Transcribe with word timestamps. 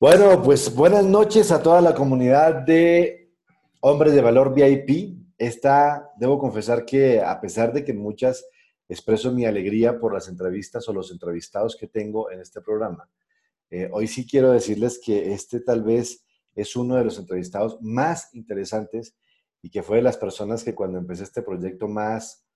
Bueno, 0.00 0.40
pues 0.44 0.72
buenas 0.76 1.04
noches 1.04 1.50
a 1.50 1.60
toda 1.60 1.80
la 1.80 1.92
comunidad 1.92 2.54
de 2.54 3.34
Hombres 3.80 4.14
de 4.14 4.20
Valor 4.20 4.54
VIP. 4.54 5.18
Esta, 5.36 6.12
debo 6.16 6.38
confesar 6.38 6.84
que 6.84 7.20
a 7.20 7.40
pesar 7.40 7.72
de 7.72 7.84
que 7.84 7.92
muchas 7.92 8.46
expreso 8.88 9.32
mi 9.32 9.44
alegría 9.44 9.98
por 9.98 10.14
las 10.14 10.28
entrevistas 10.28 10.88
o 10.88 10.92
los 10.92 11.10
entrevistados 11.10 11.74
que 11.74 11.88
tengo 11.88 12.30
en 12.30 12.38
este 12.38 12.60
programa, 12.60 13.10
eh, 13.70 13.90
hoy 13.92 14.06
sí 14.06 14.24
quiero 14.24 14.52
decirles 14.52 15.00
que 15.04 15.32
este 15.32 15.58
tal 15.58 15.82
vez 15.82 16.24
es 16.54 16.76
uno 16.76 16.94
de 16.94 17.02
los 17.02 17.18
entrevistados 17.18 17.78
más 17.80 18.32
interesantes 18.34 19.16
y 19.62 19.68
que 19.68 19.82
fue 19.82 19.96
de 19.96 20.04
las 20.04 20.16
personas 20.16 20.62
que 20.62 20.76
cuando 20.76 20.98
empecé 20.98 21.24
este 21.24 21.42
proyecto 21.42 21.88
más, 21.88 22.46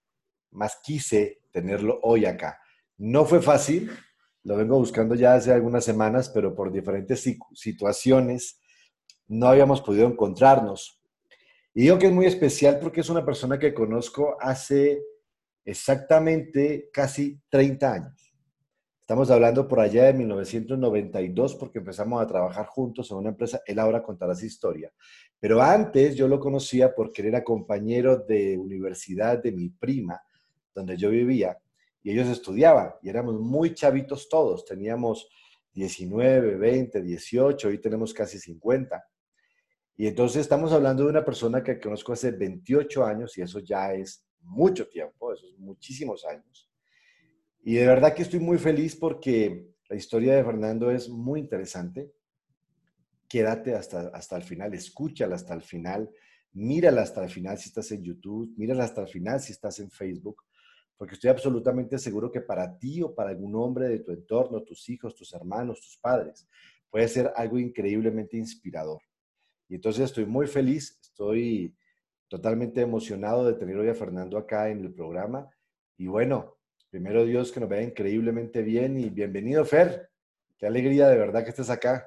más 0.52 0.78
quise 0.80 1.42
tenerlo 1.50 1.98
hoy 2.04 2.24
acá. 2.24 2.60
No 2.98 3.24
fue 3.24 3.42
fácil, 3.42 3.90
lo 4.44 4.56
vengo 4.56 4.78
buscando 4.78 5.14
ya 5.14 5.34
hace 5.34 5.52
algunas 5.52 5.84
semanas, 5.84 6.28
pero 6.28 6.54
por 6.54 6.72
diferentes 6.72 7.24
situaciones 7.54 8.60
no 9.28 9.46
habíamos 9.46 9.80
podido 9.80 10.06
encontrarnos. 10.06 11.00
Y 11.74 11.82
digo 11.82 11.98
que 11.98 12.06
es 12.06 12.12
muy 12.12 12.26
especial 12.26 12.78
porque 12.80 13.00
es 13.00 13.08
una 13.08 13.24
persona 13.24 13.58
que 13.58 13.72
conozco 13.72 14.36
hace 14.40 15.02
exactamente 15.64 16.90
casi 16.92 17.40
30 17.48 17.92
años. 17.92 18.34
Estamos 19.00 19.30
hablando 19.30 19.66
por 19.68 19.80
allá 19.80 20.04
de 20.04 20.14
1992 20.14 21.54
porque 21.56 21.78
empezamos 21.78 22.22
a 22.22 22.26
trabajar 22.26 22.66
juntos 22.66 23.10
en 23.10 23.18
una 23.18 23.30
empresa. 23.30 23.60
Él 23.66 23.78
ahora 23.78 24.02
contará 24.02 24.34
su 24.34 24.46
historia. 24.46 24.92
Pero 25.38 25.60
antes 25.62 26.14
yo 26.14 26.28
lo 26.28 26.38
conocía 26.40 26.94
porque 26.94 27.22
él 27.22 27.28
era 27.28 27.44
compañero 27.44 28.18
de 28.18 28.56
universidad 28.56 29.42
de 29.42 29.52
mi 29.52 29.68
prima, 29.70 30.20
donde 30.74 30.96
yo 30.96 31.10
vivía 31.10 31.58
y 32.02 32.10
ellos 32.10 32.28
estudiaban 32.28 32.94
y 33.02 33.08
éramos 33.08 33.40
muy 33.40 33.74
chavitos 33.74 34.28
todos, 34.28 34.64
teníamos 34.64 35.28
19, 35.72 36.56
20, 36.56 37.02
18, 37.02 37.68
hoy 37.68 37.78
tenemos 37.78 38.12
casi 38.12 38.38
50. 38.38 39.02
Y 39.96 40.06
entonces 40.06 40.42
estamos 40.42 40.72
hablando 40.72 41.04
de 41.04 41.10
una 41.10 41.24
persona 41.24 41.62
que 41.62 41.78
conozco 41.78 42.12
hace 42.12 42.32
28 42.32 43.04
años 43.04 43.36
y 43.38 43.42
eso 43.42 43.60
ya 43.60 43.94
es 43.94 44.26
mucho 44.40 44.88
tiempo, 44.88 45.32
eso 45.32 45.46
es 45.46 45.58
muchísimos 45.58 46.24
años. 46.24 46.68
Y 47.62 47.74
de 47.74 47.86
verdad 47.86 48.14
que 48.14 48.22
estoy 48.22 48.40
muy 48.40 48.58
feliz 48.58 48.96
porque 48.96 49.68
la 49.88 49.96
historia 49.96 50.34
de 50.34 50.44
Fernando 50.44 50.90
es 50.90 51.08
muy 51.08 51.40
interesante. 51.40 52.12
Quédate 53.28 53.74
hasta, 53.74 54.08
hasta 54.08 54.36
el 54.36 54.42
final, 54.42 54.74
escúchala 54.74 55.36
hasta 55.36 55.54
el 55.54 55.62
final, 55.62 56.10
mírala 56.52 57.02
hasta 57.02 57.22
el 57.22 57.30
final 57.30 57.56
si 57.56 57.68
estás 57.68 57.90
en 57.92 58.02
YouTube, 58.02 58.52
mírala 58.56 58.84
hasta 58.84 59.02
el 59.02 59.08
final 59.08 59.40
si 59.40 59.52
estás 59.52 59.78
en 59.78 59.90
Facebook, 59.90 60.42
porque 61.02 61.16
estoy 61.16 61.30
absolutamente 61.30 61.98
seguro 61.98 62.30
que 62.30 62.40
para 62.40 62.78
ti 62.78 63.02
o 63.02 63.12
para 63.12 63.30
algún 63.30 63.56
hombre 63.56 63.88
de 63.88 63.98
tu 63.98 64.12
entorno, 64.12 64.62
tus 64.62 64.88
hijos, 64.88 65.16
tus 65.16 65.34
hermanos, 65.34 65.80
tus 65.80 65.98
padres, 65.98 66.46
puede 66.88 67.08
ser 67.08 67.32
algo 67.34 67.58
increíblemente 67.58 68.36
inspirador. 68.36 69.02
Y 69.68 69.74
entonces 69.74 70.04
estoy 70.04 70.26
muy 70.26 70.46
feliz, 70.46 71.00
estoy 71.02 71.74
totalmente 72.28 72.82
emocionado 72.82 73.44
de 73.44 73.54
tener 73.54 73.76
hoy 73.78 73.88
a 73.88 73.96
Fernando 73.96 74.38
acá 74.38 74.68
en 74.68 74.84
el 74.84 74.94
programa. 74.94 75.50
Y 75.98 76.06
bueno, 76.06 76.56
primero 76.88 77.24
Dios 77.24 77.50
que 77.50 77.58
nos 77.58 77.68
vea 77.68 77.82
increíblemente 77.82 78.62
bien 78.62 78.96
y 78.96 79.10
bienvenido 79.10 79.64
Fer. 79.64 80.08
Qué 80.56 80.66
alegría 80.66 81.08
de 81.08 81.18
verdad 81.18 81.42
que 81.42 81.50
estés 81.50 81.70
acá. 81.70 82.06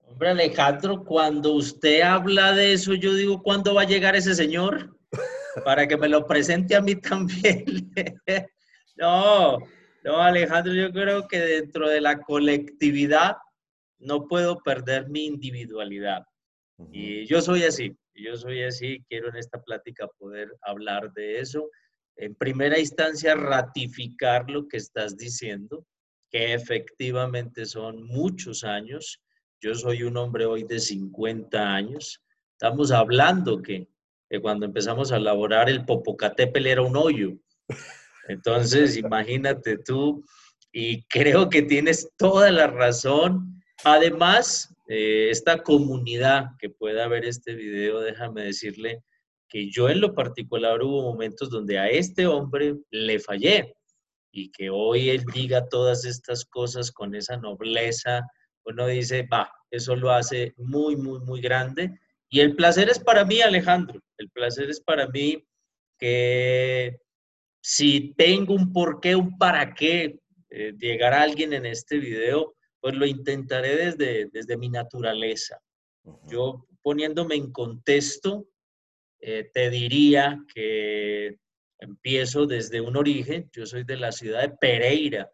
Hombre 0.00 0.30
Alejandro, 0.30 1.04
cuando 1.04 1.52
usted 1.52 2.00
habla 2.00 2.52
de 2.52 2.72
eso, 2.72 2.94
yo 2.94 3.14
digo, 3.14 3.40
¿cuándo 3.44 3.74
va 3.74 3.82
a 3.82 3.86
llegar 3.86 4.16
ese 4.16 4.34
señor? 4.34 4.93
Para 5.62 5.86
que 5.86 5.96
me 5.96 6.08
lo 6.08 6.26
presente 6.26 6.74
a 6.74 6.80
mí 6.80 6.96
también. 6.96 7.64
no, 8.96 9.58
no, 10.02 10.18
Alejandro, 10.18 10.72
yo 10.72 10.92
creo 10.92 11.28
que 11.28 11.38
dentro 11.38 11.88
de 11.88 12.00
la 12.00 12.20
colectividad 12.20 13.36
no 13.98 14.26
puedo 14.26 14.58
perder 14.58 15.08
mi 15.08 15.26
individualidad. 15.26 16.24
Y 16.90 17.24
yo 17.26 17.40
soy 17.40 17.62
así, 17.62 17.96
yo 18.14 18.36
soy 18.36 18.64
así, 18.64 19.04
quiero 19.08 19.28
en 19.28 19.36
esta 19.36 19.62
plática 19.62 20.08
poder 20.18 20.52
hablar 20.62 21.12
de 21.12 21.38
eso. 21.40 21.70
En 22.16 22.34
primera 22.34 22.78
instancia, 22.78 23.34
ratificar 23.34 24.50
lo 24.50 24.68
que 24.68 24.76
estás 24.76 25.16
diciendo, 25.16 25.86
que 26.30 26.52
efectivamente 26.52 27.64
son 27.64 28.02
muchos 28.04 28.64
años. 28.64 29.20
Yo 29.60 29.74
soy 29.74 30.02
un 30.02 30.16
hombre 30.16 30.46
hoy 30.46 30.64
de 30.64 30.80
50 30.80 31.74
años. 31.74 32.20
Estamos 32.52 32.90
hablando 32.90 33.62
que 33.62 33.88
cuando 34.40 34.66
empezamos 34.66 35.12
a 35.12 35.16
elaborar 35.16 35.68
el 35.68 35.84
Popocatépetl 35.84 36.66
era 36.66 36.82
un 36.82 36.96
hoyo. 36.96 37.32
Entonces, 38.28 38.96
imagínate 38.96 39.78
tú, 39.78 40.24
y 40.72 41.04
creo 41.04 41.48
que 41.48 41.62
tienes 41.62 42.10
toda 42.16 42.50
la 42.50 42.66
razón. 42.66 43.62
Además, 43.84 44.74
eh, 44.88 45.28
esta 45.30 45.62
comunidad 45.62 46.46
que 46.58 46.68
pueda 46.68 47.06
ver 47.06 47.24
este 47.24 47.54
video, 47.54 48.00
déjame 48.00 48.42
decirle 48.42 49.04
que 49.48 49.70
yo 49.70 49.88
en 49.88 50.00
lo 50.00 50.14
particular 50.14 50.82
hubo 50.82 51.02
momentos 51.02 51.48
donde 51.48 51.78
a 51.78 51.88
este 51.88 52.26
hombre 52.26 52.74
le 52.90 53.20
fallé 53.20 53.76
y 54.32 54.50
que 54.50 54.68
hoy 54.68 55.10
él 55.10 55.24
diga 55.32 55.68
todas 55.68 56.04
estas 56.04 56.44
cosas 56.44 56.90
con 56.90 57.14
esa 57.14 57.36
nobleza, 57.36 58.22
uno 58.64 58.88
dice, 58.88 59.28
va, 59.32 59.52
eso 59.70 59.94
lo 59.94 60.10
hace 60.10 60.54
muy, 60.56 60.96
muy, 60.96 61.20
muy 61.20 61.40
grande 61.40 62.00
y 62.34 62.40
el 62.40 62.56
placer 62.56 62.88
es 62.88 62.98
para 62.98 63.24
mí, 63.24 63.40
Alejandro. 63.40 64.02
El 64.18 64.28
placer 64.28 64.68
es 64.68 64.80
para 64.80 65.06
mí 65.06 65.46
que 65.96 66.98
si 67.62 68.12
tengo 68.14 68.54
un 68.54 68.72
por 68.72 68.98
qué, 69.00 69.14
un 69.14 69.38
para 69.38 69.72
qué, 69.72 70.18
eh, 70.50 70.74
llegar 70.76 71.14
a 71.14 71.22
alguien 71.22 71.52
en 71.52 71.64
este 71.64 71.96
video, 71.98 72.56
pues 72.80 72.96
lo 72.96 73.06
intentaré 73.06 73.76
desde, 73.76 74.30
desde 74.32 74.56
mi 74.56 74.68
naturaleza. 74.68 75.60
Yo 76.26 76.66
poniéndome 76.82 77.36
en 77.36 77.52
contexto, 77.52 78.48
eh, 79.20 79.48
te 79.54 79.70
diría 79.70 80.44
que 80.52 81.38
empiezo 81.78 82.46
desde 82.46 82.80
un 82.80 82.96
origen. 82.96 83.48
Yo 83.52 83.64
soy 83.64 83.84
de 83.84 83.96
la 83.96 84.10
ciudad 84.10 84.42
de 84.42 84.56
Pereira, 84.56 85.30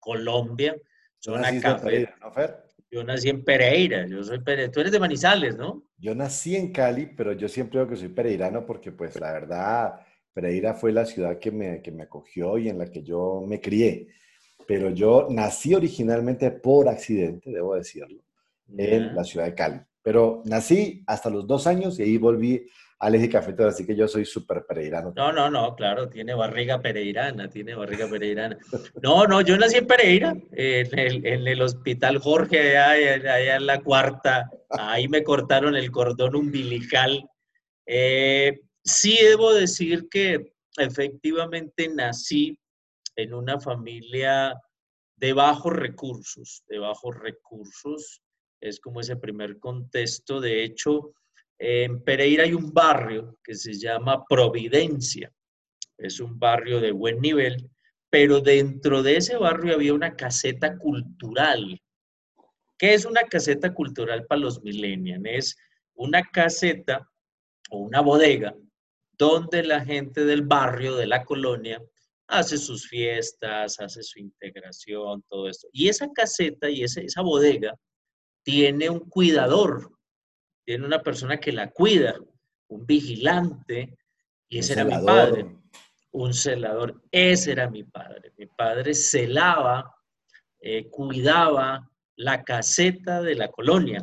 Colombia. 0.00 0.74
Zona 1.20 1.60
café. 1.60 2.12
¿no, 2.20 2.32
Fer? 2.32 2.64
Yo 2.90 3.02
nací 3.02 3.28
en 3.28 3.42
Pereira, 3.44 4.06
yo 4.06 4.22
soy 4.22 4.40
Pereira. 4.40 4.70
Tú 4.70 4.80
eres 4.80 4.92
de 4.92 5.00
Manizales, 5.00 5.56
¿no? 5.56 5.84
Yo 5.98 6.14
nací 6.14 6.54
en 6.54 6.72
Cali, 6.72 7.06
pero 7.06 7.32
yo 7.32 7.48
siempre 7.48 7.80
digo 7.80 7.90
que 7.90 7.96
soy 7.96 8.08
pereirano 8.08 8.64
porque 8.64 8.92
pues 8.92 9.18
la 9.18 9.32
verdad, 9.32 9.94
Pereira 10.32 10.74
fue 10.74 10.92
la 10.92 11.04
ciudad 11.06 11.38
que 11.38 11.50
me, 11.50 11.82
que 11.82 11.90
me 11.90 12.04
acogió 12.04 12.58
y 12.58 12.68
en 12.68 12.78
la 12.78 12.86
que 12.86 13.02
yo 13.02 13.42
me 13.46 13.60
crié. 13.60 14.08
Pero 14.66 14.90
yo 14.90 15.28
nací 15.30 15.74
originalmente 15.74 16.50
por 16.50 16.88
accidente, 16.88 17.50
debo 17.50 17.74
decirlo, 17.74 18.22
en 18.76 19.14
la 19.14 19.24
ciudad 19.24 19.46
de 19.46 19.54
Cali. 19.54 19.80
Pero 20.02 20.42
nací 20.44 21.02
hasta 21.06 21.30
los 21.30 21.46
dos 21.46 21.66
años 21.66 21.98
y 21.98 22.02
ahí 22.02 22.18
volví 22.18 22.66
al 22.98 23.14
eje 23.14 23.28
cafetero, 23.28 23.68
así 23.68 23.86
que 23.86 23.96
yo 23.96 24.08
soy 24.08 24.24
súper 24.24 24.64
pereirano. 24.66 25.12
No, 25.16 25.32
no, 25.32 25.50
no, 25.50 25.74
claro, 25.74 26.08
tiene 26.08 26.34
barriga 26.34 26.80
pereirana, 26.80 27.48
tiene 27.48 27.74
barriga 27.74 28.08
pereirana. 28.08 28.56
No, 29.02 29.26
no, 29.26 29.40
yo 29.40 29.56
nací 29.56 29.76
en 29.76 29.86
Pereira, 29.86 30.34
en 30.52 30.98
el, 30.98 31.26
en 31.26 31.46
el 31.46 31.62
hospital 31.62 32.18
Jorge, 32.18 32.78
allá, 32.78 33.34
allá, 33.34 33.56
en 33.56 33.66
la 33.66 33.82
cuarta, 33.82 34.50
ahí 34.70 35.08
me 35.08 35.22
cortaron 35.22 35.76
el 35.76 35.90
cordón 35.90 36.36
umbilical. 36.36 37.28
Eh, 37.86 38.60
sí 38.82 39.18
debo 39.22 39.52
decir 39.52 40.08
que 40.08 40.54
efectivamente 40.76 41.88
nací 41.88 42.58
en 43.16 43.34
una 43.34 43.60
familia 43.60 44.60
de 45.16 45.32
bajos 45.32 45.72
recursos, 45.72 46.64
de 46.68 46.78
bajos 46.78 47.16
recursos, 47.16 48.22
es 48.60 48.80
como 48.80 49.00
ese 49.00 49.16
primer 49.16 49.58
contexto, 49.58 50.40
de 50.40 50.64
hecho, 50.64 51.12
en 51.66 52.04
Pereira 52.04 52.44
hay 52.44 52.52
un 52.52 52.74
barrio 52.74 53.38
que 53.42 53.54
se 53.54 53.72
llama 53.72 54.22
Providencia. 54.28 55.32
Es 55.96 56.20
un 56.20 56.38
barrio 56.38 56.78
de 56.78 56.92
buen 56.92 57.20
nivel, 57.20 57.70
pero 58.10 58.40
dentro 58.40 59.02
de 59.02 59.16
ese 59.16 59.38
barrio 59.38 59.74
había 59.74 59.94
una 59.94 60.14
caseta 60.14 60.76
cultural. 60.76 61.80
¿Qué 62.76 62.92
es 62.92 63.06
una 63.06 63.22
caseta 63.22 63.72
cultural 63.72 64.26
para 64.26 64.42
los 64.42 64.62
millennials? 64.62 65.24
Es 65.24 65.56
una 65.94 66.22
caseta 66.22 67.08
o 67.70 67.78
una 67.78 68.00
bodega 68.00 68.54
donde 69.16 69.62
la 69.62 69.82
gente 69.82 70.26
del 70.26 70.42
barrio, 70.42 70.96
de 70.96 71.06
la 71.06 71.24
colonia, 71.24 71.82
hace 72.26 72.58
sus 72.58 72.86
fiestas, 72.86 73.80
hace 73.80 74.02
su 74.02 74.18
integración, 74.18 75.24
todo 75.30 75.48
esto. 75.48 75.68
Y 75.72 75.88
esa 75.88 76.10
caseta 76.12 76.68
y 76.68 76.82
esa, 76.82 77.00
esa 77.00 77.22
bodega 77.22 77.74
tiene 78.42 78.90
un 78.90 79.08
cuidador, 79.08 79.93
tiene 80.64 80.86
una 80.86 81.02
persona 81.02 81.38
que 81.38 81.52
la 81.52 81.70
cuida, 81.70 82.16
un 82.68 82.86
vigilante, 82.86 83.96
y 84.48 84.58
ese 84.58 84.74
era 84.74 84.84
mi 84.84 85.04
padre, 85.04 85.56
un 86.12 86.32
celador, 86.32 87.02
ese 87.10 87.52
era 87.52 87.68
mi 87.68 87.84
padre. 87.84 88.32
Mi 88.38 88.46
padre 88.46 88.94
celaba, 88.94 89.94
eh, 90.60 90.88
cuidaba 90.88 91.90
la 92.16 92.42
caseta 92.44 93.20
de 93.20 93.34
la 93.34 93.48
colonia. 93.48 94.02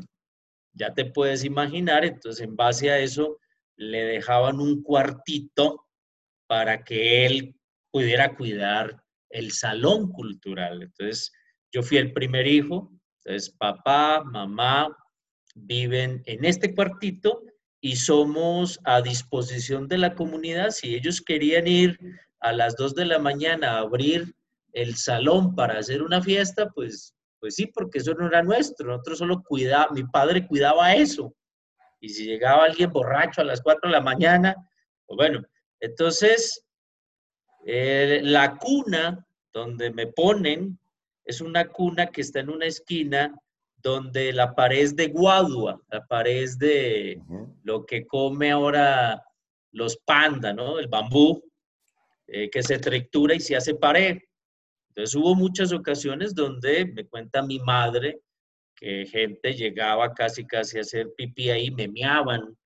Ya 0.73 0.93
te 0.93 1.05
puedes 1.05 1.43
imaginar, 1.43 2.05
entonces 2.05 2.45
en 2.45 2.55
base 2.55 2.91
a 2.91 2.99
eso 2.99 3.39
le 3.75 4.03
dejaban 4.03 4.59
un 4.59 4.83
cuartito 4.83 5.87
para 6.47 6.83
que 6.83 7.25
él 7.25 7.55
pudiera 7.91 8.35
cuidar 8.35 9.01
el 9.29 9.51
salón 9.51 10.11
cultural. 10.11 10.83
Entonces 10.83 11.31
yo 11.71 11.81
fui 11.81 11.97
el 11.97 12.13
primer 12.13 12.47
hijo, 12.47 12.91
Entonces, 13.23 13.55
papá, 13.57 14.23
mamá 14.23 14.95
viven 15.55 16.23
en 16.25 16.45
este 16.45 16.73
cuartito 16.73 17.43
y 17.79 17.95
somos 17.95 18.79
a 18.83 19.01
disposición 19.01 19.87
de 19.87 19.97
la 19.97 20.15
comunidad. 20.15 20.69
Si 20.69 20.95
ellos 20.95 21.21
querían 21.21 21.67
ir 21.67 21.99
a 22.39 22.53
las 22.53 22.75
2 22.75 22.95
de 22.95 23.05
la 23.05 23.19
mañana 23.19 23.71
a 23.71 23.79
abrir 23.79 24.35
el 24.73 24.95
salón 24.95 25.55
para 25.55 25.79
hacer 25.79 26.01
una 26.01 26.21
fiesta, 26.21 26.69
pues, 26.69 27.13
pues 27.39 27.55
sí, 27.55 27.67
porque 27.67 27.99
eso 27.99 28.13
no 28.13 28.27
era 28.27 28.43
nuestro. 28.43 28.87
Nosotros 28.87 29.17
solo 29.19 29.43
cuidaba, 29.43 29.91
mi 29.91 30.03
padre 30.03 30.47
cuidaba 30.47 30.93
eso. 30.93 31.33
Y 31.99 32.09
si 32.09 32.25
llegaba 32.25 32.65
alguien 32.65 32.91
borracho 32.91 33.41
a 33.41 33.45
las 33.45 33.61
4 33.61 33.89
de 33.89 33.91
la 33.91 34.01
mañana, 34.01 34.55
pues 35.05 35.17
bueno, 35.17 35.43
entonces 35.79 36.63
eh, 37.65 38.21
la 38.23 38.57
cuna 38.57 39.25
donde 39.53 39.91
me 39.91 40.07
ponen 40.07 40.79
es 41.25 41.41
una 41.41 41.67
cuna 41.67 42.07
que 42.07 42.21
está 42.21 42.39
en 42.39 42.49
una 42.49 42.65
esquina 42.65 43.33
donde 43.81 44.33
la 44.33 44.53
pared 44.53 44.93
de 44.93 45.07
guadua, 45.07 45.81
la 45.89 46.05
pared 46.05 46.49
de 46.57 47.21
lo 47.63 47.85
que 47.85 48.05
come 48.05 48.51
ahora 48.51 49.23
los 49.71 49.97
pandas, 49.97 50.55
¿no? 50.55 50.79
El 50.79 50.87
bambú, 50.87 51.41
eh, 52.27 52.49
que 52.49 52.63
se 52.63 52.77
trictura 52.77 53.35
y 53.35 53.39
se 53.39 53.55
hace 53.55 53.75
pared. 53.75 54.17
Entonces 54.89 55.15
hubo 55.15 55.35
muchas 55.35 55.71
ocasiones 55.71 56.35
donde 56.35 56.85
me 56.85 57.05
cuenta 57.05 57.41
mi 57.41 57.59
madre 57.59 58.21
que 58.75 59.05
gente 59.05 59.53
llegaba 59.53 60.13
casi 60.13 60.45
casi 60.45 60.77
a 60.77 60.81
hacer 60.81 61.13
pipí 61.15 61.49
ahí, 61.49 61.69
me 61.69 61.87
meaban 61.87 62.57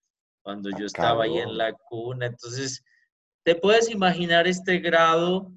cuando 0.41 0.69
yo 0.77 0.85
estaba 0.85 1.25
ahí 1.25 1.37
en 1.39 1.57
la 1.57 1.73
cuna. 1.73 2.27
Entonces, 2.27 2.83
te 3.43 3.55
puedes 3.55 3.89
imaginar 3.89 4.47
este 4.47 4.79
grado 4.79 5.51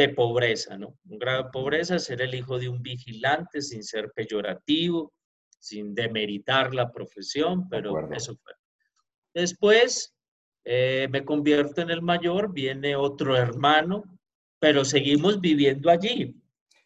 de 0.00 0.14
pobreza, 0.14 0.76
¿no? 0.78 0.98
Un 1.08 1.18
grado 1.18 1.44
de 1.44 1.50
pobreza, 1.50 1.98
ser 1.98 2.22
el 2.22 2.34
hijo 2.34 2.58
de 2.58 2.68
un 2.68 2.82
vigilante 2.82 3.60
sin 3.60 3.82
ser 3.82 4.10
peyorativo, 4.14 5.12
sin 5.58 5.94
demeritar 5.94 6.74
la 6.74 6.90
profesión, 6.90 7.68
pero 7.68 8.10
eso 8.12 8.36
fue. 8.36 8.52
Después 9.34 10.14
eh, 10.64 11.08
me 11.10 11.24
convierto 11.24 11.82
en 11.82 11.90
el 11.90 12.02
mayor, 12.02 12.52
viene 12.52 12.96
otro 12.96 13.36
hermano, 13.36 14.04
pero 14.58 14.84
seguimos 14.84 15.40
viviendo 15.40 15.90
allí. 15.90 16.34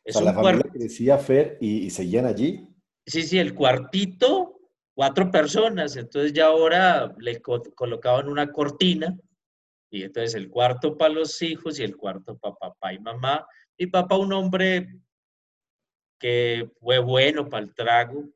Es 0.05 0.20
la 0.20 0.34
familia 0.34 0.70
crecía 0.70 1.16
Fer 1.16 1.56
y, 1.61 1.87
y, 1.87 1.90
seguían 1.90 2.26
allí. 2.26 2.69
Sí, 3.06 3.22
sí, 3.22 3.38
el 3.38 3.55
cuartito, 3.55 4.61
cuatro 4.94 5.31
personas, 5.31 5.96
entonces 5.96 6.32
ya 6.32 6.46
ahora 6.46 7.14
le 7.19 7.40
colocaban 7.40 8.28
una 8.28 8.52
cortina 8.52 9.16
y 9.94 10.02
entonces 10.02 10.35
el 10.35 10.50
cuarto 10.50 10.99
para 10.99 11.14
los 11.14 11.41
hijos 11.41 11.79
y 11.79 11.85
el 11.85 11.96
cuarto 11.96 12.37
para 12.37 12.56
papá 12.56 12.93
y 12.93 12.99
mamá. 12.99 13.46
Mi 13.79 13.87
papá, 13.87 14.19
un 14.19 14.32
hombre 14.32 14.99
que 16.19 16.69
fue 16.81 16.99
bueno 16.99 17.49
para 17.49 17.62
el 17.62 17.75
trago. 17.75 18.29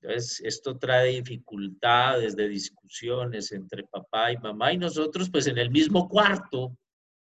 Entonces, 0.00 0.40
esto 0.40 0.76
trae 0.76 1.12
dificultades 1.12 2.34
de 2.34 2.48
discusiones 2.48 3.52
entre 3.52 3.84
papá 3.84 4.32
y 4.32 4.36
mamá 4.38 4.72
y 4.72 4.78
nosotros, 4.78 5.30
pues 5.30 5.46
en 5.46 5.58
el 5.58 5.70
mismo 5.70 6.08
cuarto, 6.08 6.76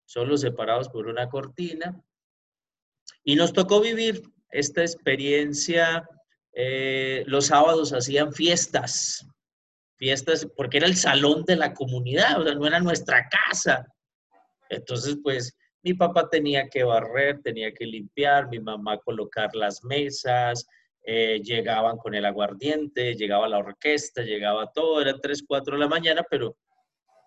solo 0.06 0.38
separados 0.38 0.88
por 0.88 1.08
una 1.08 1.28
cortina. 1.28 2.02
Y 3.26 3.36
nos 3.36 3.52
tocó 3.52 3.82
vivir 3.82 4.22
esta 4.52 4.84
experiencia. 4.84 6.08
Eh, 6.54 7.26
los 7.28 7.48
sábados 7.48 7.92
hacían 7.92 8.32
fiestas 8.32 9.28
fiestas, 9.98 10.48
porque 10.56 10.78
era 10.78 10.88
el 10.88 10.96
salón 10.96 11.44
de 11.46 11.56
la 11.56 11.74
comunidad, 11.74 12.42
o 12.42 12.44
sea, 12.44 12.56
no 12.56 12.68
era 12.68 12.80
nuestra 12.80 13.28
casa. 13.30 13.86
Entonces, 14.70 15.18
pues, 15.24 15.58
mi 15.84 15.94
papá 15.94 16.30
tenía 16.30 16.68
que 16.70 16.84
barrer, 16.84 17.42
tenía 17.42 17.74
que 17.74 17.86
limpiar, 17.86 18.50
mi 18.50 18.60
mamá 18.60 18.98
colocar 19.00 19.56
las 19.56 19.84
mesas, 19.84 20.66
eh, 21.04 21.40
llegaban 21.44 21.98
con 21.98 22.16
el 22.16 22.26
aguardiente, 22.26 23.14
llegaba 23.14 23.48
la 23.48 23.60
orquesta, 23.60 24.24
llegaba 24.24 24.72
todo, 24.72 25.02
eran 25.02 25.22
3, 25.22 25.44
4 25.48 25.76
de 25.76 25.80
la 25.80 25.88
mañana, 25.88 26.26
pero, 26.30 26.58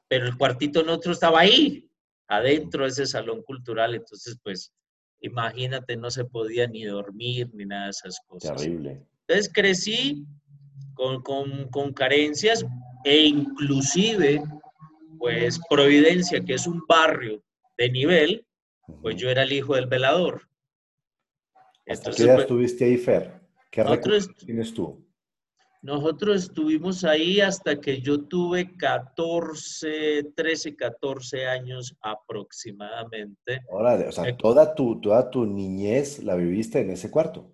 pero 0.09 0.27
el 0.27 0.37
cuartito 0.37 0.83
nuestro 0.83 1.13
estaba 1.13 1.41
ahí, 1.41 1.89
adentro 2.27 2.83
de 2.83 2.91
ese 2.91 3.07
salón 3.07 3.43
cultural, 3.43 3.95
entonces, 3.95 4.37
pues, 4.43 4.75
imagínate, 5.21 5.97
no 5.97 6.11
se 6.11 6.25
podía 6.25 6.67
ni 6.67 6.85
dormir 6.85 7.49
ni 7.53 7.65
nada 7.65 7.85
de 7.85 7.91
esas 7.91 8.19
cosas. 8.27 8.57
Terrible. 8.57 9.07
Entonces 9.27 9.53
crecí 9.53 10.27
con, 10.99 11.93
carencias 11.93 12.67
e 13.05 13.27
inclusive, 13.27 14.43
pues 15.19 15.61
Providencia, 15.71 16.41
que 16.45 16.55
es 16.55 16.67
un 16.67 16.83
barrio 16.89 17.43
de 17.77 17.91
nivel, 17.91 18.47
pues 19.03 19.17
yo 19.17 19.31
era 19.31 19.43
el 19.43 19.53
hijo 19.53 19.75
del 19.75 19.87
velador. 19.87 20.43
¿Hasta 21.87 22.11
qué 22.11 22.25
edad 22.25 22.35
pues, 22.35 22.45
estuviste 22.45 22.85
ahí, 22.85 22.97
Fer? 22.99 23.41
¿Qué 23.71 23.83
nosotros, 23.83 24.29
tienes 24.45 24.75
tú? 24.75 25.05
Nosotros 25.81 26.43
estuvimos 26.43 27.05
ahí 27.05 27.41
hasta 27.41 27.81
que 27.81 28.01
yo 28.01 28.25
tuve 28.25 28.77
14, 28.77 30.33
13, 30.35 30.77
14 30.77 31.47
años 31.47 31.97
aproximadamente. 32.01 33.63
o 33.71 34.13
sea, 34.13 34.37
toda 34.37 34.75
tu, 34.75 35.01
toda 35.01 35.31
tu 35.31 35.47
niñez 35.47 36.23
la 36.25 36.35
viviste 36.35 36.81
en 36.81 36.91
ese 36.91 37.11
cuarto. 37.11 37.53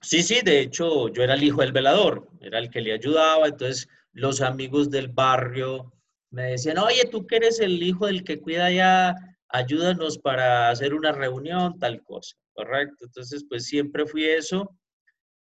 Sí, 0.00 0.22
sí, 0.22 0.40
de 0.44 0.60
hecho 0.60 1.08
yo 1.08 1.22
era 1.22 1.34
el 1.34 1.42
hijo 1.42 1.60
del 1.60 1.72
velador, 1.72 2.28
era 2.40 2.58
el 2.58 2.70
que 2.70 2.80
le 2.80 2.92
ayudaba, 2.92 3.46
entonces 3.48 3.88
los 4.12 4.40
amigos 4.40 4.90
del 4.90 5.08
barrio 5.08 5.92
me 6.30 6.44
decían, 6.44 6.78
oye, 6.78 7.08
tú 7.10 7.26
que 7.26 7.36
eres 7.36 7.60
el 7.60 7.82
hijo 7.82 8.06
del 8.06 8.22
que 8.22 8.40
cuida 8.40 8.70
ya, 8.70 9.14
ayúdanos 9.48 10.18
para 10.18 10.70
hacer 10.70 10.94
una 10.94 11.12
reunión, 11.12 11.78
tal 11.78 12.02
cosa, 12.02 12.36
¿correcto? 12.52 13.06
Entonces, 13.06 13.44
pues 13.48 13.66
siempre 13.66 14.06
fui 14.06 14.24
eso 14.24 14.76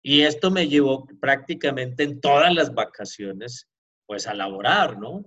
y 0.02 0.22
esto 0.22 0.50
me 0.50 0.68
llevó 0.68 1.06
prácticamente 1.20 2.02
en 2.02 2.20
todas 2.20 2.54
las 2.54 2.74
vacaciones, 2.74 3.66
pues 4.06 4.26
a 4.26 4.34
laborar, 4.34 4.98
¿no? 4.98 5.24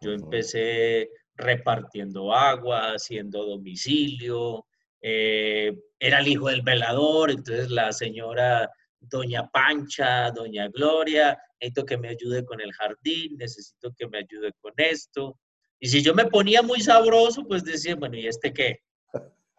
Yo 0.00 0.12
empecé 0.12 1.10
repartiendo 1.34 2.32
agua, 2.32 2.92
haciendo 2.92 3.44
domicilio, 3.44 4.64
eh, 5.02 5.76
era 5.98 6.20
el 6.20 6.28
hijo 6.28 6.48
del 6.48 6.62
velador, 6.62 7.30
entonces 7.30 7.70
la 7.70 7.92
señora 7.92 8.70
Doña 9.00 9.50
Pancha, 9.50 10.30
Doña 10.30 10.68
Gloria, 10.68 11.36
necesito 11.60 11.84
que 11.84 11.98
me 11.98 12.08
ayude 12.08 12.44
con 12.44 12.60
el 12.60 12.72
jardín, 12.72 13.36
necesito 13.36 13.92
que 13.96 14.06
me 14.08 14.18
ayude 14.18 14.52
con 14.60 14.72
esto. 14.76 15.38
Y 15.80 15.88
si 15.88 16.02
yo 16.02 16.14
me 16.14 16.26
ponía 16.26 16.62
muy 16.62 16.80
sabroso, 16.80 17.44
pues 17.46 17.64
decía, 17.64 17.96
bueno, 17.96 18.16
¿y 18.16 18.28
este 18.28 18.52
qué? 18.52 18.80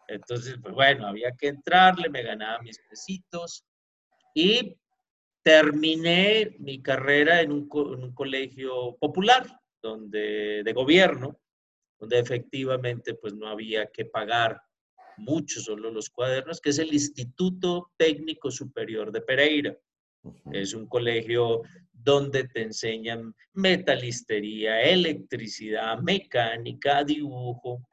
Entonces, 0.08 0.56
pues 0.62 0.74
bueno, 0.74 1.06
había 1.06 1.32
que 1.32 1.48
entrarle, 1.48 2.08
me 2.08 2.22
ganaba 2.22 2.62
mis 2.62 2.78
pesitos 2.88 3.64
y 4.34 4.76
terminé 5.42 6.56
mi 6.58 6.82
carrera 6.82 7.42
en 7.42 7.52
un, 7.52 7.68
en 7.70 8.04
un 8.04 8.14
colegio 8.14 8.96
popular, 8.98 9.46
donde, 9.82 10.62
de 10.64 10.72
gobierno, 10.72 11.38
donde 11.98 12.18
efectivamente 12.18 13.14
pues 13.14 13.34
no 13.34 13.48
había 13.48 13.86
que 13.86 14.06
pagar 14.06 14.60
muchos 15.16 15.64
solo 15.64 15.90
los 15.90 16.10
cuadernos, 16.10 16.60
que 16.60 16.70
es 16.70 16.78
el 16.78 16.92
Instituto 16.92 17.92
Técnico 17.96 18.50
Superior 18.50 19.12
de 19.12 19.20
Pereira. 19.20 19.76
Es 20.52 20.72
un 20.74 20.86
colegio 20.86 21.62
donde 21.92 22.44
te 22.44 22.62
enseñan 22.62 23.34
metalistería, 23.52 24.80
electricidad, 24.82 25.98
mecánica, 25.98 27.04
dibujo. 27.04 27.86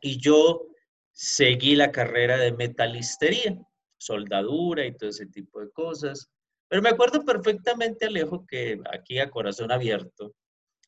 Y 0.00 0.18
yo 0.18 0.66
seguí 1.12 1.76
la 1.76 1.92
carrera 1.92 2.36
de 2.36 2.52
metalistería, 2.52 3.58
soldadura 3.96 4.86
y 4.86 4.96
todo 4.96 5.10
ese 5.10 5.26
tipo 5.26 5.60
de 5.60 5.70
cosas. 5.70 6.30
Pero 6.68 6.82
me 6.82 6.90
acuerdo 6.90 7.24
perfectamente, 7.24 8.06
Alejo, 8.06 8.46
que 8.46 8.80
aquí 8.92 9.18
a 9.18 9.30
corazón 9.30 9.72
abierto, 9.72 10.34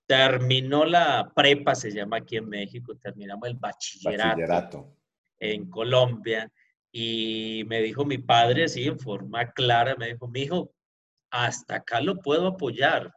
terminó 0.06 0.84
la 0.84 1.32
prepa, 1.34 1.75
se 1.75 1.92
llama 1.92 2.18
aquí 2.18 2.37
en 2.37 2.49
México, 2.49 2.96
terminamos 2.96 3.49
el 3.49 3.54
bachillerato. 3.54 4.28
bachillerato 4.28 5.00
en 5.40 5.68
Colombia 5.70 6.50
y 6.92 7.64
me 7.66 7.80
dijo 7.82 8.04
mi 8.04 8.18
padre 8.18 8.64
así 8.64 8.87
en 8.87 8.99
forma 8.99 9.52
clara, 9.52 9.97
me 9.97 10.09
dijo, 10.09 10.28
mi 10.28 10.42
hijo, 10.42 10.73
hasta 11.30 11.76
acá 11.76 12.00
lo 12.00 12.20
puedo 12.20 12.49
apoyar, 12.49 13.12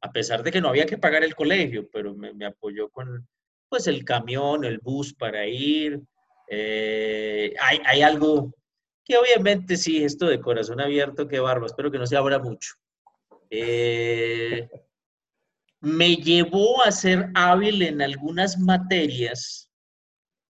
a 0.00 0.12
pesar 0.12 0.42
de 0.42 0.50
que 0.50 0.60
no 0.60 0.68
había 0.68 0.86
que 0.86 0.98
pagar 0.98 1.24
el 1.24 1.34
colegio, 1.34 1.88
pero 1.92 2.14
me, 2.14 2.44
apoyó 2.46 2.88
con 2.90 3.28
pues 3.68 3.86
el 3.86 4.04
camión, 4.04 4.64
el 4.64 4.78
bus 4.78 5.14
para 5.14 5.46
ir. 5.46 6.00
Eh, 6.48 7.54
hay, 7.58 7.80
hay, 7.86 8.02
algo 8.02 8.52
que 9.04 9.16
obviamente 9.16 9.76
sí, 9.76 10.04
esto 10.04 10.26
de 10.26 10.40
corazón 10.40 10.80
abierto, 10.80 11.26
qué 11.26 11.40
barba, 11.40 11.66
espero 11.66 11.90
que 11.90 11.98
no 11.98 12.06
se 12.06 12.16
abra 12.16 12.38
mucho. 12.38 12.74
Eh, 13.48 14.68
me 15.80 16.16
llevó 16.16 16.82
a 16.82 16.92
ser 16.92 17.30
hábil 17.34 17.82
en 17.82 18.02
algunas 18.02 18.58
materias 18.58 19.71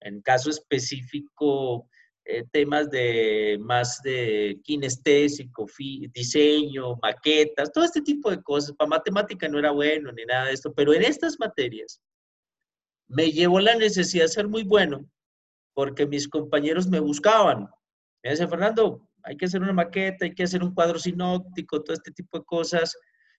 en 0.03 0.21
caso 0.21 0.49
específico, 0.49 1.87
eh, 2.25 2.45
temas 2.51 2.89
de 2.89 3.57
más 3.59 4.01
de 4.01 4.57
kinestésico, 4.63 5.67
diseño, 6.13 6.95
maquetas, 7.01 7.71
todo 7.71 7.83
este 7.83 8.01
tipo 8.01 8.31
de 8.31 8.41
cosas. 8.41 8.75
Para 8.77 8.89
matemática 8.89 9.47
no 9.49 9.59
era 9.59 9.71
bueno 9.71 10.11
ni 10.11 10.23
nada 10.23 10.45
de 10.45 10.53
esto, 10.53 10.73
pero 10.73 10.93
en 10.93 11.03
estas 11.03 11.37
materias 11.39 12.01
me 13.07 13.31
llevó 13.31 13.59
la 13.59 13.75
necesidad 13.75 14.23
de 14.23 14.29
ser 14.29 14.47
muy 14.47 14.63
bueno 14.63 15.05
porque 15.73 16.05
mis 16.05 16.27
compañeros 16.27 16.87
me 16.87 16.99
buscaban. 16.99 17.67
Me 18.23 18.31
dice, 18.31 18.47
Fernando, 18.47 19.07
hay 19.23 19.35
que 19.35 19.45
hacer 19.45 19.61
una 19.61 19.73
maqueta, 19.73 20.25
hay 20.25 20.33
que 20.33 20.43
hacer 20.43 20.63
un 20.63 20.73
cuadro 20.73 20.99
sinóptico, 20.99 21.83
todo 21.83 21.93
este 21.93 22.11
tipo 22.11 22.39
de 22.39 22.45
cosas. 22.45 22.95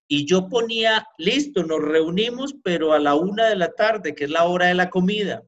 Y 0.09 0.27
yo 0.27 0.49
ponía, 0.49 1.07
listo, 1.17 1.63
nos 1.63 1.81
reunimos, 1.81 2.55
pero 2.63 2.93
a 2.93 2.99
la 2.99 3.15
una 3.15 3.47
de 3.47 3.57
la 3.57 3.73
tarde, 3.73 4.15
que 4.15 4.25
es 4.25 4.31
la 4.31 4.45
hora 4.45 4.67
de 4.67 4.75
la 4.75 4.91
comida. 4.91 5.43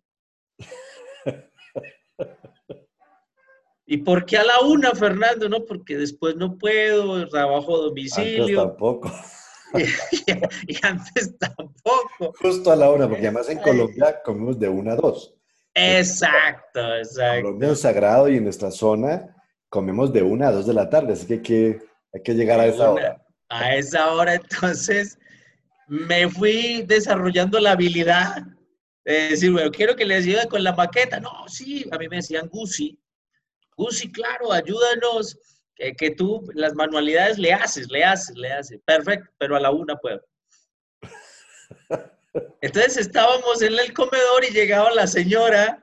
¿Y 3.86 3.98
por 3.98 4.26
qué 4.26 4.36
a 4.36 4.44
la 4.44 4.60
una, 4.60 4.90
Fernando? 4.92 5.48
No, 5.48 5.64
porque 5.64 5.96
después 5.96 6.34
no 6.36 6.58
puedo, 6.58 7.28
trabajo 7.28 7.76
a 7.76 7.84
domicilio. 7.84 8.42
Antes 8.42 8.56
tampoco. 8.56 9.12
y, 10.66 10.76
antes 10.82 11.38
tampoco. 11.38 12.34
Justo 12.40 12.72
a 12.72 12.76
la 12.76 12.90
una, 12.90 13.08
porque 13.08 13.26
además 13.26 13.48
en 13.48 13.58
Colombia 13.58 14.20
comemos 14.24 14.58
de 14.58 14.68
una 14.68 14.92
a 14.92 14.96
dos. 14.96 15.34
Exacto, 15.74 16.96
exacto. 16.96 17.42
Colombia 17.42 17.70
es 17.70 17.80
sagrado 17.80 18.28
y 18.28 18.36
en 18.36 18.44
nuestra 18.44 18.72
zona 18.72 19.36
comemos 19.68 20.12
de 20.12 20.22
una 20.22 20.48
a 20.48 20.52
dos 20.52 20.66
de 20.66 20.74
la 20.74 20.88
tarde, 20.88 21.12
así 21.12 21.26
que 21.26 21.34
hay 21.34 21.42
que, 21.42 21.78
hay 22.12 22.22
que 22.22 22.34
llegar 22.34 22.58
a 22.58 22.66
esa 22.66 22.90
hora. 22.90 23.26
A 23.50 23.76
esa 23.76 24.12
hora, 24.12 24.34
entonces, 24.34 25.18
me 25.86 26.28
fui 26.28 26.82
desarrollando 26.82 27.60
la 27.60 27.72
habilidad 27.72 28.42
de 29.04 29.28
decir, 29.30 29.52
bueno, 29.52 29.70
quiero 29.70 29.94
que 29.94 30.04
les 30.04 30.26
ayude 30.26 30.48
con 30.48 30.64
la 30.64 30.74
maqueta. 30.74 31.20
No, 31.20 31.30
sí, 31.46 31.88
a 31.92 31.98
mí 31.98 32.08
me 32.08 32.16
decían 32.16 32.48
Gusi, 32.48 32.98
Gusi, 33.76 34.10
claro, 34.10 34.52
ayúdanos, 34.52 35.38
que, 35.76 36.10
tú 36.10 36.42
las 36.54 36.74
manualidades 36.74 37.38
le 37.38 37.52
haces, 37.52 37.90
le 37.90 38.02
haces, 38.02 38.36
le 38.36 38.50
haces. 38.52 38.80
Perfecto, 38.84 39.30
pero 39.38 39.56
a 39.56 39.60
la 39.60 39.70
una 39.70 39.96
puedo. 39.96 40.22
Entonces 42.60 42.96
estábamos 42.96 43.62
en 43.62 43.78
el 43.78 43.92
comedor 43.92 44.44
y 44.48 44.52
llegaba 44.52 44.92
la 44.92 45.06
señora, 45.06 45.82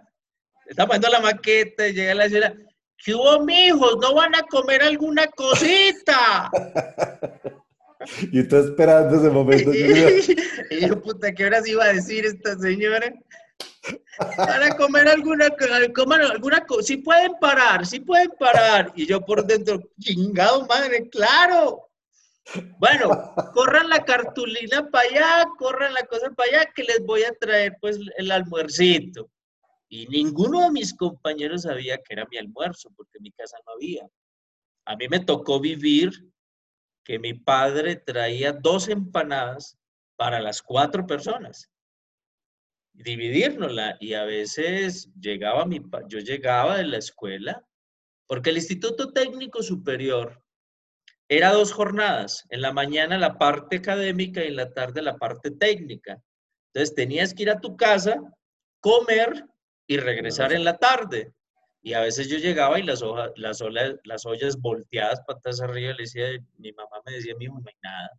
estaba 0.68 0.92
viendo 0.92 1.10
la 1.10 1.20
maqueta 1.20 1.88
y 1.88 1.94
llega 1.94 2.14
la 2.14 2.26
señora, 2.26 2.56
¿qué 3.04 3.16
hubo, 3.16 3.44
mijos? 3.44 3.98
¿No 4.02 4.14
van 4.14 4.36
a 4.36 4.44
comer 4.44 4.82
alguna 4.82 5.28
cosita? 5.28 6.50
y 8.32 8.44
tú 8.48 8.58
esperando 8.58 9.16
ese 9.18 9.30
momento. 9.30 9.72
y 10.70 10.88
yo, 10.88 11.02
puta, 11.02 11.34
¿qué 11.34 11.46
horas 11.46 11.68
iba 11.68 11.86
a 11.86 11.94
decir 11.94 12.26
esta 12.26 12.58
señora? 12.58 13.14
Para 14.38 14.76
comer 14.76 15.08
alguna, 15.08 15.50
alguna 16.30 16.66
cosa. 16.66 16.84
Si 16.84 16.98
pueden 16.98 17.34
parar, 17.40 17.86
si 17.86 18.00
pueden 18.00 18.32
parar. 18.40 18.92
Y 18.96 19.06
yo 19.06 19.22
por 19.22 19.46
dentro, 19.46 19.80
chingado 20.00 20.66
madre, 20.66 21.10
claro. 21.10 21.90
Bueno, 22.78 23.34
corran 23.54 23.90
la 23.90 24.04
cartulina 24.04 24.90
para 24.90 25.10
allá, 25.10 25.46
corran 25.58 25.94
la 25.94 26.06
cosa 26.06 26.30
para 26.32 26.50
allá, 26.50 26.72
que 26.76 26.84
les 26.84 27.04
voy 27.06 27.24
a 27.24 27.34
traer 27.34 27.78
pues 27.80 28.00
el 28.18 28.32
almuercito. 28.32 29.30
Y 29.88 30.08
ninguno 30.08 30.62
de 30.62 30.72
mis 30.72 30.94
compañeros 30.94 31.64
sabía 31.64 31.98
que 31.98 32.14
era 32.14 32.26
mi 32.30 32.38
almuerzo, 32.38 32.90
porque 32.96 33.18
en 33.18 33.24
mi 33.24 33.32
casa 33.32 33.58
no 33.66 33.74
había. 33.74 34.08
A 34.86 34.96
mí 34.96 35.08
me 35.08 35.22
tocó 35.22 35.60
vivir 35.60 36.12
que 37.04 37.20
mi 37.20 37.34
padre 37.34 37.96
traía 37.96 38.54
dos 38.54 38.90
empanadas 38.90 39.78
para 40.16 40.40
las 40.40 40.62
cuatro 40.62 41.06
personas 41.06 41.70
dividirnosla 42.94 43.98
y 44.00 44.14
a 44.14 44.24
veces 44.24 45.12
llegaba 45.20 45.66
mi, 45.66 45.82
yo 46.08 46.20
llegaba 46.20 46.78
de 46.78 46.86
la 46.86 46.98
escuela, 46.98 47.66
porque 48.28 48.52
el 48.52 48.58
Instituto 48.58 49.12
Técnico 49.12 49.62
Superior 49.62 50.44
era 51.28 51.52
dos 51.52 51.72
jornadas, 51.72 52.46
en 52.50 52.62
la 52.62 52.72
mañana 52.72 53.18
la 53.18 53.38
parte 53.38 53.78
académica 53.78 54.44
y 54.44 54.48
en 54.48 54.56
la 54.56 54.74
tarde 54.74 55.02
la 55.02 55.18
parte 55.18 55.52
técnica. 55.52 56.22
Entonces 56.68 56.96
tenías 56.96 57.34
que 57.34 57.44
ir 57.44 57.50
a 57.50 57.60
tu 57.60 57.76
casa, 57.76 58.22
comer 58.80 59.46
y 59.88 59.98
regresar 59.98 60.54
en 60.54 60.64
la 60.64 60.78
tarde. 60.78 61.34
Y 61.82 61.94
a 61.94 62.02
veces 62.02 62.30
yo 62.30 62.38
llegaba 62.38 62.80
y 62.80 62.84
las, 62.84 63.02
hojas, 63.02 63.32
las, 63.36 63.62
las 64.04 64.26
ollas 64.26 64.58
volteadas 64.58 65.22
patas 65.28 65.62
arriba, 65.62 65.94
le 65.94 66.04
decía, 66.04 66.26
mi 66.58 66.72
mamá 66.72 67.02
me 67.06 67.14
decía, 67.14 67.36
mi 67.38 67.48
no 67.48 67.62
hay 67.66 67.76
nada. 67.82 68.12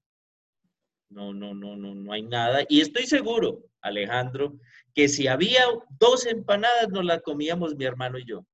No, 1.14 1.33
no, 1.33 1.54
no, 1.54 1.76
no, 1.76 1.94
no 1.94 2.12
hay 2.12 2.23
nada. 2.23 2.64
Y 2.68 2.80
estoy 2.80 3.06
seguro, 3.06 3.62
Alejandro, 3.80 4.59
que 4.92 5.09
si 5.09 5.28
había 5.28 5.62
dos 5.90 6.26
empanadas 6.26 6.88
nos 6.88 7.04
las 7.04 7.23
comíamos 7.23 7.76
mi 7.76 7.85
hermano 7.85 8.18
y 8.18 8.25
yo. 8.25 8.44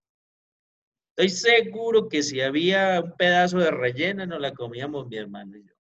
Estoy 1.17 1.31
seguro 1.31 2.07
que 2.09 2.23
si 2.23 2.43
había 2.43 3.01
un 3.01 3.17
pedazo 3.17 3.59
de 3.59 3.71
rellena 3.71 4.27
nos 4.27 4.41
la 4.41 4.53
comíamos 4.53 5.07
mi 5.09 5.17
hermano 5.17 5.57
y 5.57 5.65
yo. 5.65 5.73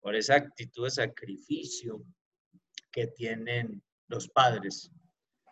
Por 0.00 0.16
esa 0.16 0.34
actitud 0.34 0.84
de 0.84 0.90
sacrificio 0.90 2.02
que 2.90 3.06
tienen 3.06 3.80
los 4.08 4.28
padres. 4.28 4.90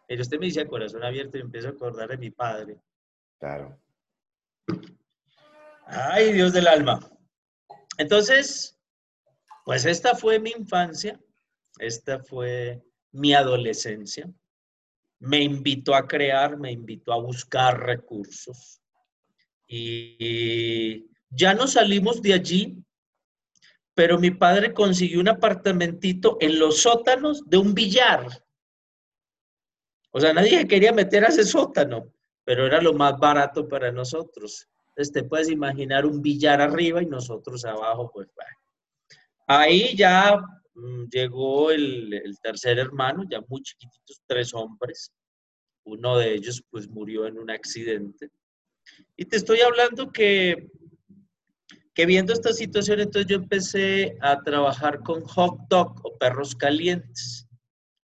Pero 0.08 0.22
usted 0.22 0.40
me 0.40 0.46
dice 0.46 0.62
a 0.62 0.66
corazón 0.66 1.04
abierto 1.04 1.38
y 1.38 1.42
empiezo 1.42 1.68
a 1.68 1.72
acordar 1.72 2.08
de 2.08 2.18
mi 2.18 2.32
padre. 2.32 2.80
Claro. 3.38 3.80
Ay, 5.86 6.32
Dios 6.32 6.52
del 6.52 6.66
alma. 6.66 6.98
Entonces, 7.98 8.79
pues 9.64 9.84
esta 9.84 10.14
fue 10.14 10.38
mi 10.38 10.50
infancia, 10.50 11.20
esta 11.78 12.18
fue 12.18 12.82
mi 13.12 13.34
adolescencia. 13.34 14.30
Me 15.18 15.42
invitó 15.42 15.94
a 15.94 16.06
crear, 16.06 16.56
me 16.56 16.72
invitó 16.72 17.12
a 17.12 17.20
buscar 17.20 17.78
recursos. 17.80 18.80
Y 19.66 21.06
ya 21.28 21.54
no 21.54 21.66
salimos 21.66 22.22
de 22.22 22.32
allí, 22.32 22.82
pero 23.94 24.18
mi 24.18 24.30
padre 24.30 24.72
consiguió 24.72 25.20
un 25.20 25.28
apartamentito 25.28 26.38
en 26.40 26.58
los 26.58 26.82
sótanos 26.82 27.48
de 27.48 27.58
un 27.58 27.74
billar. 27.74 28.26
O 30.10 30.20
sea, 30.20 30.32
nadie 30.32 30.66
quería 30.66 30.92
meter 30.92 31.24
a 31.24 31.28
ese 31.28 31.44
sótano, 31.44 32.12
pero 32.44 32.66
era 32.66 32.80
lo 32.80 32.94
más 32.94 33.18
barato 33.18 33.68
para 33.68 33.92
nosotros. 33.92 34.68
Entonces 34.88 35.12
te 35.12 35.22
puedes 35.22 35.48
imaginar 35.50 36.04
un 36.04 36.20
billar 36.20 36.60
arriba 36.60 37.02
y 37.02 37.06
nosotros 37.06 37.64
abajo, 37.64 38.10
pues 38.12 38.28
bueno. 38.34 38.59
Ahí 39.52 39.96
ya 39.96 40.40
mm, 40.74 41.06
llegó 41.10 41.72
el, 41.72 42.22
tercer 42.40 42.78
hermano, 42.78 43.24
ya 43.28 43.40
muy 43.48 43.60
chiquititos, 43.62 44.22
tres 44.28 44.54
hombres. 44.54 45.12
Uno 45.84 46.18
de 46.18 46.34
ellos 46.34 46.62
pues 46.70 46.88
murió 46.88 47.26
en 47.26 47.36
un 47.36 47.50
accidente. 47.50 48.28
Y 49.16 49.24
te 49.24 49.38
estoy 49.38 49.60
hablando 49.60 50.12
que, 50.12 50.70
que 51.94 52.06
viendo 52.06 52.32
esta 52.32 52.52
situación, 52.52 53.00
entonces 53.00 53.28
yo 53.28 53.38
empecé 53.38 54.16
a 54.20 54.40
trabajar 54.40 55.00
con 55.00 55.20
hot 55.22 55.58
dog 55.68 56.00
o 56.04 56.16
perros 56.16 56.54
calientes. 56.54 57.48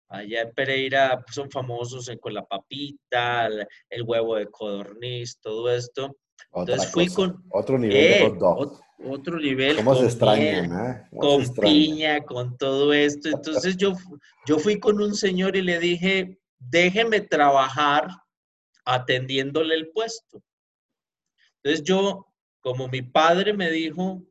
Allá 0.08 0.42
en 0.42 0.52
Pereira 0.52 1.22
pues, 1.24 1.36
son 1.36 1.48
famosos 1.48 2.10
con 2.20 2.34
la 2.34 2.44
papita, 2.44 3.46
el, 3.88 4.02
huevo 4.02 4.34
de 4.34 4.46
codorniz, 4.46 5.38
todo 5.40 5.70
esto. 5.70 6.16
entonces 6.52 6.90
fui 6.90 7.06
con... 7.06 7.44
Otro 7.52 7.78
nivel 7.78 7.94
de 7.94 8.20
hot 8.30 8.38
dog 8.38 8.85
otro 9.10 9.38
nivel. 9.38 9.76
¿Cómo 9.76 9.94
se 9.94 10.06
extraña, 10.06 11.08
con 11.10 11.54
piña, 11.54 12.22
con 12.22 12.56
todo 12.56 12.92
esto. 12.92 13.28
Entonces 13.28 13.76
yo, 13.76 13.94
yo 14.46 14.58
fui 14.58 14.78
con 14.78 15.00
un 15.00 15.14
señor 15.14 15.56
y 15.56 15.62
le 15.62 15.78
dije, 15.78 16.38
déjeme 16.58 17.20
trabajar 17.20 18.08
atendiéndole 18.84 19.74
el 19.74 19.88
puesto. 19.90 20.42
Entonces 21.62 21.84
yo, 21.84 22.26
como 22.60 22.88
mi 22.88 23.02
padre 23.02 23.52
me 23.52 23.70
dijo, 23.70 24.22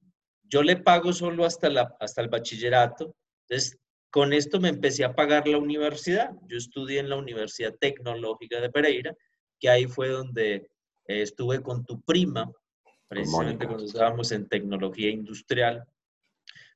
yo 0.44 0.64
le 0.64 0.78
pago 0.78 1.12
solo 1.14 1.46
hasta, 1.46 1.70
la, 1.70 1.96
hasta 2.00 2.22
el 2.22 2.30
bachillerato. 2.30 3.16
Entonces, 3.48 3.78
con 4.10 4.32
esto 4.32 4.60
me 4.62 4.70
empecé 4.70 5.04
a 5.04 5.14
pagar 5.14 5.48
la 5.48 5.58
universidad. 5.58 6.32
Yo 6.48 6.58
estudié 6.58 7.00
en 7.00 7.10
la 7.10 7.18
Universidad 7.18 7.76
Tecnológica 7.80 8.62
de 8.62 8.70
Pereira, 8.70 9.14
que 9.60 9.70
ahí 9.70 9.88
fue 9.88 10.10
donde 10.10 10.54
eh, 11.08 11.22
estuve 11.22 11.62
con 11.62 11.86
tu 11.86 12.02
prima, 12.02 12.50
precisamente 13.08 13.68
cuando 13.68 13.86
estábamos 13.86 14.32
en 14.32 14.48
tecnología 14.48 15.10
industrial. 15.10 15.86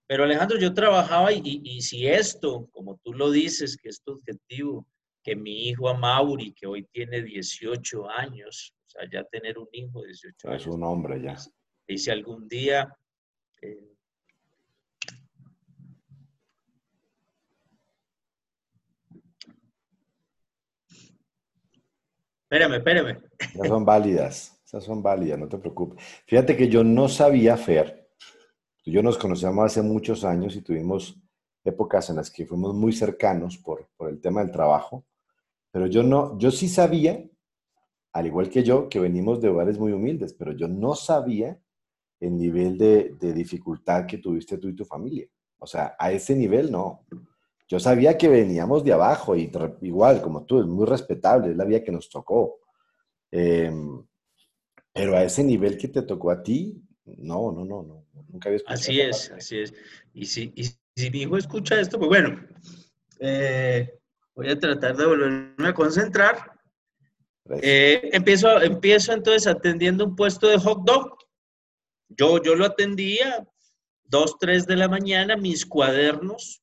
Pero 0.08 0.24
Alejandro, 0.24 0.58
yo 0.58 0.74
trabajaba 0.74 1.32
y, 1.32 1.42
y, 1.44 1.82
si 1.82 2.08
esto, 2.08 2.68
como 2.72 3.00
tú 3.04 3.14
lo 3.14 3.30
dices, 3.30 3.78
que 3.78 3.90
es 3.90 4.02
tu 4.02 4.14
objetivo, 4.14 4.88
que 5.24 5.36
mi 5.36 5.68
hijo 5.68 5.88
Amauri, 5.88 6.54
que 6.54 6.66
hoy 6.66 6.84
tiene 6.92 7.22
18 7.22 8.10
años, 8.10 8.74
o 8.88 8.90
sea, 8.90 9.10
ya 9.12 9.24
tener 9.26 9.60
un 9.60 9.68
hijo 9.72 10.02
de 10.02 10.08
18 10.08 10.50
años. 10.50 10.62
Es 10.62 10.68
un 10.68 10.84
hombre 10.84 11.22
ya. 11.22 11.38
Y 11.88 11.98
si 11.98 12.10
algún 12.10 12.48
día... 12.48 12.92
Eh, 13.62 13.94
espérame, 22.44 22.74
espérame. 22.78 23.22
Ya 23.56 23.66
son 23.66 23.86
válidas. 23.86 24.59
Esas 24.70 24.84
son 24.84 25.02
válidas, 25.02 25.40
no 25.40 25.48
te 25.48 25.58
preocupes. 25.58 25.98
Fíjate 26.28 26.56
que 26.56 26.70
yo 26.70 26.84
no 26.84 27.10
sabía, 27.10 27.58
Fer, 27.58 28.08
yo 28.86 29.02
nos 29.02 29.18
conocíamos 29.18 29.66
hace 29.66 29.82
muchos 29.82 30.24
años 30.24 30.56
y 30.56 30.62
tuvimos 30.62 31.20
épocas 31.64 32.12
en 32.12 32.18
las 32.18 32.30
que 32.30 32.46
fuimos 32.46 32.76
muy 32.76 32.94
cercanos 32.94 33.58
por, 33.58 33.90
por 33.98 34.12
el 34.12 34.22
tema 34.22 34.44
del 34.44 34.52
trabajo, 34.52 35.08
pero 35.72 35.88
yo 35.88 36.04
no, 36.04 36.38
yo 36.38 36.52
sí 36.52 36.70
sabía, 36.70 37.28
al 38.14 38.28
igual 38.28 38.52
que 38.52 38.62
yo, 38.62 38.90
que 38.90 39.00
venimos 39.00 39.42
de 39.42 39.50
hogares 39.50 39.80
muy 39.80 39.92
humildes, 39.92 40.34
pero 40.34 40.52
yo 40.52 40.68
no 40.68 40.94
sabía 40.94 41.60
el 42.20 42.38
nivel 42.38 42.78
de, 42.78 43.16
de 43.20 43.34
dificultad 43.34 44.06
que 44.06 44.20
tuviste 44.20 44.60
tú 44.60 44.68
y 44.68 44.76
tu 44.76 44.86
familia. 44.86 45.26
O 45.58 45.66
sea, 45.66 45.96
a 45.98 46.12
ese 46.12 46.36
nivel 46.36 46.72
no. 46.72 47.08
Yo 47.68 47.80
sabía 47.80 48.16
que 48.16 48.28
veníamos 48.28 48.84
de 48.84 48.94
abajo 48.94 49.36
y 49.36 49.52
igual, 49.82 50.22
como 50.22 50.46
tú, 50.46 50.60
es 50.60 50.68
muy 50.68 50.86
respetable, 50.86 51.50
es 51.50 51.58
la 51.58 51.66
vida 51.66 51.84
que 51.84 51.92
nos 51.92 52.08
tocó. 52.08 52.60
Eh, 53.32 53.72
Pero 55.00 55.16
a 55.16 55.24
ese 55.24 55.46
nivel 55.46 55.78
que 55.78 55.88
te 55.88 56.02
tocó 56.02 56.30
a 56.30 56.44
ti, 56.44 56.84
no, 57.06 57.54
no, 57.54 57.64
no, 57.64 57.84
no. 57.84 58.06
Nunca 58.28 58.50
había 58.50 58.58
escuchado. 58.58 58.82
Así 58.82 59.00
es, 59.00 59.32
así 59.32 59.60
es. 59.60 59.74
Y 60.14 60.26
si, 60.26 60.52
y 60.58 60.66
si 60.66 61.10
mi 61.10 61.22
hijo 61.22 61.38
escucha 61.38 61.80
esto, 61.80 61.98
pues 61.98 62.10
bueno, 62.10 62.46
eh, 63.22 63.98
voy 64.36 64.50
a 64.50 64.60
tratar 64.60 64.98
de 64.98 65.06
volverme 65.06 65.70
a 65.70 65.74
concentrar. 65.74 66.52
Eh, 67.62 68.10
empiezo, 68.12 68.62
empiezo 68.62 69.14
entonces 69.14 69.48
atendiendo 69.48 70.04
un 70.04 70.18
puesto 70.18 70.50
de 70.50 70.58
hot 70.58 70.84
dog. 70.84 71.18
Yo, 72.10 72.44
yo 72.44 72.56
lo 72.56 72.66
atendía 72.66 73.48
dos, 74.04 74.38
tres 74.38 74.68
de 74.68 74.76
la 74.76 74.90
mañana, 74.90 75.38
mis 75.38 75.66
cuadernos, 75.66 76.62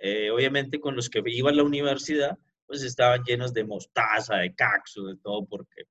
eh, 0.00 0.30
obviamente 0.30 0.80
con 0.80 0.96
los 0.96 1.08
que 1.08 1.22
iba 1.24 1.48
a 1.48 1.54
la 1.54 1.62
universidad, 1.62 2.36
pues 2.66 2.82
estaban 2.82 3.24
llenos 3.24 3.54
de 3.54 3.64
mostaza, 3.64 4.36
de 4.36 4.54
caxo, 4.54 5.06
de 5.06 5.16
todo, 5.16 5.46
porque 5.46 5.84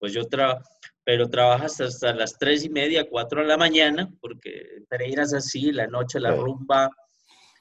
pues 0.00 0.12
yo 0.12 0.24
trabajo, 0.24 0.62
pero 1.04 1.28
trabajas 1.28 1.80
hasta, 1.80 2.12
las 2.14 2.38
tres 2.38 2.64
y 2.64 2.70
media, 2.70 3.08
cuatro 3.08 3.42
de 3.42 3.48
la 3.48 3.56
mañana, 3.56 4.10
porque 4.20 4.82
Pereira 4.88 5.22
es 5.22 5.34
así, 5.34 5.70
la 5.70 5.86
noche, 5.86 6.18
la 6.18 6.32
rumba. 6.32 6.90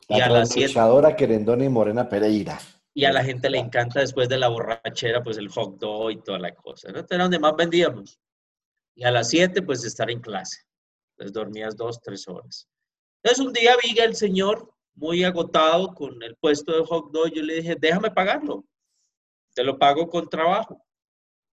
La 0.08 0.18
y 0.18 0.22
a 0.22 0.30
las 0.30 0.50
siete. 0.50 0.74
Querendona 1.18 1.66
y 1.66 1.70
Morena 1.70 2.08
Pereira. 2.08 2.58
Y 2.94 3.06
a 3.06 3.12
la 3.12 3.24
gente 3.24 3.50
le 3.50 3.60
encanta 3.60 4.00
después 4.00 4.28
de 4.30 4.38
la 4.38 4.48
borrachera, 4.48 5.22
pues 5.22 5.38
el 5.38 5.50
hot 5.50 5.78
dog 5.78 6.12
y 6.12 6.22
toda 6.22 6.40
la 6.40 6.56
cosa. 6.56 6.92
¿no? 6.92 7.00
Era 7.00 7.24
donde 7.24 7.40
más 7.40 7.56
vendíamos. 7.56 8.20
Y 8.96 9.04
a 9.04 9.12
las 9.12 9.30
siete, 9.30 9.62
pues 9.62 9.84
estar 9.84 10.10
en 10.10 10.20
clase. 10.20 10.62
Entonces 11.12 11.34
dormías 11.34 11.76
dos, 11.76 12.02
tres 12.02 12.28
horas. 12.28 12.68
Entonces 13.22 13.46
un 13.46 13.54
día 13.54 13.76
vi 13.84 13.98
el 14.00 14.16
señor 14.16 14.74
muy 14.96 15.24
agotado 15.24 15.94
con 15.94 16.22
el 16.24 16.36
puesto 16.38 16.72
de 16.72 16.86
hot 16.86 17.12
dog. 17.12 17.32
Yo 17.32 17.44
le 17.44 17.56
dije, 17.56 17.76
déjame 17.80 18.10
pagarlo. 18.12 18.66
Te 19.54 19.64
lo 19.64 19.78
pago 19.78 20.08
con 20.08 20.28
trabajo. 20.30 20.84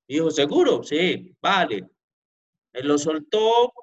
Dijo, 0.07 0.29
¿seguro? 0.31 0.83
Sí, 0.83 1.35
vale. 1.41 1.87
Me 2.73 2.81
lo 2.81 2.97
soltó 2.97 3.73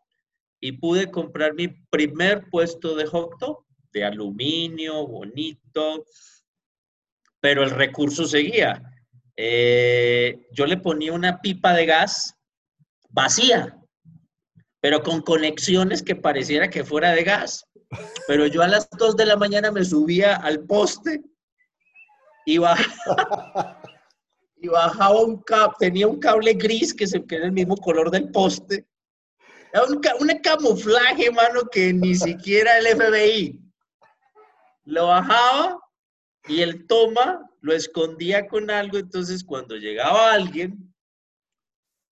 y 0.61 0.73
pude 0.73 1.11
comprar 1.11 1.55
mi 1.55 1.69
primer 1.69 2.49
puesto 2.51 2.95
de 2.95 3.07
hot 3.07 3.39
dog, 3.41 3.65
de 3.93 4.05
aluminio, 4.05 5.07
bonito, 5.07 6.05
pero 7.41 7.65
el 7.65 7.71
recurso 7.71 8.27
seguía. 8.27 8.83
Eh, 9.37 10.47
yo 10.53 10.67
le 10.67 10.77
ponía 10.77 11.13
una 11.13 11.41
pipa 11.41 11.73
de 11.73 11.87
gas 11.87 12.37
vacía, 13.09 13.77
pero 14.81 15.03
con 15.03 15.21
conexiones 15.21 16.03
que 16.03 16.17
pareciera 16.17 16.71
que 16.71 16.85
fuera 16.85 17.13
de 17.13 17.25
gas. 17.25 17.67
Pero 18.27 18.47
yo 18.47 18.63
a 18.63 18.69
las 18.69 18.89
2 18.91 19.17
de 19.17 19.27
la 19.27 19.37
mañana 19.37 19.71
me 19.71 19.85
subía 19.85 20.37
al 20.37 20.61
poste 20.65 21.23
y 22.47 22.59
bajaba, 22.59 23.83
y 24.63 24.69
bajaba 24.69 25.21
un 25.21 25.43
cable, 25.43 25.75
tenía 25.81 26.07
un 26.07 26.21
cable 26.21 26.55
gris 26.55 26.95
que, 26.95 27.05
se, 27.07 27.25
que 27.27 27.35
era 27.35 27.47
el 27.47 27.53
mismo 27.53 27.77
color 27.77 28.13
del 28.13 28.31
poste. 28.31 28.87
Era 29.73 29.85
un, 29.85 30.01
un 30.21 30.39
camuflaje, 30.39 31.33
mano, 31.33 31.63
que 31.71 31.93
ni 31.93 32.15
siquiera 32.15 32.79
el 32.79 32.87
FBI. 32.87 33.61
Lo 34.85 35.09
bajaba 35.09 35.81
y 36.47 36.63
el 36.63 36.87
toma 36.87 37.51
lo 37.61 37.73
escondía 37.73 38.47
con 38.47 38.71
algo, 38.71 38.99
entonces 38.99 39.43
cuando 39.45 39.77
llegaba 39.77 40.33
alguien, 40.33 40.95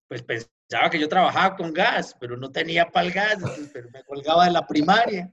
pues 0.09 0.23
pensaba 0.23 0.91
que 0.91 0.99
yo 0.99 1.09
trabajaba 1.09 1.57
con 1.57 1.73
gas, 1.73 2.17
pero 2.19 2.37
no 2.37 2.51
tenía 2.51 2.91
para 2.91 3.07
el 3.07 3.13
gas, 3.13 3.35
entonces, 3.35 3.71
pero 3.73 3.91
me 3.93 4.03
colgaba 4.05 4.47
de 4.47 4.53
la 4.53 4.67
primaria. 4.67 5.33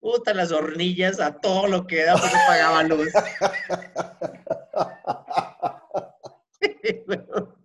Puta, 0.00 0.34
las 0.34 0.52
hornillas 0.52 1.18
a 1.18 1.38
todo 1.38 1.66
lo 1.66 1.86
que 1.86 2.04
da, 2.04 2.12
porque 2.12 2.36
pagaba 2.46 2.82
luz. 2.82 3.08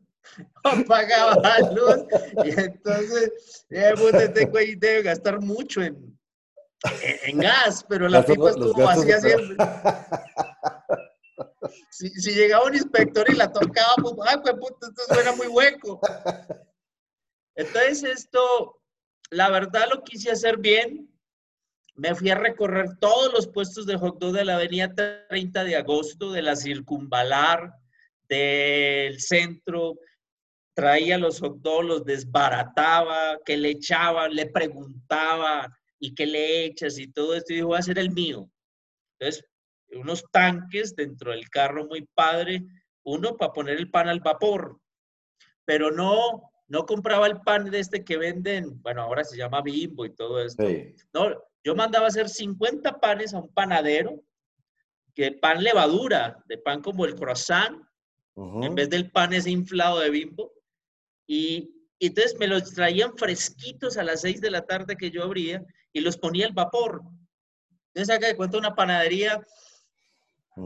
no 0.63 0.85
pagaba 0.87 1.59
luz. 1.73 2.05
Y 2.45 2.59
entonces, 2.59 3.65
ya, 3.69 3.91
este 3.91 4.45
güey 4.45 4.75
debe 4.75 5.03
gastar 5.03 5.41
mucho 5.41 5.81
en, 5.81 6.17
en, 7.23 7.39
gas, 7.39 7.85
pero 7.87 8.07
la 8.07 8.25
pipa 8.25 8.49
estuvo 8.49 8.83
vacía 8.83 9.19
siempre. 9.19 9.57
Si, 11.89 12.09
si, 12.09 12.33
llegaba 12.33 12.65
un 12.65 12.75
inspector 12.75 13.29
y 13.29 13.35
la 13.35 13.51
tocaba, 13.51 13.95
pues, 14.01 14.15
ay, 14.27 14.37
pues, 14.41 14.53
puta, 14.55 14.87
esto 14.87 15.13
suena 15.13 15.31
muy 15.33 15.47
hueco. 15.47 15.99
Entonces, 17.55 18.03
esto, 18.03 18.81
la 19.29 19.49
verdad 19.49 19.87
lo 19.91 20.03
quise 20.03 20.31
hacer 20.31 20.57
bien, 20.57 21.12
me 21.95 22.15
fui 22.15 22.29
a 22.29 22.35
recorrer 22.35 22.97
todos 22.99 23.31
los 23.33 23.47
puestos 23.47 23.85
de 23.85 23.97
hot 23.97 24.19
dog 24.19 24.33
de 24.33 24.45
la 24.45 24.55
avenida 24.55 24.93
30 25.29 25.63
de 25.63 25.75
agosto, 25.75 26.31
de 26.31 26.41
la 26.41 26.55
circunvalar, 26.55 27.73
del 28.27 29.19
centro. 29.19 29.99
Traía 30.73 31.17
los 31.17 31.39
hot 31.39 31.57
dogs, 31.57 31.85
los 31.85 32.05
desbarataba, 32.05 33.37
que 33.45 33.57
le 33.57 33.69
echaba, 33.71 34.27
le 34.27 34.47
preguntaba 34.47 35.69
y 35.99 36.15
qué 36.15 36.25
le 36.25 36.65
echas 36.65 36.97
y 36.97 37.11
todo 37.11 37.35
esto. 37.35 37.53
Y 37.53 37.57
dijo, 37.57 37.69
va 37.69 37.79
a 37.79 37.83
ser 37.83 37.99
el 37.99 38.11
mío. 38.11 38.49
Entonces, 39.19 39.45
unos 39.91 40.23
tanques 40.31 40.95
dentro 40.95 41.31
del 41.31 41.47
carro 41.49 41.85
muy 41.85 42.07
padre, 42.15 42.63
uno 43.03 43.37
para 43.37 43.53
poner 43.53 43.77
el 43.77 43.91
pan 43.91 44.09
al 44.09 44.19
vapor, 44.19 44.79
pero 45.65 45.91
no, 45.91 46.52
no 46.73 46.87
compraba 46.87 47.27
el 47.27 47.39
pan 47.41 47.69
de 47.69 47.79
este 47.79 48.03
que 48.03 48.17
venden, 48.17 48.81
bueno, 48.81 49.03
ahora 49.03 49.23
se 49.23 49.37
llama 49.37 49.61
bimbo 49.61 50.05
y 50.05 50.15
todo 50.15 50.43
esto. 50.43 50.63
No, 51.13 51.29
yo 51.63 51.75
mandaba 51.75 52.07
hacer 52.07 52.27
50 52.27 52.99
panes 52.99 53.35
a 53.35 53.37
un 53.37 53.53
panadero, 53.53 54.23
que 55.13 55.33
pan 55.33 55.63
levadura, 55.63 56.43
de 56.47 56.57
pan 56.57 56.81
como 56.81 57.05
el 57.05 57.13
croissant, 57.13 57.79
en 58.35 58.73
vez 58.73 58.89
del 58.89 59.11
pan 59.11 59.33
ese 59.33 59.51
inflado 59.51 59.99
de 59.99 60.09
bimbo. 60.09 60.51
Y, 61.27 61.69
entonces 61.99 62.39
me 62.39 62.47
los 62.47 62.73
traían 62.73 63.15
fresquitos 63.19 63.95
a 63.97 64.03
las 64.03 64.21
6 64.21 64.41
de 64.41 64.49
la 64.49 64.65
tarde 64.65 64.97
que 64.97 65.11
yo 65.11 65.21
abría 65.21 65.63
y 65.93 66.01
los 66.01 66.17
ponía 66.17 66.47
al 66.47 66.53
vapor. 66.53 67.03
Entonces 67.93 68.15
acá 68.15 68.25
de 68.25 68.35
cuenta 68.35 68.57
una 68.57 68.73
panadería, 68.73 69.45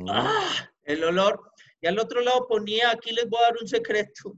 ¡ah! 0.07 0.71
el 0.83 1.03
olor. 1.03 1.51
Y 1.81 1.87
al 1.87 1.99
otro 1.99 2.21
lado 2.21 2.47
ponía, 2.47 2.91
aquí 2.91 3.11
les 3.11 3.29
voy 3.29 3.41
a 3.41 3.47
dar 3.47 3.57
un 3.59 3.67
secreto, 3.67 4.37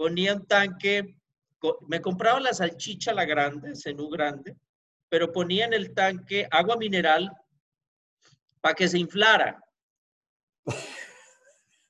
ponía 0.00 0.32
un 0.32 0.46
tanque, 0.46 1.14
me 1.86 2.00
compraba 2.00 2.40
la 2.40 2.54
salchicha, 2.54 3.12
la 3.12 3.26
grande, 3.26 3.74
senú 3.74 4.08
grande, 4.08 4.56
pero 5.10 5.30
ponía 5.30 5.66
en 5.66 5.74
el 5.74 5.92
tanque 5.92 6.48
agua 6.50 6.78
mineral 6.78 7.30
para 8.62 8.74
que 8.74 8.88
se 8.88 8.96
inflara. 8.96 9.62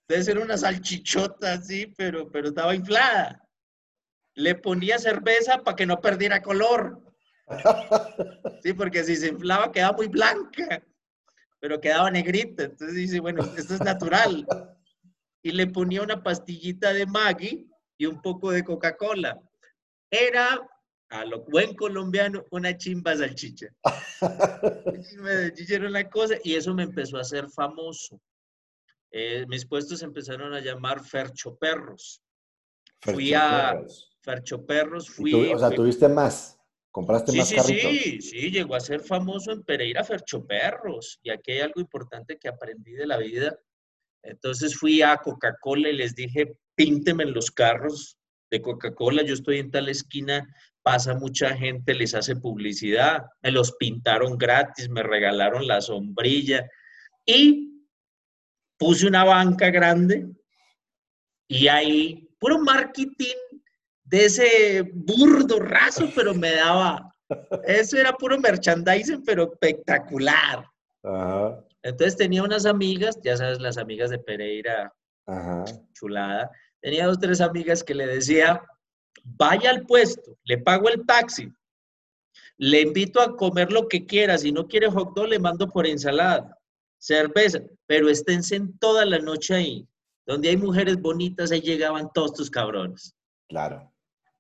Debe 0.09 0.25
ser 0.25 0.41
una 0.41 0.57
salchichota 0.57 1.53
así, 1.53 1.87
pero, 1.97 2.29
pero 2.33 2.49
estaba 2.49 2.75
inflada. 2.75 3.49
Le 4.35 4.57
ponía 4.57 4.99
cerveza 4.99 5.59
para 5.59 5.77
que 5.77 5.87
no 5.87 6.01
perdiera 6.01 6.43
color. 6.43 7.01
Sí, 8.63 8.73
porque 8.73 9.05
si 9.05 9.15
se 9.15 9.29
inflaba 9.29 9.71
quedaba 9.71 9.97
muy 9.97 10.09
blanca, 10.09 10.83
pero 11.61 11.81
quedaba 11.81 12.11
negrita. 12.11 12.65
Entonces 12.65 12.97
dice, 12.97 13.21
bueno, 13.21 13.45
esto 13.57 13.75
es 13.75 13.81
natural. 13.81 14.45
Y 15.43 15.53
le 15.53 15.69
ponía 15.69 16.03
una 16.03 16.23
pastillita 16.23 16.93
de 16.93 17.07
Maggi 17.07 17.70
y 18.01 18.07
un 18.07 18.23
poco 18.23 18.51
de 18.51 18.65
Coca-Cola. 18.65 19.39
Era 20.11 20.67
a 21.11 21.25
lo 21.27 21.45
buen 21.45 21.75
colombiano, 21.75 22.43
una 22.51 22.75
chimba 22.75 23.15
salchicha. 23.15 23.67
chimba 25.07 25.31
salchicha 25.31 25.75
era 25.75 25.89
una 25.89 26.09
cosa 26.09 26.37
y 26.43 26.55
eso 26.55 26.73
me 26.73 26.85
empezó 26.85 27.19
a 27.19 27.21
hacer 27.21 27.51
famoso. 27.51 28.19
Eh, 29.13 29.45
mis 29.49 29.67
puestos 29.67 30.03
empezaron 30.03 30.55
a 30.55 30.61
llamar 30.61 31.05
Fercho 31.05 31.57
Perros. 31.57 32.23
fui 33.03 33.35
a 33.35 33.79
Fercho 34.23 34.65
Perros, 34.65 35.11
fui... 35.11 35.35
o 35.53 35.59
sea, 35.59 35.71
tuviste 35.71 36.09
más, 36.09 36.59
compraste 36.91 37.37
más 37.37 37.49
sí, 37.49 37.57
carritos. 37.57 37.91
Sí, 37.91 38.23
sí, 38.23 38.51
llegó 38.51 38.77
a 38.77 38.81
ser 38.81 39.01
famoso 39.01 39.53
en 39.53 39.63
Pereira 39.63 40.05
Fercho 40.05 40.47
Perros. 40.47 41.21
Y 41.23 41.29
aquí 41.29 41.53
hay 41.53 41.61
algo 41.61 41.83
importante 41.83 42.39
que 42.39 42.49
aprendí 42.49 42.93
de 42.93 43.07
la 43.07 43.19
vida. 43.19 43.59
Entonces 44.23 44.77
fui 44.77 45.03
a 45.03 45.17
Coca-Cola 45.17 45.89
y 45.89 45.97
les 45.97 46.15
dije, 46.15 46.55
pínteme 46.75 47.25
los 47.27 47.51
carros 47.51 48.19
de 48.51 48.61
Coca-Cola, 48.61 49.23
yo 49.23 49.35
estoy 49.35 49.59
en 49.59 49.71
tal 49.71 49.89
esquina, 49.89 50.47
pasa 50.83 51.15
mucha 51.15 51.57
gente, 51.57 51.95
les 51.95 52.15
hace 52.15 52.37
publicidad, 52.37 53.25
me 53.43 53.51
los 53.51 53.73
pintaron 53.73 54.37
gratis, 54.39 54.89
me 54.89 55.03
regalaron 55.03 55.67
la 55.67 55.81
sombrilla 55.81 56.69
y 57.25 57.71
puse 58.79 59.07
una 59.07 59.25
banca 59.25 59.71
grande 59.71 60.27
y 61.49 61.69
ahí 61.69 62.29
puro 62.39 62.59
marketing 62.59 63.37
de 64.05 64.25
ese 64.25 64.83
burdo 64.93 65.61
raso, 65.61 66.11
pero 66.15 66.35
me 66.35 66.53
daba, 66.53 67.15
eso 67.67 67.97
era 67.97 68.13
puro 68.13 68.39
merchandising, 68.39 69.23
pero 69.25 69.53
espectacular. 69.53 70.65
Entonces 71.83 72.17
tenía 72.17 72.43
unas 72.43 72.67
amigas, 72.67 73.19
ya 73.23 73.37
sabes, 73.37 73.61
las 73.61 73.79
amigas 73.79 74.11
de 74.11 74.19
Pereira, 74.19 74.93
chulada, 75.93 76.51
tenía 76.81 77.07
dos, 77.07 77.19
tres 77.19 77.41
amigas 77.41 77.83
que 77.83 77.95
le 77.95 78.07
decía, 78.07 78.63
vaya 79.25 79.71
al 79.71 79.87
puesto, 79.87 80.37
le 80.45 80.59
pago 80.59 80.89
el 80.89 81.07
taxi, 81.07 81.51
le 82.59 82.83
invito 82.83 83.21
a 83.21 83.37
comer 83.37 83.73
lo 83.73 83.89
que 83.89 84.05
quiera, 84.05 84.37
si 84.37 84.53
no 84.53 84.67
quiere 84.67 84.91
hot 84.91 85.15
dog, 85.15 85.29
le 85.29 85.39
mando 85.39 85.69
por 85.69 85.87
ensalada, 85.87 86.57
cerveza, 86.99 87.61
pero 87.87 88.11
esténse 88.11 88.61
toda 88.79 89.05
la 89.07 89.19
noche 89.19 89.55
ahí. 89.55 89.87
Donde 90.27 90.51
hay 90.51 90.57
mujeres 90.57 91.01
bonitas, 91.01 91.51
ahí 91.51 91.61
llegaban 91.61 92.11
todos 92.13 92.35
tus 92.35 92.51
cabrones. 92.51 93.17
Claro. 93.49 93.91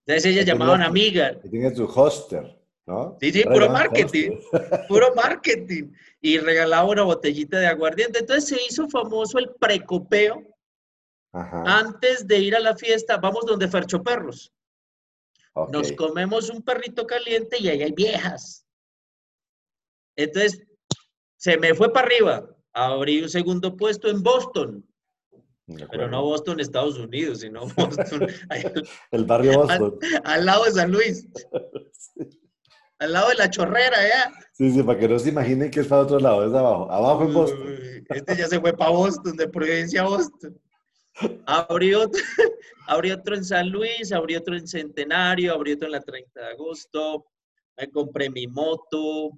Entonces 0.07 0.33
ellas 0.33 0.46
llamaban 0.46 0.83
amigas. 0.83 1.38
Tiene 1.50 1.74
su 1.74 1.87
hoster, 1.87 2.60
¿no? 2.90 3.16
Sí, 3.20 3.33
sí, 3.33 3.44
puro 3.44 3.70
marketing. 3.70 4.31
Puro 4.88 5.14
marketing. 5.14 5.92
Y 6.20 6.38
regalaba 6.38 6.88
una 6.88 7.05
botellita 7.05 7.59
de 7.59 7.68
aguardiente. 7.68 8.18
Entonces 8.18 8.48
se 8.48 8.61
hizo 8.68 8.88
famoso 8.88 9.38
el 9.38 9.50
precopeo. 9.61 10.44
Antes 11.33 12.26
de 12.26 12.38
ir 12.38 12.57
a 12.57 12.61
la 12.61 12.76
fiesta, 12.76 13.16
vamos 13.18 13.46
donde 13.46 13.68
Fercho 13.68 14.03
Perros. 14.03 14.53
Nos 15.70 15.92
comemos 15.92 16.50
un 16.50 16.62
perrito 16.62 17.07
caliente 17.07 17.59
y 17.61 17.68
ahí 17.68 17.83
hay 17.83 17.92
viejas. 17.92 18.66
Entonces, 20.16 20.66
se 21.37 21.57
me 21.57 21.74
fue 21.74 21.92
para 21.92 22.07
arriba. 22.07 22.57
Abrí 22.72 23.22
un 23.22 23.29
segundo 23.29 23.76
puesto 23.76 24.09
en 24.09 24.22
Boston. 24.22 24.85
Pero 25.90 26.09
no 26.09 26.22
Boston, 26.22 26.59
Estados 26.59 26.98
Unidos, 26.98 27.40
sino 27.40 27.61
Boston. 27.76 28.26
el 29.12 29.24
barrio 29.24 29.53
Boston. 29.61 29.98
Al, 30.24 30.44
lado 30.44 30.64
de 30.64 30.72
San 30.72 30.90
Luis. 30.90 31.29
Al 33.00 33.14
lado 33.14 33.30
de 33.30 33.34
la 33.36 33.50
chorrera, 33.50 33.96
ya. 33.96 34.32
Sí, 34.52 34.70
sí, 34.70 34.82
para 34.82 34.98
que 34.98 35.08
no 35.08 35.18
se 35.18 35.30
imaginen 35.30 35.70
que 35.70 35.80
es 35.80 35.86
para 35.86 36.02
otro 36.02 36.20
lado, 36.20 36.46
es 36.46 36.54
abajo. 36.54 36.90
Abajo 36.92 37.24
en 37.24 37.34
Boston. 37.34 38.04
Este 38.10 38.36
ya 38.36 38.46
se 38.46 38.60
fue 38.60 38.76
para 38.76 38.90
Boston, 38.90 39.36
de 39.36 39.48
Providencia 39.48 40.02
a 40.02 40.04
Boston. 40.04 40.60
Abrí 41.46 41.94
otro, 41.94 42.20
otro 43.14 43.34
en 43.34 43.44
San 43.44 43.70
Luis, 43.70 44.12
abrí 44.12 44.36
otro 44.36 44.54
en 44.54 44.68
Centenario, 44.68 45.54
abrí 45.54 45.72
otro 45.72 45.86
en 45.86 45.92
la 45.92 46.00
30 46.00 46.40
de 46.40 46.46
agosto. 46.46 47.26
Me 47.78 47.90
compré 47.90 48.28
mi 48.28 48.46
moto, 48.46 49.30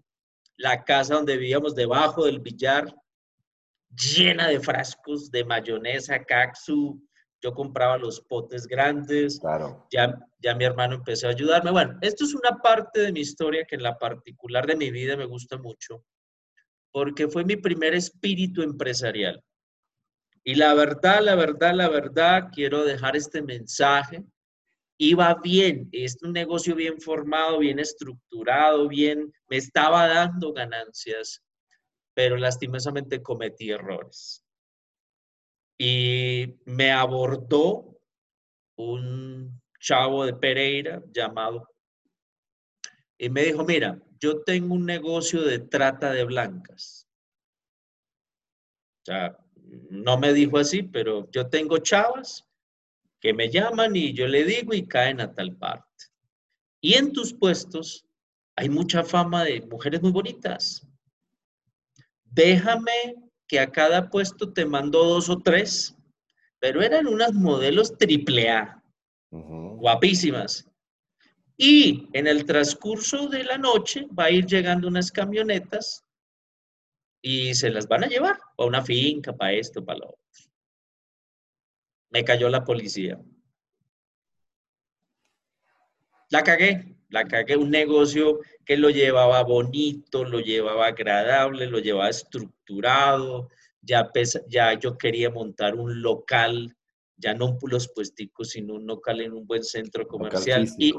la 0.56 0.82
casa 0.82 1.14
donde 1.14 1.36
vivíamos 1.36 1.76
debajo 1.76 2.24
del 2.24 2.40
billar 2.40 2.92
llena 3.94 4.48
de 4.48 4.58
frascos 4.58 5.30
de 5.30 5.44
mayonesa, 5.44 6.18
caxu. 6.24 7.00
Yo 7.42 7.52
compraba 7.52 7.98
los 7.98 8.20
potes 8.20 8.66
grandes. 8.66 9.40
Claro. 9.40 9.86
Ya, 9.90 10.18
ya 10.38 10.54
mi 10.54 10.64
hermano 10.64 10.94
empezó 10.94 11.26
a 11.26 11.30
ayudarme. 11.30 11.70
Bueno, 11.70 11.98
esto 12.00 12.24
es 12.24 12.34
una 12.34 12.58
parte 12.62 13.00
de 13.00 13.12
mi 13.12 13.20
historia 13.20 13.64
que 13.64 13.74
en 13.74 13.82
la 13.82 13.98
particular 13.98 14.66
de 14.66 14.76
mi 14.76 14.90
vida 14.90 15.16
me 15.16 15.24
gusta 15.24 15.58
mucho, 15.58 16.04
porque 16.92 17.28
fue 17.28 17.44
mi 17.44 17.56
primer 17.56 17.94
espíritu 17.94 18.62
empresarial. 18.62 19.42
Y 20.44 20.54
la 20.54 20.74
verdad, 20.74 21.20
la 21.22 21.34
verdad, 21.34 21.74
la 21.74 21.88
verdad, 21.88 22.48
quiero 22.52 22.84
dejar 22.84 23.16
este 23.16 23.42
mensaje. 23.42 24.24
Iba 24.98 25.34
bien, 25.42 25.88
es 25.90 26.16
un 26.22 26.32
negocio 26.32 26.74
bien 26.76 27.00
formado, 27.00 27.58
bien 27.58 27.78
estructurado, 27.78 28.88
bien, 28.88 29.32
me 29.48 29.56
estaba 29.56 30.06
dando 30.06 30.52
ganancias 30.52 31.42
pero 32.14 32.36
lastimosamente 32.36 33.22
cometí 33.22 33.70
errores. 33.70 34.41
Y 35.78 36.56
me 36.64 36.92
abordó 36.92 37.98
un 38.76 39.60
chavo 39.80 40.24
de 40.24 40.34
Pereira 40.34 41.02
llamado 41.12 41.68
y 43.18 43.28
me 43.28 43.42
dijo, 43.42 43.64
mira, 43.64 44.00
yo 44.20 44.42
tengo 44.42 44.74
un 44.74 44.86
negocio 44.86 45.42
de 45.42 45.58
trata 45.58 46.12
de 46.12 46.24
blancas. 46.24 47.08
O 49.02 49.04
sea, 49.04 49.38
no 49.90 50.16
me 50.18 50.32
dijo 50.32 50.58
así, 50.58 50.82
pero 50.82 51.30
yo 51.30 51.48
tengo 51.48 51.78
chavas 51.78 52.46
que 53.20 53.32
me 53.32 53.50
llaman 53.50 53.96
y 53.96 54.12
yo 54.12 54.26
le 54.26 54.44
digo 54.44 54.74
y 54.74 54.86
caen 54.86 55.20
a 55.20 55.32
tal 55.34 55.56
parte. 55.56 56.06
Y 56.80 56.94
en 56.94 57.12
tus 57.12 57.32
puestos 57.32 58.06
hay 58.56 58.68
mucha 58.68 59.02
fama 59.02 59.44
de 59.44 59.60
mujeres 59.62 60.02
muy 60.02 60.12
bonitas 60.12 60.86
déjame 62.32 63.14
que 63.52 63.60
a 63.60 63.70
cada 63.70 64.08
puesto 64.08 64.50
te 64.50 64.64
mando 64.64 65.04
dos 65.04 65.28
o 65.28 65.38
tres, 65.38 65.94
pero 66.58 66.80
eran 66.80 67.06
unas 67.06 67.34
modelos 67.34 67.98
triple 67.98 68.48
A, 68.48 68.82
guapísimas. 69.30 70.66
Y 71.58 72.08
en 72.14 72.26
el 72.28 72.46
transcurso 72.46 73.28
de 73.28 73.44
la 73.44 73.58
noche 73.58 74.06
va 74.18 74.24
a 74.24 74.30
ir 74.30 74.46
llegando 74.46 74.88
unas 74.88 75.12
camionetas 75.12 76.02
y 77.20 77.54
se 77.54 77.68
las 77.68 77.86
van 77.86 78.04
a 78.04 78.06
llevar 78.06 78.40
a 78.56 78.64
una 78.64 78.82
finca, 78.82 79.36
para 79.36 79.52
esto, 79.52 79.84
para 79.84 79.98
lo 79.98 80.06
otro. 80.06 80.50
Me 82.08 82.24
cayó 82.24 82.48
la 82.48 82.64
policía. 82.64 83.20
La 86.30 86.42
cagué, 86.42 86.96
la 87.12 87.28
cagué. 87.28 87.56
Un 87.56 87.70
negocio 87.70 88.40
que 88.64 88.76
lo 88.76 88.90
llevaba 88.90 89.42
bonito, 89.44 90.24
lo 90.24 90.40
llevaba 90.40 90.86
agradable, 90.86 91.66
lo 91.66 91.78
llevaba 91.78 92.08
estructurado, 92.08 93.50
ya, 93.80 94.10
ya 94.48 94.72
yo 94.78 94.96
quería 94.96 95.30
montar 95.30 95.74
un 95.76 96.02
local, 96.02 96.74
ya 97.16 97.34
no 97.34 97.58
los 97.62 97.88
puesticos, 97.88 98.50
sino 98.50 98.74
un 98.74 98.86
local 98.86 99.20
en 99.20 99.32
un 99.32 99.46
buen 99.46 99.62
centro 99.62 100.08
comercial. 100.08 100.66
Y, 100.78 100.94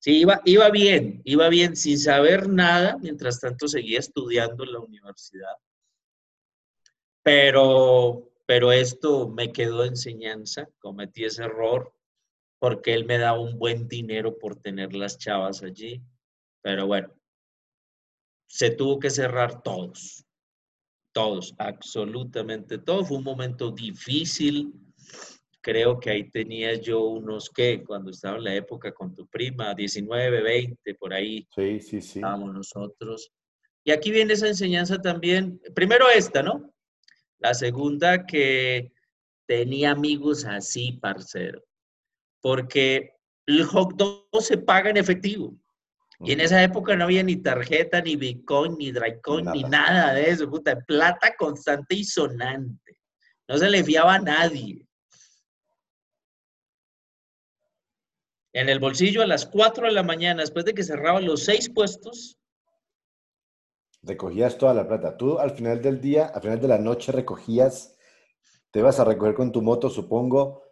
sí, 0.00 0.20
iba, 0.20 0.40
iba 0.44 0.70
bien, 0.70 1.20
iba 1.24 1.48
bien, 1.48 1.76
sin 1.76 1.98
saber 1.98 2.48
nada, 2.48 2.96
mientras 3.00 3.40
tanto 3.40 3.66
seguía 3.66 3.98
estudiando 3.98 4.64
en 4.64 4.72
la 4.72 4.78
universidad. 4.78 5.56
Pero, 7.22 8.30
pero 8.46 8.70
esto 8.70 9.28
me 9.28 9.52
quedó 9.52 9.84
enseñanza, 9.84 10.68
cometí 10.78 11.24
ese 11.24 11.42
error, 11.42 11.92
porque 12.58 12.94
él 12.94 13.04
me 13.04 13.18
daba 13.18 13.40
un 13.40 13.58
buen 13.58 13.88
dinero 13.88 14.38
por 14.38 14.56
tener 14.56 14.94
las 14.94 15.18
chavas 15.18 15.62
allí 15.62 16.02
pero 16.62 16.86
bueno, 16.86 17.08
se 18.46 18.70
tuvo 18.70 18.98
que 18.98 19.10
cerrar 19.10 19.62
todos, 19.62 20.24
todos, 21.12 21.54
absolutamente 21.58 22.78
todos. 22.78 23.08
Fue 23.08 23.18
un 23.18 23.24
momento 23.24 23.70
difícil. 23.70 24.72
Creo 25.60 25.98
que 25.98 26.10
ahí 26.10 26.30
tenía 26.30 26.74
yo 26.74 27.04
unos, 27.04 27.50
¿qué? 27.50 27.82
Cuando 27.84 28.10
estaba 28.10 28.38
en 28.38 28.44
la 28.44 28.54
época 28.54 28.92
con 28.92 29.14
tu 29.14 29.26
prima, 29.28 29.74
19, 29.74 30.42
20, 30.42 30.94
por 30.94 31.12
ahí. 31.12 31.46
Sí, 31.54 31.80
sí, 31.80 32.00
sí. 32.00 32.18
Estábamos 32.18 32.54
nosotros. 32.54 33.30
Y 33.84 33.90
aquí 33.90 34.10
viene 34.10 34.34
esa 34.34 34.48
enseñanza 34.48 35.00
también. 35.00 35.60
Primero 35.74 36.08
esta, 36.08 36.42
¿no? 36.42 36.72
La 37.38 37.54
segunda 37.54 38.26
que 38.26 38.92
tenía 39.46 39.92
amigos 39.92 40.44
así, 40.44 40.92
parcero. 40.92 41.62
Porque 42.40 43.14
el 43.46 43.64
hot 43.64 43.94
dog 43.96 44.26
se 44.40 44.58
paga 44.58 44.90
en 44.90 44.96
efectivo. 44.96 45.54
Y 46.20 46.32
en 46.32 46.40
esa 46.40 46.62
época 46.62 46.96
no 46.96 47.04
había 47.04 47.22
ni 47.22 47.36
tarjeta, 47.36 48.00
ni 48.00 48.16
Bitcoin, 48.16 48.76
ni 48.76 48.90
Drycoin, 48.90 49.46
ni 49.52 49.62
nada 49.62 50.12
de 50.14 50.30
eso, 50.30 50.50
puta, 50.50 50.76
plata 50.80 51.34
constante 51.36 51.94
y 51.94 52.04
sonante. 52.04 52.98
No 53.46 53.56
se 53.56 53.70
le 53.70 53.84
fiaba 53.84 54.14
a 54.14 54.18
nadie. 54.18 54.84
En 58.52 58.68
el 58.68 58.80
bolsillo 58.80 59.22
a 59.22 59.26
las 59.26 59.46
4 59.46 59.86
de 59.86 59.92
la 59.92 60.02
mañana, 60.02 60.40
después 60.40 60.64
de 60.64 60.74
que 60.74 60.82
cerraban 60.82 61.24
los 61.24 61.44
seis 61.44 61.70
puestos. 61.70 62.36
Recogías 64.02 64.58
toda 64.58 64.74
la 64.74 64.88
plata. 64.88 65.16
Tú 65.16 65.38
al 65.38 65.52
final 65.52 65.80
del 65.80 66.00
día, 66.00 66.26
al 66.26 66.42
final 66.42 66.60
de 66.60 66.68
la 66.68 66.78
noche 66.78 67.12
recogías, 67.12 67.96
te 68.72 68.82
vas 68.82 68.98
a 68.98 69.04
recoger 69.04 69.34
con 69.34 69.52
tu 69.52 69.62
moto, 69.62 69.88
supongo, 69.88 70.67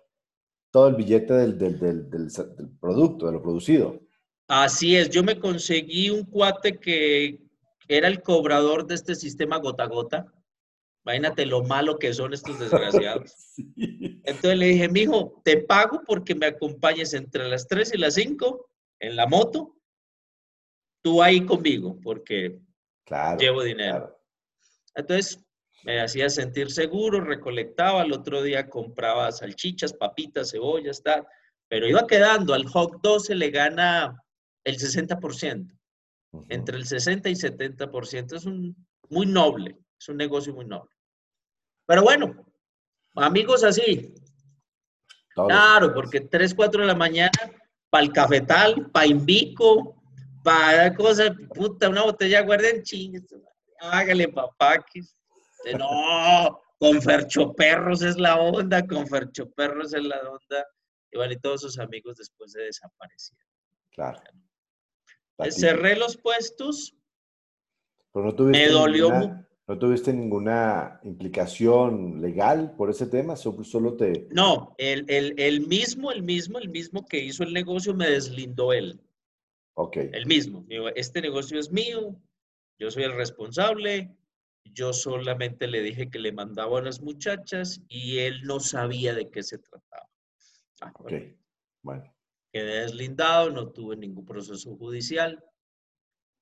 todo 0.76 0.88
el 0.88 0.94
billete 0.96 1.32
del, 1.32 1.56
del 1.56 2.30
producto, 2.78 3.24
de 3.24 3.32
lo 3.32 3.40
producido. 3.40 3.98
Así 4.46 4.94
es, 4.94 5.08
yo 5.08 5.24
me 5.24 5.40
conseguí 5.40 6.10
un 6.10 6.24
cuate 6.24 6.78
que 6.78 7.40
era 7.88 8.08
el 8.08 8.20
cobrador 8.20 8.86
de 8.86 8.96
este 8.96 9.14
sistema 9.14 9.56
gota 9.56 9.84
a 9.84 9.86
gota. 9.86 10.26
Imagínate 11.02 11.46
lo 11.46 11.64
malo 11.64 11.98
que 11.98 12.12
son 12.12 12.34
estos 12.34 12.58
desgraciados. 12.58 13.32
Entonces 13.76 14.58
le 14.58 14.66
dije, 14.66 14.90
mijo, 14.90 15.40
te 15.42 15.62
pago 15.62 16.02
porque 16.06 16.34
me 16.34 16.44
acompañes 16.44 17.14
entre 17.14 17.48
las 17.48 17.66
3 17.66 17.94
y 17.94 17.96
las 17.96 18.12
5 18.12 18.68
en 19.00 19.16
la 19.16 19.26
moto. 19.26 19.78
Tú 21.02 21.22
ahí 21.22 21.46
conmigo, 21.46 21.98
porque 22.02 22.60
llevo 23.38 23.62
dinero. 23.62 24.20
Entonces 24.94 25.42
me 25.86 26.00
hacía 26.00 26.28
sentir 26.28 26.72
seguro, 26.72 27.20
recolectaba, 27.20 28.02
el 28.02 28.12
otro 28.12 28.42
día 28.42 28.68
compraba 28.68 29.30
salchichas, 29.30 29.92
papitas, 29.92 30.50
cebollas, 30.50 31.00
tal. 31.00 31.24
Pero 31.68 31.86
iba 31.86 32.08
quedando, 32.08 32.54
al 32.54 32.66
hot 32.66 33.00
dog 33.02 33.20
se 33.20 33.36
le 33.36 33.50
gana 33.50 34.20
el 34.64 34.78
60%. 34.78 35.72
Entre 36.48 36.76
el 36.76 36.86
60 36.86 37.28
y 37.28 37.34
70% 37.34 38.34
es 38.34 38.46
un 38.46 38.76
muy 39.10 39.26
noble, 39.26 39.78
es 39.96 40.08
un 40.08 40.16
negocio 40.16 40.52
muy 40.52 40.64
noble. 40.64 40.90
Pero 41.86 42.02
bueno, 42.02 42.44
amigos 43.14 43.62
así. 43.62 44.12
Claro, 45.36 45.94
porque 45.94 46.20
3, 46.20 46.52
4 46.52 46.80
de 46.80 46.86
la 46.88 46.96
mañana, 46.96 47.30
para 47.90 48.02
el 48.02 48.12
cafetal, 48.12 48.90
para 48.90 49.06
Invico, 49.06 50.02
para 50.42 50.92
cosas, 50.96 51.30
puta, 51.54 51.88
una 51.88 52.02
botella 52.02 52.42
guarden 52.42 52.82
chingues. 52.82 53.22
Hágale, 53.78 54.26
papá. 54.28 54.84
No, 55.74 56.60
con 56.78 57.00
Ferchoperros 57.02 58.02
es 58.02 58.16
la 58.18 58.40
onda, 58.40 58.86
con 58.86 59.06
Ferchoperros 59.06 59.94
es 59.94 60.02
la 60.02 60.18
onda. 60.28 60.66
Igual 61.12 61.32
y 61.32 61.38
todos 61.38 61.62
sus 61.62 61.78
amigos 61.78 62.16
después 62.16 62.52
se 62.52 62.62
desaparecieron. 62.62 63.46
Claro. 63.90 64.20
Cerré 65.50 65.96
los 65.96 66.16
puestos. 66.16 66.94
me 68.14 68.68
dolió, 68.68 69.10
¿No 69.68 69.78
tuviste 69.80 70.12
ninguna 70.12 71.00
implicación 71.02 72.20
legal 72.20 72.76
por 72.76 72.88
ese 72.88 73.06
tema? 73.06 73.34
¿Solo 73.34 73.96
te...? 73.96 74.28
No, 74.30 74.76
el, 74.78 75.04
el, 75.08 75.34
el, 75.38 75.66
mismo, 75.66 76.12
el 76.12 76.22
mismo, 76.22 76.58
el 76.58 76.68
mismo 76.68 77.04
que 77.04 77.18
hizo 77.18 77.42
el 77.42 77.52
negocio 77.52 77.92
me 77.92 78.08
deslindó 78.08 78.72
él. 78.72 79.00
Ok. 79.74 79.96
El 79.96 80.26
mismo. 80.26 80.64
Este 80.94 81.20
negocio 81.20 81.58
es 81.58 81.72
mío, 81.72 82.16
yo 82.78 82.90
soy 82.92 83.02
el 83.02 83.16
responsable, 83.16 84.16
yo 84.72 84.92
solamente 84.92 85.66
le 85.66 85.82
dije 85.82 86.10
que 86.10 86.18
le 86.18 86.32
mandaba 86.32 86.78
a 86.78 86.82
las 86.82 87.00
muchachas 87.00 87.80
y 87.88 88.18
él 88.18 88.42
no 88.42 88.60
sabía 88.60 89.14
de 89.14 89.30
qué 89.30 89.42
se 89.42 89.58
trataba. 89.58 90.08
Ah, 90.80 90.92
ok, 90.94 91.12
bueno. 91.82 92.14
Quedé 92.52 92.82
deslindado, 92.82 93.50
no 93.50 93.70
tuve 93.70 93.96
ningún 93.96 94.24
proceso 94.24 94.76
judicial, 94.76 95.44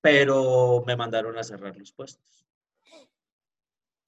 pero 0.01 0.85
me 0.87 0.97
mandaron 0.97 1.37
a 1.39 1.43
cerrar 1.43 1.77
los 1.77 1.93
puestos. 1.93 2.47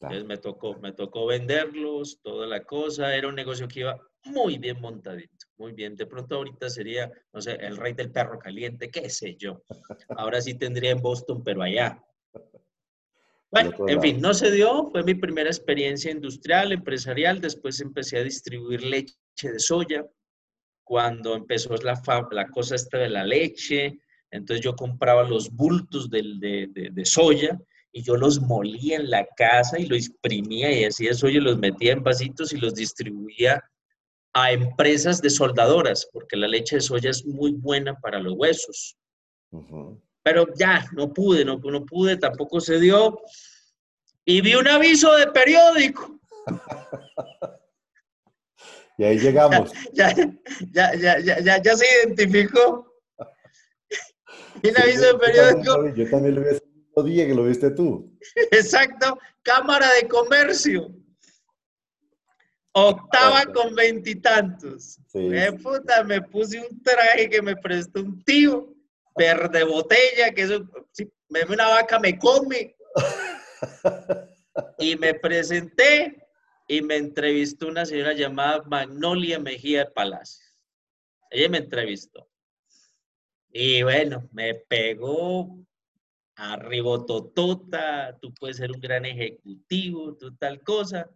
Entonces 0.00 0.26
me 0.26 0.36
tocó, 0.36 0.78
me 0.78 0.92
tocó 0.92 1.26
venderlos, 1.26 2.20
toda 2.22 2.46
la 2.46 2.62
cosa. 2.64 3.16
Era 3.16 3.28
un 3.28 3.34
negocio 3.34 3.66
que 3.66 3.80
iba 3.80 3.98
muy 4.24 4.58
bien 4.58 4.80
montadito, 4.80 5.46
muy 5.56 5.72
bien. 5.72 5.96
De 5.96 6.06
pronto 6.06 6.36
ahorita 6.36 6.68
sería, 6.68 7.10
no 7.32 7.40
sé, 7.40 7.52
el 7.54 7.76
rey 7.76 7.94
del 7.94 8.12
perro 8.12 8.38
caliente, 8.38 8.90
qué 8.90 9.08
sé 9.08 9.36
yo. 9.36 9.62
Ahora 10.16 10.40
sí 10.40 10.54
tendría 10.54 10.90
en 10.90 11.00
Boston, 11.00 11.42
pero 11.42 11.62
allá. 11.62 12.02
Bueno, 13.50 13.72
en 13.86 14.00
fin, 14.00 14.20
no 14.20 14.34
se 14.34 14.50
dio. 14.50 14.90
Fue 14.90 15.02
mi 15.02 15.14
primera 15.14 15.48
experiencia 15.48 16.10
industrial, 16.10 16.72
empresarial. 16.72 17.40
Después 17.40 17.80
empecé 17.80 18.18
a 18.18 18.24
distribuir 18.24 18.82
leche 18.82 19.14
de 19.42 19.58
soya. 19.58 20.06
Cuando 20.84 21.34
empezó 21.34 21.74
la, 21.76 22.00
la 22.30 22.48
cosa 22.48 22.76
esta 22.76 22.98
de 22.98 23.08
la 23.08 23.24
leche, 23.24 23.98
entonces 24.30 24.64
yo 24.64 24.74
compraba 24.74 25.24
los 25.24 25.50
bultos 25.50 26.10
de, 26.10 26.22
de, 26.38 26.90
de 26.92 27.04
soya 27.04 27.58
y 27.96 28.02
yo 28.02 28.16
los 28.16 28.40
molía 28.40 28.96
en 28.96 29.10
la 29.10 29.26
casa 29.36 29.78
y 29.78 29.86
lo 29.86 29.96
exprimía 29.96 30.70
y 30.70 30.84
así 30.84 31.06
eso 31.06 31.28
yo 31.28 31.40
los 31.40 31.58
metía 31.58 31.92
en 31.92 32.02
vasitos 32.02 32.52
y 32.52 32.58
los 32.58 32.74
distribuía 32.74 33.64
a 34.34 34.52
empresas 34.52 35.22
de 35.22 35.30
soldadoras, 35.30 36.06
porque 36.12 36.36
la 36.36 36.46
leche 36.46 36.76
de 36.76 36.82
soya 36.82 37.08
es 37.08 37.24
muy 37.24 37.52
buena 37.52 37.98
para 37.98 38.18
los 38.18 38.34
huesos. 38.34 38.98
Pero 40.26 40.52
ya, 40.56 40.84
no 40.90 41.14
pude, 41.14 41.44
no, 41.44 41.56
no 41.56 41.86
pude, 41.86 42.16
tampoco 42.16 42.60
se 42.60 42.80
dio. 42.80 43.20
Y 44.24 44.40
vi 44.40 44.56
un 44.56 44.66
aviso 44.66 45.14
de 45.14 45.28
periódico. 45.28 46.18
y 48.98 49.04
ahí 49.04 49.20
llegamos. 49.20 49.70
Ya, 49.92 50.12
ya, 50.72 50.96
ya, 50.96 51.20
ya, 51.20 51.38
ya, 51.38 51.62
ya 51.62 51.76
se 51.76 51.86
identificó. 52.02 52.92
un 54.64 54.82
aviso 54.82 55.12
de 55.12 55.14
periódico. 55.14 55.94
Yo 55.94 56.10
también 56.10 56.34
lo 56.34 57.04
vi 57.04 57.12
día 57.12 57.28
que 57.28 57.34
lo 57.34 57.44
viste 57.44 57.70
tú. 57.70 58.18
Exacto, 58.50 59.20
Cámara 59.42 59.92
de 59.92 60.08
Comercio. 60.08 60.92
Octava 62.72 63.44
con 63.54 63.76
veintitantos. 63.76 64.98
Me 65.14 65.52
puta, 65.52 66.02
me 66.02 66.20
puse 66.20 66.66
un 66.68 66.82
traje 66.82 67.30
que 67.30 67.40
me 67.40 67.56
prestó 67.56 68.02
un 68.02 68.20
tío, 68.24 68.75
verde 69.16 69.64
botella, 69.64 70.32
que 70.34 70.42
eso, 70.42 70.64
si 70.92 71.10
me 71.28 71.44
una 71.44 71.68
vaca 71.68 71.98
me 71.98 72.18
come. 72.18 72.76
y 74.78 74.96
me 74.96 75.14
presenté 75.14 76.26
y 76.68 76.82
me 76.82 76.96
entrevistó 76.96 77.68
una 77.68 77.86
señora 77.86 78.12
llamada 78.12 78.62
Magnolia 78.64 79.38
Mejía 79.38 79.84
de 79.84 79.90
Palacio. 79.90 80.44
Ella 81.30 81.48
me 81.48 81.58
entrevistó. 81.58 82.28
Y 83.50 83.82
bueno, 83.82 84.28
me 84.32 84.54
pegó 84.54 85.58
arribototota, 86.36 88.18
tú 88.20 88.34
puedes 88.34 88.58
ser 88.58 88.70
un 88.70 88.80
gran 88.80 89.04
ejecutivo, 89.06 90.16
tú 90.16 90.36
tal 90.36 90.60
cosa. 90.62 91.10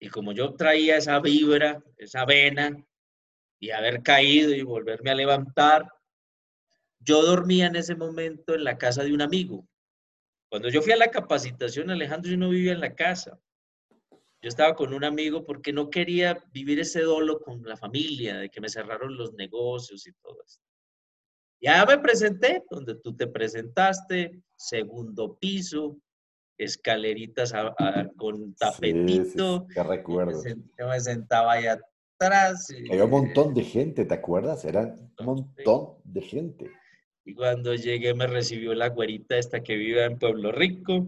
Y 0.00 0.08
como 0.08 0.32
yo 0.32 0.54
traía 0.54 0.96
esa 0.96 1.20
vibra, 1.20 1.82
esa 1.96 2.24
vena, 2.24 2.84
y 3.60 3.70
haber 3.70 4.02
caído 4.02 4.52
y 4.54 4.62
volverme 4.62 5.10
a 5.10 5.14
levantar, 5.14 5.88
yo 7.00 7.22
dormía 7.22 7.66
en 7.66 7.76
ese 7.76 7.94
momento 7.94 8.54
en 8.54 8.64
la 8.64 8.78
casa 8.78 9.02
de 9.02 9.12
un 9.12 9.22
amigo. 9.22 9.66
Cuando 10.50 10.68
yo 10.68 10.82
fui 10.82 10.92
a 10.92 10.96
la 10.96 11.10
capacitación, 11.10 11.90
Alejandro, 11.90 12.30
yo 12.30 12.36
no 12.36 12.48
vivía 12.48 12.72
en 12.72 12.80
la 12.80 12.94
casa. 12.94 13.38
Yo 14.40 14.48
estaba 14.48 14.74
con 14.74 14.94
un 14.94 15.04
amigo 15.04 15.44
porque 15.44 15.72
no 15.72 15.90
quería 15.90 16.42
vivir 16.52 16.78
ese 16.80 17.02
dolo 17.02 17.40
con 17.40 17.62
la 17.64 17.76
familia, 17.76 18.38
de 18.38 18.48
que 18.48 18.60
me 18.60 18.68
cerraron 18.68 19.16
los 19.16 19.34
negocios 19.34 20.06
y 20.06 20.12
todo 20.12 20.42
esto. 20.46 20.62
Ya 21.60 21.84
me 21.84 21.98
presenté, 21.98 22.62
donde 22.70 22.94
tú 22.94 23.16
te 23.16 23.26
presentaste, 23.26 24.40
segundo 24.56 25.36
piso, 25.38 25.98
escaleritas 26.56 27.52
con 28.16 28.54
tapetito. 28.54 29.66
Sí, 29.68 29.80
recuerdo. 29.80 30.42
Yo 30.78 30.88
me 30.88 31.00
sentaba 31.00 31.54
ahí 31.54 31.66
atrás. 31.66 32.68
Había 32.90 33.04
un 33.04 33.10
montón 33.10 33.54
de 33.54 33.64
gente, 33.64 34.04
¿te 34.04 34.14
acuerdas? 34.14 34.64
Era 34.64 34.94
un 35.18 35.26
montón 35.26 35.96
de 36.04 36.20
gente. 36.20 36.70
Y 37.28 37.34
cuando 37.34 37.74
llegué 37.74 38.14
me 38.14 38.26
recibió 38.26 38.72
la 38.72 38.88
güerita 38.88 39.36
esta 39.36 39.62
que 39.62 39.76
vive 39.76 40.02
en 40.02 40.18
Pueblo 40.18 40.50
Rico. 40.50 41.06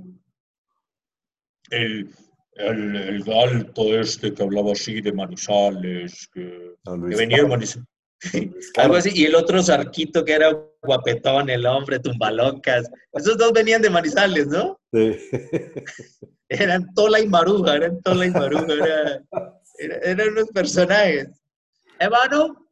El, 1.70 2.10
el, 2.56 2.94
el 2.94 3.32
alto 3.32 3.98
este 3.98 4.34
que 4.34 4.42
hablaba 4.42 4.72
así 4.72 5.00
de 5.00 5.14
Manizales, 5.14 6.28
que, 6.30 6.74
que 6.84 7.16
venía 7.16 7.38
de 7.38 7.48
Manizales. 7.48 7.88
Algo 8.76 8.96
así. 8.96 9.12
Y 9.14 9.24
el 9.24 9.34
otro 9.34 9.62
Sarquito 9.62 10.22
que 10.22 10.34
era 10.34 10.54
guapetón, 10.82 11.48
el 11.48 11.64
hombre, 11.64 11.98
tumbalocas. 12.00 12.90
Esos 13.14 13.38
dos 13.38 13.54
venían 13.54 13.80
de 13.80 13.88
Manizales, 13.88 14.46
¿no? 14.48 14.78
Sí. 14.92 15.16
Eran 16.50 16.92
Tola 16.92 17.20
y 17.20 17.28
Maruja, 17.28 17.76
eran 17.76 18.02
Tola 18.02 18.26
y 18.26 18.30
Maruja. 18.30 19.22
eran 19.78 20.28
unos 20.32 20.48
personajes. 20.48 21.28
Hermano, 21.98 22.69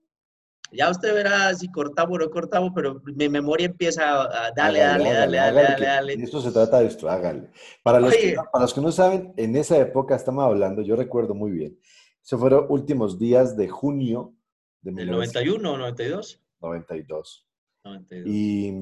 ya 0.73 0.91
usted 0.91 1.15
verá 1.15 1.55
si 1.55 1.71
cortamos 1.71 2.17
o 2.17 2.19
no 2.19 2.31
cortamos, 2.31 2.73
pero 2.75 3.01
mi 3.05 3.29
memoria 3.29 3.67
empieza 3.67 4.23
a 4.23 4.51
dale, 4.55 4.81
dale, 4.81 5.13
dale, 5.13 5.37
dale, 5.37 5.63
dale, 5.63 5.87
dale. 5.87 6.13
Esto 6.15 6.41
se 6.41 6.51
trata 6.51 6.81
de 6.81 6.87
esto, 6.87 7.09
hágale. 7.09 7.51
Para 7.83 8.01
los, 8.01 8.15
que, 8.15 8.37
para 8.53 8.65
los 8.65 8.75
que 8.75 8.81
no 8.81 8.93
saben, 8.93 9.33
en 9.37 9.57
esa 9.57 9.79
época 9.79 10.15
estamos 10.15 10.45
hablando, 10.45 10.83
yo 10.83 10.97
recuerdo 10.97 11.35
muy 11.35 11.51
bien, 11.53 11.79
esos 12.23 12.39
fueron 12.39 12.67
últimos 12.69 13.19
días 13.19 13.57
de 13.57 13.69
junio 13.69 14.35
de 14.83 15.03
¿El 15.03 15.11
91 15.11 15.73
o 15.73 15.79
92? 15.79 16.43
92. 16.61 17.47
92. 17.85 18.35
Y 18.35 18.73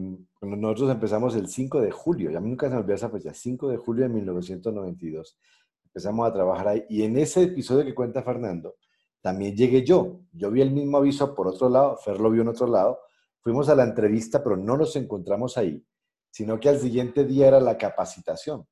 nosotros 0.42 0.90
empezamos 0.90 1.36
el 1.36 1.48
5 1.48 1.80
de 1.80 1.90
julio, 1.90 2.30
ya 2.30 2.38
a 2.38 2.40
mí 2.40 2.50
nunca 2.50 2.66
se 2.66 2.74
me 2.74 2.80
olvida 2.80 2.96
esa 2.96 3.10
fecha, 3.10 3.32
5 3.32 3.68
de 3.68 3.76
julio 3.76 4.02
de 4.02 4.08
1992. 4.10 5.38
Empezamos 5.86 6.28
a 6.28 6.32
trabajar 6.32 6.68
ahí 6.68 6.84
y 6.88 7.02
en 7.02 7.16
ese 7.16 7.44
episodio 7.44 7.84
que 7.84 7.94
cuenta 7.94 8.22
Fernando, 8.22 8.76
también 9.20 9.56
llegué 9.56 9.84
yo. 9.84 10.20
Yo 10.32 10.50
vi 10.50 10.62
el 10.62 10.70
mismo 10.70 10.98
aviso 10.98 11.34
por 11.34 11.48
otro 11.48 11.68
lado, 11.68 11.96
Fer 11.96 12.20
lo 12.20 12.30
vio 12.30 12.42
en 12.42 12.48
otro 12.48 12.66
lado. 12.66 13.00
Fuimos 13.40 13.68
a 13.68 13.74
la 13.74 13.84
entrevista, 13.84 14.42
pero 14.42 14.56
no 14.56 14.76
nos 14.76 14.96
encontramos 14.96 15.56
ahí, 15.56 15.84
sino 16.30 16.58
que 16.58 16.68
al 16.68 16.78
siguiente 16.78 17.24
día 17.24 17.48
era 17.48 17.60
la 17.60 17.78
capacitación. 17.78 18.66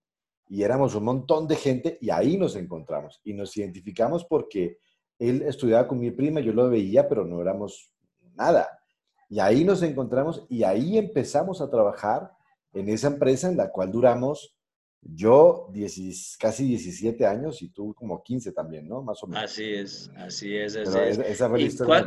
Y 0.49 0.63
éramos 0.63 0.95
un 0.95 1.05
montón 1.05 1.49
de 1.49 1.57
gente 1.57 1.99
y 2.01 2.11
ahí 2.11 2.37
nos 2.37 2.57
encontramos 2.57 3.21
y 3.25 3.33
nos 3.33 3.57
identificamos 3.57 4.25
porque 4.25 4.79
él 5.19 5.43
estudiaba 5.43 5.89
con 5.89 5.99
mi 5.99 6.11
prima, 6.11 6.41
yo 6.41 6.53
lo 6.53 6.69
veía, 6.69 7.09
pero 7.09 7.25
no 7.25 7.41
éramos 7.41 7.93
nada. 8.35 8.69
Y 9.29 9.41
ahí 9.41 9.65
nos 9.65 9.83
encontramos 9.83 10.45
y 10.49 10.65
ahí 10.65 10.99
empezamos 10.99 11.61
a 11.61 11.71
trabajar 11.71 12.31
en 12.73 12.89
esa 12.89 13.07
empresa 13.07 13.49
en 13.49 13.57
la 13.57 13.71
cual 13.71 13.91
duramos 13.91 14.54
yo 15.07 15.71
casi 16.39 16.65
17 16.65 17.27
años 17.27 17.61
y 17.63 17.69
tú 17.69 17.95
como 17.95 18.23
15 18.23 18.53
también, 18.53 18.89
¿no? 18.89 19.03
Más 19.03 19.23
o 19.23 19.27
menos. 19.27 19.45
Así 19.45 19.75
es, 19.75 20.11
así 20.17 20.57
es. 20.57 20.79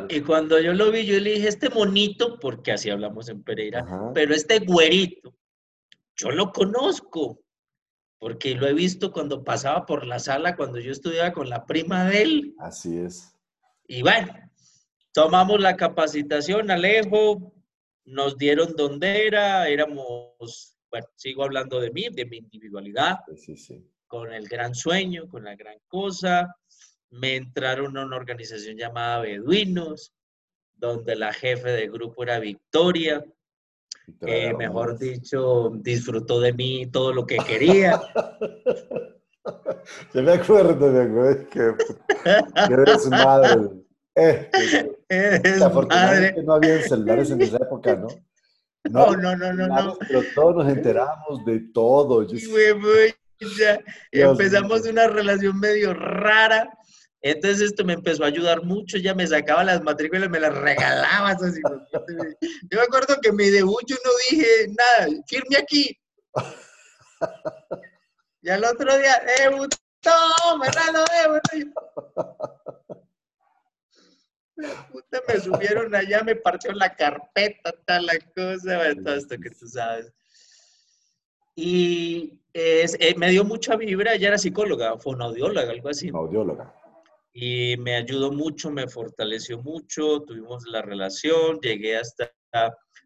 y, 0.10 0.22
cuando 0.22 0.60
yo 0.60 0.74
lo 0.74 0.92
vi, 0.92 1.06
yo 1.06 1.20
le 1.20 1.34
dije, 1.34 1.48
este 1.48 1.70
monito, 1.70 2.40
porque 2.40 2.72
así 2.72 2.90
hablamos 2.90 3.30
en 3.30 3.44
Pereira, 3.44 4.12
pero 4.14 4.34
este 4.34 4.60
güerito, 4.60 5.36
yo 6.16 6.32
lo 6.32 6.52
conozco 6.52 7.40
porque 8.20 8.56
lo 8.56 8.68
he 8.68 8.74
visto 8.74 9.12
cuando 9.12 9.44
pasaba 9.44 9.86
por 9.86 10.06
la 10.06 10.20
sala 10.20 10.56
cuando 10.56 10.80
yo 10.80 10.92
estudiaba 10.92 11.32
con 11.34 11.50
la 11.50 11.66
prima 11.66 12.06
de 12.10 12.22
él. 12.24 12.56
Así 12.58 12.98
es. 12.98 13.36
Y 13.88 14.02
bueno, 14.02 14.34
tomamos 15.14 15.60
la 15.62 15.76
capacitación, 15.76 16.72
Alejo, 16.72 17.54
nos 18.06 18.38
dieron 18.38 18.76
donde 18.76 19.28
era, 19.28 19.68
éramos, 19.70 20.77
bueno, 20.90 21.08
sigo 21.16 21.44
hablando 21.44 21.80
de 21.80 21.92
mí, 21.92 22.08
de 22.12 22.26
mi 22.26 22.38
individualidad, 22.38 23.18
sí, 23.36 23.58
sí. 23.58 23.86
con 24.08 24.34
el 24.34 24.48
gran 24.48 24.74
sueño, 24.76 25.28
con 25.28 25.44
la 25.44 25.56
gran 25.56 25.78
cosa. 25.88 26.56
Me 27.10 27.36
entraron 27.36 27.98
a 27.98 28.06
una 28.06 28.16
organización 28.16 28.78
llamada 28.78 29.22
Beduinos, 29.22 30.14
donde 30.76 31.16
la 31.16 31.34
jefe 31.34 31.70
del 31.70 31.92
grupo 31.92 32.24
era 32.24 32.40
Victoria 32.40 33.24
que 34.22 34.54
mejor 34.54 34.98
dicho, 34.98 35.72
disfrutó 35.76 36.40
de 36.40 36.54
mí 36.54 36.88
todo 36.88 37.12
lo 37.14 37.26
que 37.26 37.38
quería. 37.38 38.02
Yo 40.14 40.24
me 40.24 40.34
acuerdo, 40.34 40.92
me 40.92 41.02
acuerdo 41.02 41.50
que, 41.50 41.74
que 42.68 42.74
eres 42.74 43.08
madre. 43.10 43.70
Eh, 44.16 44.50
afortunadamente 45.64 46.44
no 46.44 46.54
había 46.54 46.82
celulares 46.82 47.32
en 47.32 47.42
esa 47.42 47.58
época, 47.58 47.96
¿no? 47.96 48.08
No, 48.90 49.16
no, 49.16 49.36
no, 49.36 49.54
no, 49.54 49.68
no, 49.68 49.98
Pero 50.08 50.22
todos 50.36 50.56
nos 50.58 50.70
enterábamos 50.70 51.46
de 51.46 51.60
todo. 51.74 52.26
Ya 53.58 53.80
empezamos 54.12 54.82
una 54.88 55.08
relación 55.08 55.60
medio 55.60 55.94
rara. 55.94 56.70
Entonces 57.22 57.72
esto 57.72 57.84
me 57.84 57.94
empezó 57.94 58.24
a 58.24 58.28
ayudar 58.28 58.64
mucho, 58.64 58.98
ya 58.98 59.14
me 59.14 59.26
sacaba 59.26 59.64
las 59.64 59.82
matrículas, 59.82 60.30
me 60.30 60.40
las 60.40 60.56
regalaba. 60.56 61.32
Así. 61.32 61.62
Yo 61.92 62.78
me 62.78 62.82
acuerdo 62.82 63.18
que 63.22 63.32
mi 63.32 63.50
debut 63.50 63.82
yo 63.88 63.96
no 64.04 64.12
dije 64.30 64.68
nada, 64.70 65.24
firme 65.28 65.58
aquí. 65.58 65.98
Y 68.44 68.50
al 68.50 68.64
otro 68.64 68.98
día, 68.98 69.22
debutó, 69.40 69.78
me 70.58 70.68
lo 70.94 71.04
debutó. 71.22 71.74
Puta, 74.92 75.22
me 75.28 75.40
subieron 75.40 75.94
allá, 75.94 76.24
me 76.24 76.36
partió 76.36 76.72
la 76.72 76.96
carpeta, 76.96 77.72
tal 77.86 78.08
la 78.08 78.18
cosa, 78.36 78.96
todo 79.04 79.16
esto 79.16 79.38
que 79.38 79.52
tú 79.52 79.68
sabes. 79.68 80.12
Y 81.56 82.40
eh, 82.54 82.88
me 83.18 83.30
dio 83.30 83.44
mucha 83.44 83.76
vibra, 83.76 84.16
ella 84.16 84.30
era 84.30 84.38
psicóloga, 84.38 84.98
fue 84.98 85.14
una 85.14 85.26
audióloga, 85.26 85.72
algo 85.72 85.90
así. 85.90 86.10
audióloga. 86.14 86.74
Y 87.34 87.78
me 87.78 87.96
ayudó 87.96 88.32
mucho, 88.32 88.72
me 88.72 88.88
fortaleció 88.88 89.62
mucho, 89.62 90.22
tuvimos 90.22 90.66
la 90.68 90.82
relación, 90.82 91.60
llegué 91.62 91.98
hasta... 91.98 92.32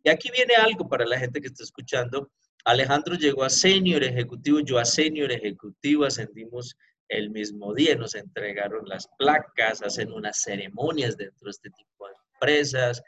Y 0.04 0.10
aquí 0.10 0.30
viene 0.32 0.54
algo 0.56 0.88
para 0.88 1.06
la 1.06 1.20
gente 1.20 1.42
que 1.42 1.48
está 1.48 1.64
escuchando. 1.64 2.32
Alejandro 2.64 3.16
llegó 3.16 3.44
a 3.44 3.50
senior 3.50 4.04
ejecutivo, 4.04 4.60
yo 4.62 4.80
a 4.80 4.86
senior 4.86 5.32
ejecutivo, 5.32 6.06
ascendimos 6.06 6.78
el 7.12 7.30
mismo 7.30 7.74
día, 7.74 7.96
nos 7.96 8.16
entregaron 8.16 8.88
las 8.88 9.08
placas, 9.18 9.82
hacen 9.82 10.12
unas 10.14 10.42
ceremonias 10.42 11.18
dentro 11.18 11.46
de 11.46 11.52
este 11.52 11.70
tipo 11.70 12.08
de 12.08 12.14
empresas 12.34 13.04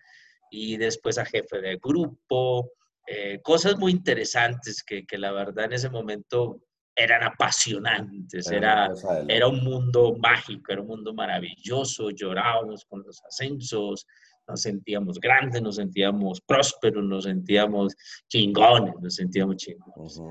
y 0.52 0.78
después 0.78 1.18
a 1.18 1.26
jefe 1.26 1.62
de 1.62 1.80
grupo, 1.82 2.70
eh, 3.08 3.40
cosas 3.42 3.78
muy 3.78 3.92
interesantes 3.92 4.84
que, 4.84 5.06
que, 5.06 5.18
la 5.18 5.32
verdad 5.32 5.66
en 5.66 5.74
ese 5.74 5.90
momento 5.90 6.62
eran 6.96 7.24
apasionantes, 7.24 8.52
era, 8.52 8.92
era 9.28 9.48
un 9.48 9.64
mundo 9.64 10.16
mágico, 10.20 10.72
era 10.72 10.82
un 10.82 10.88
mundo 10.88 11.14
maravilloso, 11.14 12.12
llorábamos 12.12 12.86
con 12.86 13.04
los 13.04 13.24
ascensos, 13.24 14.06
nos 14.48 14.62
sentíamos 14.62 15.20
grandes, 15.20 15.62
nos 15.62 15.78
sentíamos 15.78 16.42
prósperos, 16.42 17.04
nos 17.04 17.24
sentíamos 17.24 17.96
chingones, 18.28 18.94
nos 19.02 19.16
sentíamos 19.16 19.56
chingones. 19.56 20.22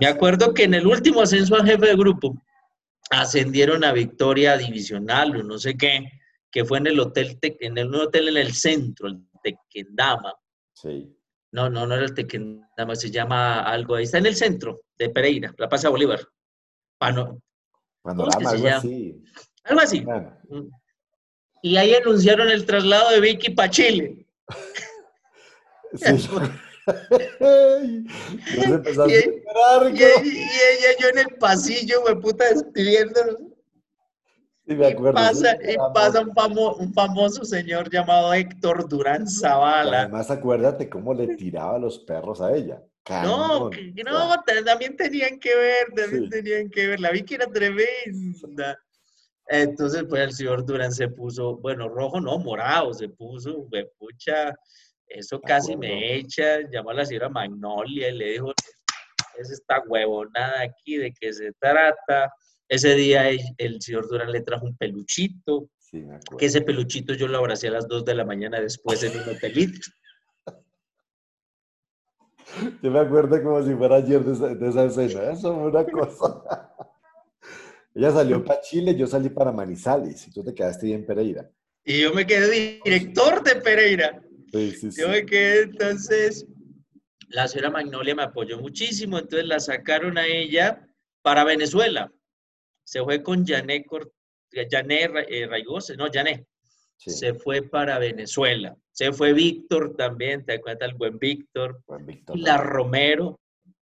Me 0.00 0.06
acuerdo 0.06 0.54
que 0.54 0.64
en 0.64 0.74
el 0.74 0.86
último 0.86 1.20
ascenso 1.20 1.56
a 1.56 1.64
jefe 1.64 1.88
de 1.88 1.96
grupo, 1.96 2.34
ascendieron 3.10 3.84
a 3.84 3.92
Victoria 3.92 4.56
Divisional 4.56 5.36
o 5.36 5.42
no 5.42 5.58
sé 5.58 5.76
qué, 5.76 6.08
que 6.50 6.64
fue 6.64 6.78
en 6.78 6.88
el 6.88 7.00
hotel, 7.00 7.38
en 7.42 7.78
el, 7.78 7.88
un 7.88 7.96
hotel 7.96 8.28
en 8.28 8.36
el 8.36 8.52
centro, 8.52 9.08
el 9.08 9.24
Tequendama. 9.42 10.34
Sí. 10.74 11.16
No, 11.52 11.68
no, 11.68 11.86
no 11.86 11.94
era 11.94 12.04
el 12.04 12.14
Tequendama, 12.14 12.94
se 12.94 13.10
llama 13.10 13.62
algo 13.62 13.94
ahí. 13.96 14.04
Está 14.04 14.18
en 14.18 14.26
el 14.26 14.36
centro 14.36 14.82
de 14.98 15.08
Pereira, 15.08 15.54
la 15.58 15.68
Plaza 15.68 15.88
Bolívar. 15.88 16.20
Pano, 16.98 17.40
Panorama, 18.02 18.50
algo 18.50 18.68
así. 18.68 19.22
Algo 19.64 19.80
así. 19.80 20.00
Mm. 20.02 20.68
Y 21.62 21.76
ahí 21.76 21.94
anunciaron 21.94 22.48
el 22.48 22.64
traslado 22.64 23.10
de 23.10 23.20
Vicky 23.20 23.50
para 23.50 23.70
Chile. 23.70 24.26
sí. 25.94 26.28
y, 27.40 28.06
ella, 30.02 30.90
yo 30.98 31.08
en 31.08 31.18
el 31.18 31.36
pasillo, 31.38 32.02
me 32.06 32.16
puta, 32.16 32.48
despidiéndonos. 32.48 33.36
Sí, 34.66 34.74
me 34.76 34.86
acuerdo. 34.86 35.14
Pasa, 35.14 35.56
y 35.56 35.76
pasa 35.94 36.20
un, 36.20 36.32
un, 36.78 36.92
famoso 36.94 37.44
señor 37.44 37.90
llamado 37.90 38.32
Héctor 38.32 38.88
Durán 38.88 39.26
Zavala. 39.28 40.02
Además, 40.02 40.30
acuérdate 40.30 40.88
cómo 40.88 41.12
le 41.12 41.34
tiraba 41.36 41.78
los 41.78 41.98
perros 42.00 42.40
a 42.40 42.54
ella. 42.54 42.82
no, 43.08 43.70
no, 43.70 44.44
también 44.64 44.96
tenían 44.96 45.40
que 45.40 45.56
ver, 45.56 45.86
también 45.96 46.28
tenían 46.30 46.70
que 46.70 46.88
ver. 46.88 47.00
La 47.00 47.10
vi 47.10 47.22
que 47.22 47.34
era 47.36 47.46
tremenda. 47.46 48.78
Entonces, 49.52 50.04
pues 50.08 50.22
el 50.22 50.32
señor 50.32 50.64
Durán 50.64 50.92
se 50.92 51.08
puso, 51.08 51.56
bueno, 51.56 51.88
rojo 51.88 52.20
no, 52.20 52.38
morado, 52.38 52.94
se 52.94 53.08
puso, 53.08 53.66
pucha, 53.98 54.54
eso 55.10 55.40
casi 55.40 55.76
me 55.76 56.14
echa, 56.14 56.60
llamó 56.70 56.90
a 56.90 56.94
la 56.94 57.04
señora 57.04 57.28
Magnolia 57.28 58.08
y 58.08 58.16
le 58.16 58.30
dijo, 58.32 58.52
es 59.38 59.50
esta 59.50 59.82
huevonada 59.86 60.62
aquí, 60.62 60.96
¿de 60.96 61.12
qué 61.12 61.32
se 61.32 61.52
trata? 61.58 62.32
Ese 62.68 62.94
día 62.94 63.28
el, 63.28 63.82
señor 63.82 64.08
Durán 64.08 64.30
le 64.30 64.42
trajo 64.42 64.66
un 64.66 64.76
peluchito, 64.76 65.68
que 66.38 66.46
ese 66.46 66.62
peluchito 66.62 67.14
yo 67.14 67.26
lo 67.26 67.38
abracé 67.38 67.68
a 67.68 67.72
las 67.72 67.88
2 67.88 68.04
de 68.04 68.14
la 68.14 68.24
mañana 68.24 68.60
después 68.60 69.02
en 69.02 69.20
un 69.20 69.28
hotelito. 69.28 69.90
Yo 72.82 72.90
me 72.90 73.00
acuerdo 73.00 73.42
como 73.42 73.62
si 73.64 73.74
fuera 73.74 73.96
ayer 73.96 74.24
de 74.24 74.68
esa, 74.68 74.84
escena, 74.84 75.32
eso 75.32 75.54
fue 75.54 75.68
una 75.68 75.84
cosa. 75.84 76.74
Ella 77.94 78.12
salió 78.12 78.44
para 78.44 78.60
Chile, 78.60 78.94
yo 78.94 79.06
salí 79.06 79.28
para 79.30 79.50
Manizales 79.50 80.26
y 80.28 80.30
tú 80.30 80.44
te 80.44 80.54
quedaste 80.54 80.86
ahí 80.86 80.92
en 80.92 81.04
Pereira. 81.04 81.50
Y 81.84 82.02
yo 82.02 82.14
me 82.14 82.26
quedé 82.26 82.80
director 82.84 83.42
de 83.42 83.56
Pereira. 83.56 84.22
Yo 84.52 85.08
me 85.08 85.24
quedé, 85.26 85.62
entonces, 85.62 86.46
la 87.28 87.46
señora 87.46 87.70
Magnolia 87.70 88.14
me 88.14 88.22
apoyó 88.24 88.58
muchísimo, 88.58 89.18
entonces 89.18 89.46
la 89.46 89.60
sacaron 89.60 90.18
a 90.18 90.26
ella 90.26 90.86
para 91.22 91.44
Venezuela. 91.44 92.12
Se 92.84 93.02
fue 93.02 93.22
con 93.22 93.46
Jané, 93.46 93.84
Jané 94.70 95.04
eh, 95.28 95.48
no, 95.96 96.06
Jané. 96.12 96.46
Se 96.96 97.34
fue 97.34 97.62
para 97.62 97.98
Venezuela. 97.98 98.76
Se 98.92 99.12
fue 99.12 99.32
Víctor 99.32 99.96
también, 99.96 100.44
te 100.44 100.54
das 100.54 100.62
cuenta, 100.62 100.84
el 100.86 100.94
buen 100.94 101.18
Víctor. 101.18 101.82
Buen 101.86 102.04
Víctor 102.04 102.34
Pilar 102.34 102.66
Romero, 102.66 103.40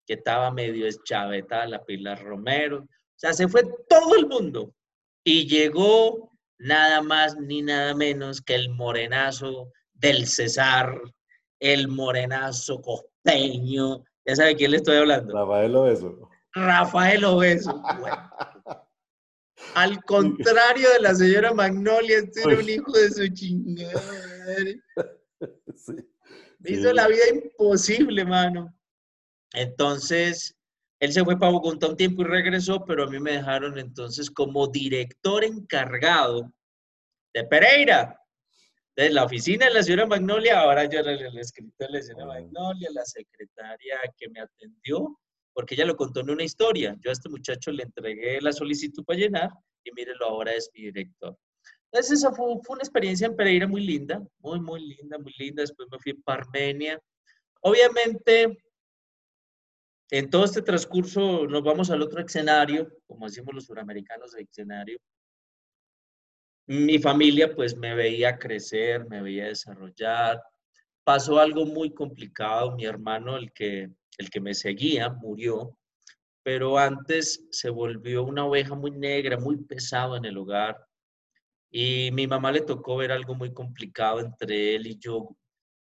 que 0.07 0.14
estaba 0.14 0.51
medio 0.51 0.87
eschavetada, 0.87 1.66
la 1.66 1.85
Pilar 1.85 2.23
Romero. 2.25 2.79
O 2.81 3.19
sea, 3.19 3.33
se 3.33 3.47
fue 3.49 3.62
todo 3.88 4.16
el 4.16 4.27
mundo. 4.27 4.75
Y 5.23 5.47
llegó 5.47 6.33
nada 6.59 7.03
más 7.03 7.37
ni 7.37 7.62
nada 7.62 7.95
menos 7.95 8.40
que 8.40 8.55
el 8.55 8.71
morenazo 8.71 9.71
del 9.97 10.27
César, 10.27 10.99
el 11.61 11.89
morenazo 11.89 12.81
costeño. 12.81 14.05
¿Ya 14.25 14.37
sabe 14.37 14.57
quién 14.57 14.73
le 14.73 14.79
estoy 14.79 14.97
hablando? 14.97 15.35
Rafael 15.35 15.77
Obeso. 15.77 16.29
Rafael 16.53 17.25
Obeso. 17.25 17.83
Al 19.75 20.03
contrario 20.05 20.89
de 20.93 21.01
la 21.01 21.15
señora 21.15 21.53
Magnolia, 21.53 22.19
este 22.19 22.43
era 22.43 22.59
un 22.59 22.69
hijo 22.69 22.93
de 22.93 23.11
su 23.11 23.29
chingada. 23.29 24.03
Me 26.59 26.71
hizo 26.71 26.93
la 26.93 27.09
vida 27.09 27.29
imposible, 27.33 28.25
mano. 28.25 28.75
Entonces, 29.53 30.57
él 31.01 31.13
se 31.13 31.25
fue 31.25 31.39
para 31.39 31.53
Bogotá 31.53 31.89
un 31.89 31.97
tiempo 31.97 32.23
y 32.23 32.27
regresó, 32.27 32.85
pero 32.85 33.05
a 33.05 33.07
mí 33.07 33.19
me 33.19 33.33
dejaron 33.33 33.79
entonces 33.79 34.31
como 34.31 34.67
director 34.67 35.45
encargado 35.45 36.53
de 37.35 37.45
Pereira. 37.45 38.19
Entonces, 38.97 39.15
la 39.15 39.25
oficina 39.25 39.67
de 39.67 39.75
la 39.75 39.83
señora 39.83 40.07
Magnolia, 40.07 40.61
ahora 40.61 40.87
yo 40.87 41.03
le, 41.03 41.31
le 41.31 41.41
escrito 41.43 41.85
a 41.85 41.91
la 41.91 42.01
señora 42.01 42.29
Magnolia, 42.29 42.89
la 42.95 43.05
secretaria 43.05 43.99
que 44.17 44.27
me 44.31 44.41
atendió, 44.41 45.21
porque 45.53 45.75
ella 45.75 45.85
lo 45.85 45.97
contó 45.97 46.21
en 46.21 46.31
una 46.31 46.45
historia. 46.45 46.97
Yo 47.01 47.11
a 47.11 47.13
este 47.13 47.29
muchacho 47.29 47.71
le 47.73 47.83
entregué 47.83 48.41
la 48.41 48.53
solicitud 48.53 49.05
para 49.05 49.19
llenar 49.19 49.51
y 49.85 49.93
mírelo, 49.93 50.25
ahora 50.25 50.53
es 50.55 50.71
mi 50.73 50.85
director. 50.85 51.37
Entonces, 51.93 52.21
esa 52.21 52.33
fue, 52.33 52.47
fue, 52.65 52.75
una 52.75 52.85
experiencia 52.85 53.27
en 53.27 53.37
Pereira 53.37 53.67
muy 53.67 53.83
linda, 53.83 54.27
muy, 54.39 54.61
muy 54.61 54.81
linda, 54.81 55.19
muy 55.19 55.35
linda. 55.37 55.61
Después 55.61 55.89
me 55.93 55.99
fui 55.99 56.13
a 56.13 56.25
Parmenia. 56.25 56.99
Obviamente, 57.61 58.57
en 60.11 60.31
todo 60.31 60.47
este 60.47 60.63
transcurso 60.63 61.47
nos 61.47 61.63
vamos 61.63 61.91
al 61.91 62.01
otro 62.01 62.25
escenario, 62.25 62.89
como 63.07 63.27
decimos 63.27 63.55
los 63.55 63.65
suramericanos, 63.67 64.35
el 64.35 64.45
escenario, 64.45 64.99
mi 66.66 66.98
familia 66.98 67.55
pues 67.55 67.76
me 67.76 67.94
veía 67.94 68.38
crecer, 68.38 69.07
me 69.09 69.22
veía 69.22 69.46
desarrollar. 69.46 70.42
Pasó 71.05 71.38
algo 71.38 71.64
muy 71.64 71.94
complicado, 71.94 72.74
mi 72.74 72.85
hermano, 72.85 73.37
el 73.37 73.52
que, 73.52 73.90
el 74.18 74.31
que 74.31 74.40
me 74.40 74.55
seguía, 74.55 75.11
murió, 75.11 75.79
pero 76.42 76.79
antes 76.79 77.46
se 77.50 77.70
volvió 77.70 78.24
una 78.24 78.44
oveja 78.44 78.74
muy 78.74 78.90
negra, 78.90 79.38
muy 79.38 79.57
pesado 79.64 80.16
en 80.16 80.24
el 80.24 80.37
hogar. 80.37 80.85
Y 81.70 82.11
mi 82.12 82.26
mamá 82.26 82.50
le 82.50 82.62
tocó 82.62 82.96
ver 82.96 83.12
algo 83.12 83.35
muy 83.35 83.52
complicado 83.52 84.21
entre 84.21 84.75
él 84.75 84.87
y 84.87 84.98
yo, 84.98 85.37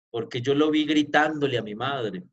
porque 0.10 0.42
yo 0.42 0.56
lo 0.56 0.72
vi 0.72 0.86
gritándole 0.86 1.58
a 1.58 1.64
mi 1.64 1.76
madre. 1.76 2.24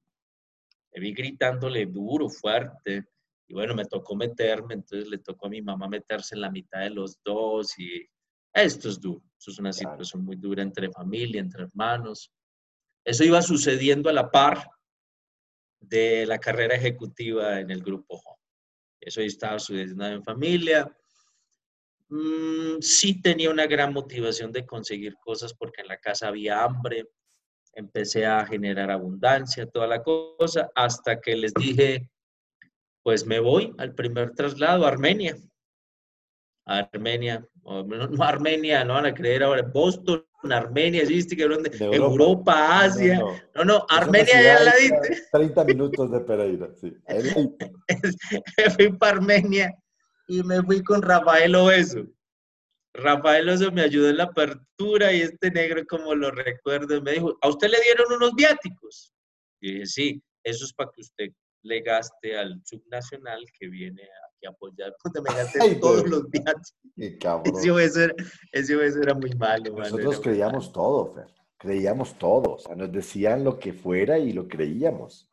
Me 0.92 1.01
vi 1.01 1.12
gritándole 1.12 1.84
duro, 1.86 2.28
fuerte. 2.28 3.05
Y 3.46 3.55
bueno, 3.55 3.74
me 3.74 3.84
tocó 3.84 4.14
meterme, 4.14 4.74
entonces 4.74 5.09
le 5.09 5.18
tocó 5.18 5.46
a 5.46 5.51
mi 5.51 5.62
mamá 5.62 5.88
meterse 5.88 6.34
en 6.34 6.42
la 6.42 6.51
mitad 6.51 6.80
de 6.80 6.90
los 6.90 7.18
dos 7.22 7.78
y 7.78 8.07
esto 8.53 8.88
es 8.88 9.01
duro, 9.01 9.22
eso 9.38 9.51
es 9.51 9.59
una 9.59 9.72
situación 9.72 10.24
muy 10.24 10.36
dura 10.36 10.62
entre 10.62 10.90
familia, 10.90 11.40
entre 11.40 11.64
hermanos. 11.64 12.32
Eso 13.05 13.24
iba 13.24 13.40
sucediendo 13.42 14.09
a 14.11 14.12
la 14.12 14.30
par 14.30 14.68
de 15.80 16.26
la 16.26 16.38
carrera 16.38 16.74
ejecutiva 16.74 17.61
en 17.61 17.70
el 17.70 17.82
grupo 17.82 18.20
Eso 19.01 19.20
estaba 19.20 19.59
sucediendo 19.59 20.07
en 20.07 20.24
familia. 20.24 20.90
Mm, 22.09 22.80
sí 22.80 23.20
tenía 23.20 23.51
una 23.51 23.66
gran 23.66 23.92
motivación 23.92 24.51
de 24.51 24.66
conseguir 24.66 25.16
cosas 25.18 25.55
porque 25.55 25.82
en 25.82 25.88
la 25.88 25.99
casa 25.99 26.28
había 26.28 26.64
hambre. 26.64 27.07
Empecé 27.74 28.26
a 28.26 28.44
generar 28.46 28.90
abundancia, 28.90 29.66
toda 29.66 29.86
la 29.86 30.03
cosa, 30.03 30.70
hasta 30.74 31.20
que 31.20 31.36
les 31.36 31.55
dije, 31.55 32.11
pues 33.03 33.24
me 33.24 33.40
voy 33.40 33.72
al 33.78 33.94
primer 33.94 34.32
traslado 34.32 34.84
a 34.84 34.88
Armenia. 34.88 35.36
A 36.69 36.81
Armenia, 36.93 37.47
no, 37.64 38.23
Armenia, 38.23 38.85
no 38.85 38.95
van 38.95 39.07
a 39.07 39.14
creer 39.14 39.43
ahora, 39.43 39.62
Boston, 39.62 40.25
Armenia, 40.51 41.05
¿viste? 41.05 41.35
Que 41.35 41.45
Europa. 41.45 41.71
Europa, 41.81 42.81
Asia. 42.81 43.21
No, 43.55 43.64
no, 43.64 43.87
Armenia 43.89 44.43
ya 44.43 44.61
la 44.61 44.75
diste. 44.77 45.23
30 45.33 45.64
minutos 45.64 46.11
de 46.11 46.21
Pereira, 46.21 46.69
sí. 46.81 46.95
fui 48.77 48.93
para 48.99 49.16
Armenia 49.16 49.75
y 50.29 50.43
me 50.43 50.62
fui 50.62 50.83
con 50.83 51.03
Rafael 51.03 51.55
Obeso. 51.55 52.07
Rafael 52.95 53.49
Oso 53.49 53.71
me 53.73 53.83
ayudó 53.83 54.11
en 54.11 54.19
la 54.19 54.25
apertura 54.25 55.12
y 55.12 55.23
este 55.23 55.51
negro, 55.51 55.83
como 55.89 56.14
lo 56.14 56.31
recuerdo, 56.31 57.01
me 57.01 57.12
dijo, 57.12 57.39
¿a 57.41 57.49
usted 57.49 57.69
le 57.69 57.81
dieron 57.83 58.12
unos 58.12 58.35
viáticos? 58.35 59.14
Y 59.61 59.73
dije, 59.73 59.87
sí, 59.87 60.23
eso 60.45 60.64
es 60.64 60.73
para 60.73 60.91
que 60.95 61.01
usted 61.01 61.29
le 61.62 61.83
al 62.39 62.61
subnacional 62.64 63.45
que 63.59 63.69
viene 63.69 64.03
aquí 64.03 64.28
a 64.47 64.51
apoyar, 64.51 64.95
donde 65.03 65.22
me 65.22 65.36
gasté 65.36 65.74
todos 65.76 66.09
los 66.09 66.30
días. 66.30 66.74
Ese 68.53 68.74
era, 69.03 69.14
muy 69.14 69.30
malo. 69.34 69.76
Nosotros 69.76 70.20
creíamos 70.20 70.72
todo, 70.72 71.14
Fer. 71.14 71.26
Creíamos 71.59 72.18
todo. 72.18 72.55
O 72.55 72.59
sea, 72.59 72.74
nos 72.74 72.93
decían 72.93 73.45
lo 73.45 73.59
que 73.59 73.72
fuera 73.72 74.18
y 74.18 74.32
lo 74.32 74.47
creíamos. 74.49 75.28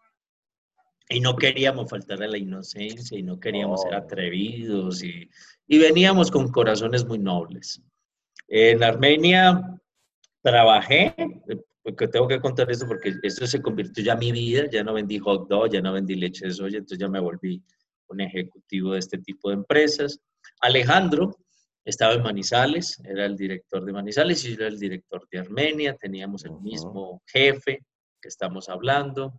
Y 1.10 1.20
no 1.20 1.36
queríamos 1.36 1.90
faltar 1.90 2.24
a 2.24 2.28
la 2.28 2.38
inocencia 2.38 3.18
y 3.18 3.22
no 3.22 3.40
queríamos 3.40 3.84
ser 3.84 3.94
atrevidos 3.94 5.04
y, 5.04 5.30
y 5.68 5.78
veníamos 5.78 6.32
con 6.32 6.52
corazones 6.52 7.06
muy 7.06 7.20
nobles. 7.20 7.80
En 8.48 8.84
Armenia 8.84 9.80
trabajé 10.42 11.16
porque 11.86 12.08
tengo 12.08 12.28
que 12.28 12.40
contar 12.40 12.70
esto 12.72 12.88
porque 12.88 13.14
esto 13.22 13.46
se 13.46 13.62
convirtió 13.62 14.04
ya 14.04 14.14
en 14.14 14.20
mi 14.20 14.32
vida, 14.32 14.68
ya 14.72 14.84
no 14.84 14.94
vendí 14.94 15.20
hot 15.20 15.48
dog, 15.48 15.70
ya 15.70 15.82
no 15.82 15.94
vendí 15.94 16.16
leche 16.16 16.48
de 16.48 16.52
soya, 16.52 16.80
entonces 16.80 16.98
ya 16.98 17.08
me 17.08 17.20
volví 17.20 17.64
un 18.08 18.22
ejecutivo 18.22 18.94
de 18.94 19.00
este 19.00 19.18
tipo 19.18 19.50
de 19.50 19.56
empresas. 19.56 20.20
Alejandro 20.62 21.36
estaba 21.84 22.14
en 22.14 22.24
Manizales, 22.24 23.00
era 23.04 23.26
el 23.26 23.36
director 23.36 23.84
de 23.86 23.94
Manizales 23.94 24.44
y 24.46 24.50
yo 24.50 24.56
era 24.56 24.68
el 24.68 24.80
director 24.80 25.28
de 25.32 25.40
Armenia, 25.40 25.96
teníamos 25.96 26.46
el 26.46 26.60
mismo 26.62 27.22
jefe 27.28 27.86
que 28.22 28.28
estamos 28.28 28.70
hablando. 28.70 29.34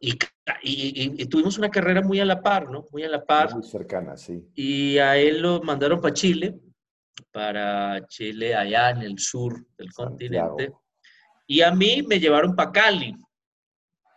Y, 0.00 0.18
y, 0.62 1.26
tuvimos 1.26 1.56
una 1.56 1.70
carrera 1.70 2.02
muy 2.02 2.20
a 2.20 2.24
la 2.24 2.42
par, 2.42 2.70
¿no? 2.70 2.84
Muy 2.90 3.04
a 3.04 3.08
la 3.08 3.24
par. 3.24 3.54
Muy 3.54 3.62
cercana, 3.62 4.16
sí. 4.16 4.46
Y 4.54 4.98
a 4.98 5.16
él 5.16 5.40
lo 5.40 5.62
mandaron 5.62 6.00
para 6.00 6.12
Chile, 6.12 6.60
para 7.32 8.06
Chile 8.08 8.54
allá 8.54 8.90
en 8.90 9.02
el 9.02 9.18
sur 9.18 9.64
del 9.78 9.92
continente 9.92 10.72
y 11.46 11.60
a 11.60 11.70
mí 11.70 12.02
me 12.02 12.18
llevaron 12.18 12.54
para 12.54 12.72
Cali. 12.72 13.14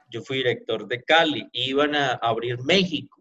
Yo 0.10 0.22
fui 0.22 0.38
director 0.38 0.88
de 0.88 1.03
Cali. 1.03 1.47
Iban 1.51 1.95
a 1.95 2.14
abrir 2.14 2.60
México. 2.64 3.16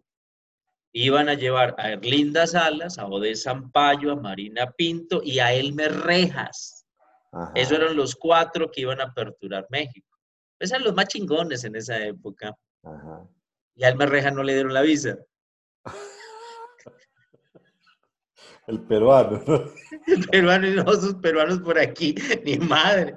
Iban 0.99 1.29
a 1.29 1.35
llevar 1.35 1.75
a 1.77 1.91
Erlinda 1.91 2.47
Salas, 2.47 2.97
a 2.97 3.05
Ode 3.05 3.35
Sampaio, 3.35 4.13
a 4.13 4.15
Marina 4.15 4.71
Pinto 4.71 5.21
y 5.23 5.37
a 5.37 5.53
Elmer 5.53 5.93
Rejas. 5.93 6.87
Esos 7.53 7.77
eran 7.77 7.95
los 7.95 8.15
cuatro 8.15 8.71
que 8.71 8.81
iban 8.81 8.99
a 8.99 9.03
aperturar 9.03 9.67
México. 9.69 10.17
Esos 10.57 10.71
eran 10.71 10.85
los 10.85 10.95
más 10.95 11.07
chingones 11.07 11.63
en 11.65 11.75
esa 11.75 12.03
época. 12.03 12.57
Y 13.75 13.83
a 13.83 13.89
Elmer 13.89 14.09
Rejas 14.09 14.33
no 14.33 14.41
le 14.41 14.55
dieron 14.55 14.73
la 14.73 14.81
visa. 14.81 15.19
El 18.65 18.81
peruano. 18.81 19.39
El 20.07 20.27
peruano 20.27 20.67
y 20.67 20.77
no, 20.77 20.91
sus 20.93 21.13
peruanos 21.17 21.59
por 21.59 21.77
aquí, 21.77 22.15
ni 22.43 22.57
madre. 22.57 23.15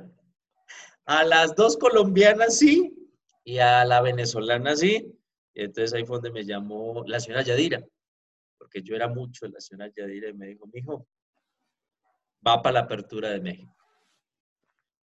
A 1.07 1.25
las 1.25 1.55
dos 1.55 1.79
colombianas 1.79 2.59
sí 2.59 2.95
y 3.43 3.57
a 3.57 3.87
la 3.87 4.03
venezolana 4.03 4.77
sí. 4.77 5.19
Entonces 5.55 5.93
ahí 5.93 6.05
fue 6.05 6.17
donde 6.17 6.33
me 6.33 6.45
llamó 6.45 7.05
la 7.07 7.21
señora 7.21 7.43
Yadira, 7.43 7.85
porque 8.59 8.83
yo 8.83 8.95
era 8.95 9.09
mucho 9.09 9.49
la 9.49 9.61
señora 9.61 9.91
Yadira 9.95 10.29
y 10.29 10.35
me 10.35 10.49
dijo, 10.49 10.69
mijo, 10.73 11.07
va 12.47 12.63
para 12.63 12.75
la 12.75 12.81
apertura 12.81 13.31
de 13.31 13.41
México. 13.41 13.77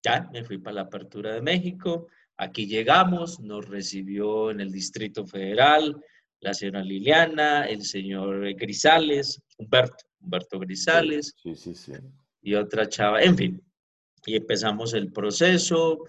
Ya, 0.03 0.29
me 0.31 0.43
fui 0.43 0.57
para 0.57 0.75
la 0.75 0.81
apertura 0.81 1.33
de 1.33 1.41
México. 1.41 2.07
Aquí 2.37 2.67
llegamos, 2.67 3.39
nos 3.39 3.67
recibió 3.67 4.51
en 4.51 4.61
el 4.61 4.71
Distrito 4.71 5.25
Federal 5.25 6.01
la 6.39 6.53
señora 6.53 6.83
Liliana, 6.83 7.65
el 7.65 7.83
señor 7.83 8.53
Grisales, 8.53 9.41
Humberto, 9.57 10.05
Humberto 10.19 10.59
Grisales. 10.59 11.33
Sí, 11.41 11.55
sí, 11.55 11.73
sí. 11.73 11.93
Y 12.41 12.53
otra 12.53 12.87
chava, 12.87 13.21
en 13.21 13.35
fin, 13.35 13.63
y 14.25 14.35
empezamos 14.35 14.93
el 14.93 15.11
proceso. 15.11 16.03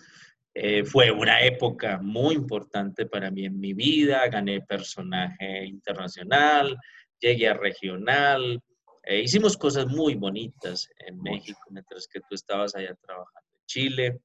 Eh, 0.60 0.84
fue 0.84 1.12
una 1.12 1.40
época 1.42 2.00
muy 2.02 2.34
importante 2.34 3.06
para 3.06 3.30
mí 3.30 3.44
en 3.44 3.60
mi 3.60 3.74
vida, 3.74 4.26
gané 4.26 4.60
personaje 4.62 5.64
internacional, 5.64 6.76
llegué 7.20 7.46
a 7.46 7.54
regional, 7.54 8.60
eh, 9.04 9.20
hicimos 9.20 9.56
cosas 9.56 9.86
muy 9.86 10.16
bonitas 10.16 10.90
en 10.98 11.22
México 11.22 11.60
mientras 11.70 12.08
que 12.08 12.18
tú 12.18 12.34
estabas 12.34 12.74
allá 12.74 12.92
trabajando 12.96 13.50
en 13.54 13.66
Chile 13.66 14.20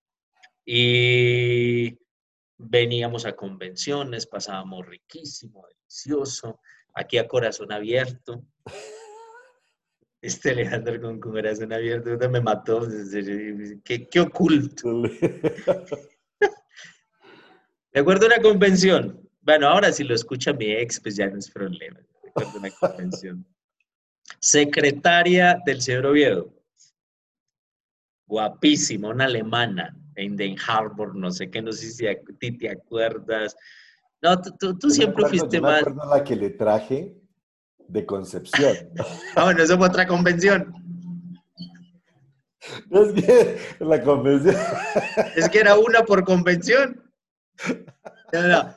y 0.65 1.95
veníamos 2.57 3.27
a 3.27 3.35
convenciones, 3.35 4.25
pasábamos 4.25 4.87
riquísimo, 4.87 5.67
delicioso, 5.67 6.59
aquí 6.95 7.19
a 7.19 7.27
corazón 7.27 7.71
abierto. 7.71 8.43
Este 10.19 10.49
Alejandro 10.49 10.99
con, 10.99 11.19
corazón 11.19 11.73
abierto 11.73 12.09
me 12.27 12.41
mató. 12.41 12.87
Qué, 13.83 14.07
qué 14.09 14.19
oculto. 14.19 15.03
Me 17.93 18.01
acuerdo 18.01 18.25
una 18.25 18.41
convención. 18.41 19.29
Bueno, 19.41 19.67
ahora 19.67 19.91
si 19.91 20.03
lo 20.03 20.15
escucha 20.15 20.51
mi 20.53 20.71
ex, 20.71 20.99
pues 20.99 21.15
ya 21.15 21.27
no 21.27 21.37
es 21.37 21.49
problema. 21.49 21.99
Me 22.23 22.29
acuerdo 22.29 22.51
de 22.53 22.59
una 22.59 22.71
convención. 22.71 23.45
Secretaria 24.39 25.61
del 25.65 25.81
señor 25.81 26.07
Oviedo. 26.07 26.53
Guapísima, 28.25 29.09
una 29.09 29.25
alemana 29.25 29.95
en 30.15 30.35
Den 30.35 30.55
Harbor, 30.65 31.15
no 31.15 31.31
sé 31.31 31.51
qué, 31.51 31.61
no 31.61 31.71
sé 31.71 31.91
si 31.91 32.07
a 32.07 32.15
ti 32.39 32.57
te 32.57 32.69
acuerdas. 32.69 33.55
No, 34.21 34.41
tú, 34.41 34.77
tú, 34.77 34.89
siempre 34.89 35.25
fuiste 35.27 35.61
más. 35.61 35.83
Me 35.85 36.05
la 36.09 36.23
que 36.23 36.35
le 36.35 36.49
traje 36.51 37.15
de 37.87 38.05
Concepción. 38.05 38.75
ah, 39.35 39.43
bueno, 39.43 39.61
eso 39.61 39.77
fue 39.77 39.87
otra 39.87 40.07
convención. 40.07 40.73
Es 42.89 43.11
que 43.13 43.57
la 43.81 44.01
convención. 44.01 44.55
es 45.35 45.49
que 45.49 45.59
era 45.59 45.77
una 45.77 46.03
por 46.03 46.23
convención. 46.23 47.03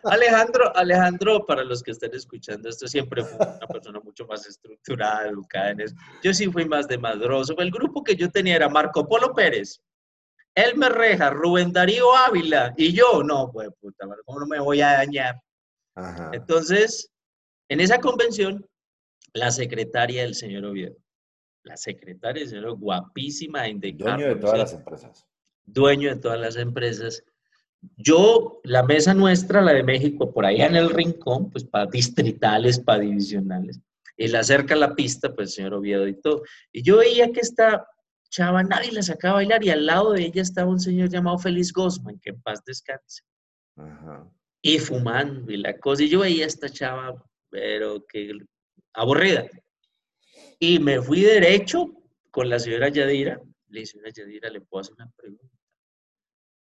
Alejandro, 0.05 0.77
Alejandro, 0.77 1.47
para 1.47 1.65
los 1.65 1.83
que 1.83 1.93
estén 1.93 2.15
escuchando 2.15 2.69
esto, 2.69 2.87
siempre 2.87 3.25
fue 3.25 3.47
una 3.47 3.67
persona 3.67 4.01
mucho 4.01 4.27
más 4.27 4.47
estructurada, 4.47 5.29
educada 5.29 5.71
en 5.71 5.81
eso. 5.81 5.95
Yo 6.23 6.35
sí 6.35 6.47
fui 6.51 6.67
más 6.67 6.87
de 6.89 6.99
madroso. 6.99 7.57
El 7.59 7.71
grupo 7.71 8.05
que 8.05 8.17
yo 8.17 8.31
tenía 8.31 8.57
era 8.57 8.69
Marco 8.69 9.09
Polo 9.09 9.35
Pérez, 9.35 9.81
Elmer 10.55 10.93
Reja, 10.93 11.31
Rubén 11.31 11.73
Darío 11.73 12.15
Ávila 12.15 12.75
y 12.77 12.93
yo. 12.93 13.23
No, 13.23 13.51
pues 13.51 13.71
puta, 13.81 14.07
¿cómo 14.25 14.41
no 14.41 14.47
me 14.47 14.61
voy 14.61 14.81
a 14.81 14.93
dañar? 14.93 15.41
Entonces, 16.33 17.11
en 17.69 17.81
esa 17.81 17.99
convención, 17.99 18.67
la 19.33 19.51
secretaria 19.51 20.23
del 20.23 20.35
señor 20.35 20.65
Oviedo. 20.67 20.97
La 21.63 21.77
secretaria 21.77 22.43
del 22.43 22.51
señor 22.51 22.77
guapísima, 22.77 23.69
indicada. 23.69 24.17
Dueño 24.17 24.35
de 24.35 24.41
todas 24.41 24.59
las 24.59 24.73
empresas. 24.73 25.27
Dueño 25.65 26.15
de 26.15 26.21
todas 26.21 26.39
las 26.39 26.57
empresas. 26.57 27.25
Yo, 27.97 28.61
la 28.65 28.83
mesa 28.83 29.15
nuestra, 29.15 29.61
la 29.63 29.73
de 29.73 29.83
México, 29.83 30.33
por 30.33 30.47
allá 30.47 30.67
en 30.67 30.77
el 30.77 30.91
rincón, 30.91 31.51
pues 31.51 31.65
para 31.65 31.87
distritales, 31.87 32.79
para 32.81 33.01
divisionales. 33.01 33.81
Y 34.17 34.29
la 34.29 34.43
cerca 34.43 34.75
a 34.75 34.79
la 34.79 34.95
pista, 34.95 35.35
pues 35.35 35.49
el 35.49 35.55
señor 35.55 35.75
Oviedo 35.75 36.07
y 36.07 36.21
todo. 36.21 36.43
Y 36.73 36.83
yo 36.83 36.99
veía 36.99 37.31
que 37.33 37.41
esta 37.41 37.87
chava 38.31 38.63
nadie 38.63 38.93
la 38.93 39.03
sacaba 39.03 39.35
a 39.35 39.37
bailar 39.37 39.65
y 39.65 39.71
al 39.71 39.87
lado 39.87 40.13
de 40.13 40.25
ella 40.25 40.43
estaba 40.43 40.71
un 40.71 40.81
señor 40.81 41.09
llamado 41.09 41.39
Félix 41.39 41.73
Gosman, 41.73 42.19
que 42.21 42.31
en 42.31 42.41
paz 42.41 42.63
descanse. 42.65 43.23
Y 44.63 44.79
fumando 44.79 45.53
y 45.53 45.59
la 45.59 45.79
cosa. 45.79 46.03
Y 46.03 46.09
yo 46.09 46.21
veía 46.21 46.45
a 46.45 46.49
esta 46.49 46.69
chava, 46.69 47.23
pero 47.51 48.05
que 48.07 48.33
aburrida. 48.95 49.47
Y 50.59 50.79
me 50.79 51.01
fui 51.01 51.21
derecho 51.21 51.93
con 52.31 52.49
la 52.49 52.59
señora 52.59 52.89
Yadira. 52.89 53.41
Le 53.69 53.81
dije, 53.81 53.93
señora 53.93 54.11
Yadira, 54.11 54.51
¿le 54.51 54.61
puedo 54.61 54.81
hacer 54.81 54.95
una 54.95 55.11
pregunta? 55.11 55.57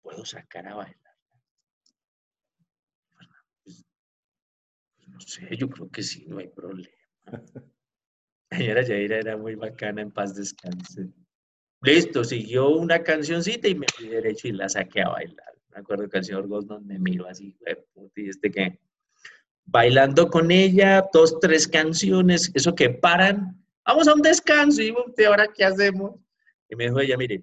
¿Puedo 0.02 0.24
sacar 0.24 0.66
a 0.66 0.74
bailar? 0.74 0.96
Pues, 3.64 3.86
pues, 4.98 5.01
no 5.12 5.20
sé, 5.20 5.48
yo 5.56 5.68
creo 5.68 5.90
que 5.90 6.02
sí, 6.02 6.24
no 6.26 6.38
hay 6.38 6.48
problema. 6.48 6.88
La 8.50 8.58
señora 8.58 8.82
Yadira 8.82 9.18
era 9.18 9.36
muy 9.36 9.54
bacana, 9.54 10.02
en 10.02 10.10
paz 10.10 10.34
descanse. 10.34 11.08
Listo, 11.80 12.22
siguió 12.22 12.68
una 12.68 13.02
cancioncita 13.02 13.66
y 13.66 13.74
me 13.74 13.86
fui 13.94 14.08
derecho 14.08 14.48
y 14.48 14.52
la 14.52 14.68
saqué 14.68 15.00
a 15.02 15.08
bailar. 15.08 15.54
Me 15.70 15.80
acuerdo 15.80 16.08
que 16.08 16.18
el 16.18 16.24
señor 16.24 16.46
Gosman 16.46 16.86
me 16.86 16.98
miró 16.98 17.26
así, 17.26 17.56
y 18.14 18.28
este 18.28 18.50
que 18.50 18.78
bailando 19.64 20.28
con 20.28 20.50
ella, 20.50 21.08
dos, 21.12 21.40
tres 21.40 21.66
canciones, 21.66 22.50
eso 22.54 22.74
que 22.74 22.90
paran, 22.90 23.64
vamos 23.84 24.06
a 24.06 24.14
un 24.14 24.22
descanso 24.22 24.82
y 24.82 24.94
ahora 25.24 25.48
qué 25.48 25.64
hacemos. 25.64 26.20
Y 26.68 26.76
me 26.76 26.84
dijo 26.84 27.00
ella, 27.00 27.16
mire, 27.16 27.42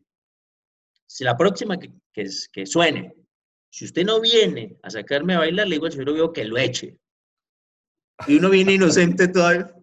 si 1.07 1.23
la 1.23 1.35
próxima 1.35 1.77
que, 1.79 2.65
suene, 2.65 3.15
si 3.71 3.85
usted 3.85 4.05
no 4.05 4.21
viene 4.21 4.77
a 4.83 4.89
sacarme 4.89 5.33
a 5.33 5.39
bailar, 5.39 5.67
le 5.67 5.75
digo 5.75 5.87
al 5.87 5.91
señor 5.91 6.33
que 6.33 6.45
lo 6.45 6.57
eche. 6.57 6.97
Y 8.27 8.37
uno 8.37 8.49
viene 8.49 8.73
inocente 8.73 9.27
todavía. 9.27 9.73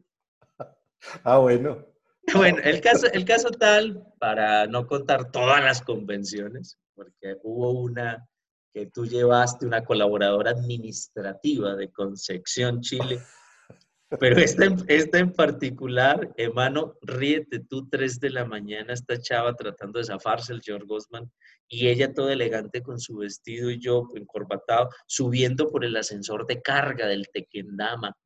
Ah, 1.24 1.38
bueno. 1.38 1.86
Bueno, 2.34 2.58
el 2.64 2.80
caso, 2.80 3.06
el 3.12 3.24
caso 3.24 3.50
tal, 3.50 4.04
para 4.18 4.66
no 4.66 4.86
contar 4.86 5.30
todas 5.30 5.62
las 5.62 5.80
convenciones, 5.80 6.78
porque 6.94 7.36
hubo 7.44 7.70
una 7.70 8.26
que 8.72 8.86
tú 8.86 9.06
llevaste, 9.06 9.64
una 9.64 9.84
colaboradora 9.84 10.50
administrativa 10.50 11.76
de 11.76 11.90
Concepción, 11.92 12.80
Chile, 12.80 13.20
pero 14.20 14.38
esta, 14.38 14.66
esta 14.86 15.18
en 15.18 15.32
particular, 15.32 16.32
hermano, 16.36 16.94
ríete 17.02 17.60
tú, 17.60 17.88
tres 17.88 18.20
de 18.20 18.30
la 18.30 18.44
mañana, 18.44 18.92
esta 18.92 19.20
chava 19.20 19.54
tratando 19.54 19.98
de 19.98 20.04
zafarse 20.04 20.52
el 20.52 20.62
George 20.62 20.86
Gosman, 20.86 21.30
y 21.68 21.88
ella 21.88 22.12
toda 22.14 22.32
elegante 22.32 22.82
con 22.82 23.00
su 23.00 23.16
vestido 23.16 23.70
y 23.70 23.80
yo 23.80 24.08
encorbatado, 24.14 24.90
subiendo 25.06 25.68
por 25.70 25.84
el 25.84 25.96
ascensor 25.96 26.46
de 26.46 26.62
carga 26.62 27.06
del 27.06 27.28
Tequendama, 27.32 28.16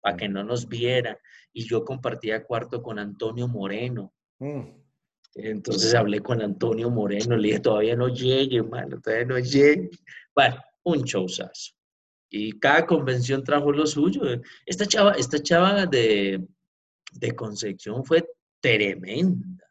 para 0.00 0.16
que 0.16 0.28
no 0.28 0.44
nos 0.44 0.68
viera. 0.68 1.18
Y 1.52 1.64
yo 1.64 1.84
compartía 1.84 2.44
cuarto 2.44 2.82
con 2.82 2.98
Antonio 2.98 3.48
Moreno. 3.48 4.12
Mm. 4.38 4.80
Entonces 5.34 5.94
hablé 5.94 6.20
con 6.20 6.42
Antonio 6.42 6.90
Moreno, 6.90 7.36
le 7.36 7.48
dije, 7.48 7.60
todavía 7.60 7.94
no 7.94 8.08
llegue, 8.08 8.58
hermano, 8.58 9.00
todavía 9.00 9.26
no 9.26 9.38
llegue. 9.38 9.90
Bueno, 10.34 10.56
un 10.82 11.02
showzazo 11.02 11.74
y 12.30 12.58
cada 12.58 12.86
convención 12.86 13.42
trajo 13.42 13.72
lo 13.72 13.86
suyo. 13.86 14.22
Esta 14.64 14.86
chava, 14.86 15.12
esta 15.12 15.42
chava 15.42 15.86
de, 15.86 16.46
de 17.12 17.36
Concepción 17.36 18.04
fue 18.04 18.24
tremenda. 18.60 19.66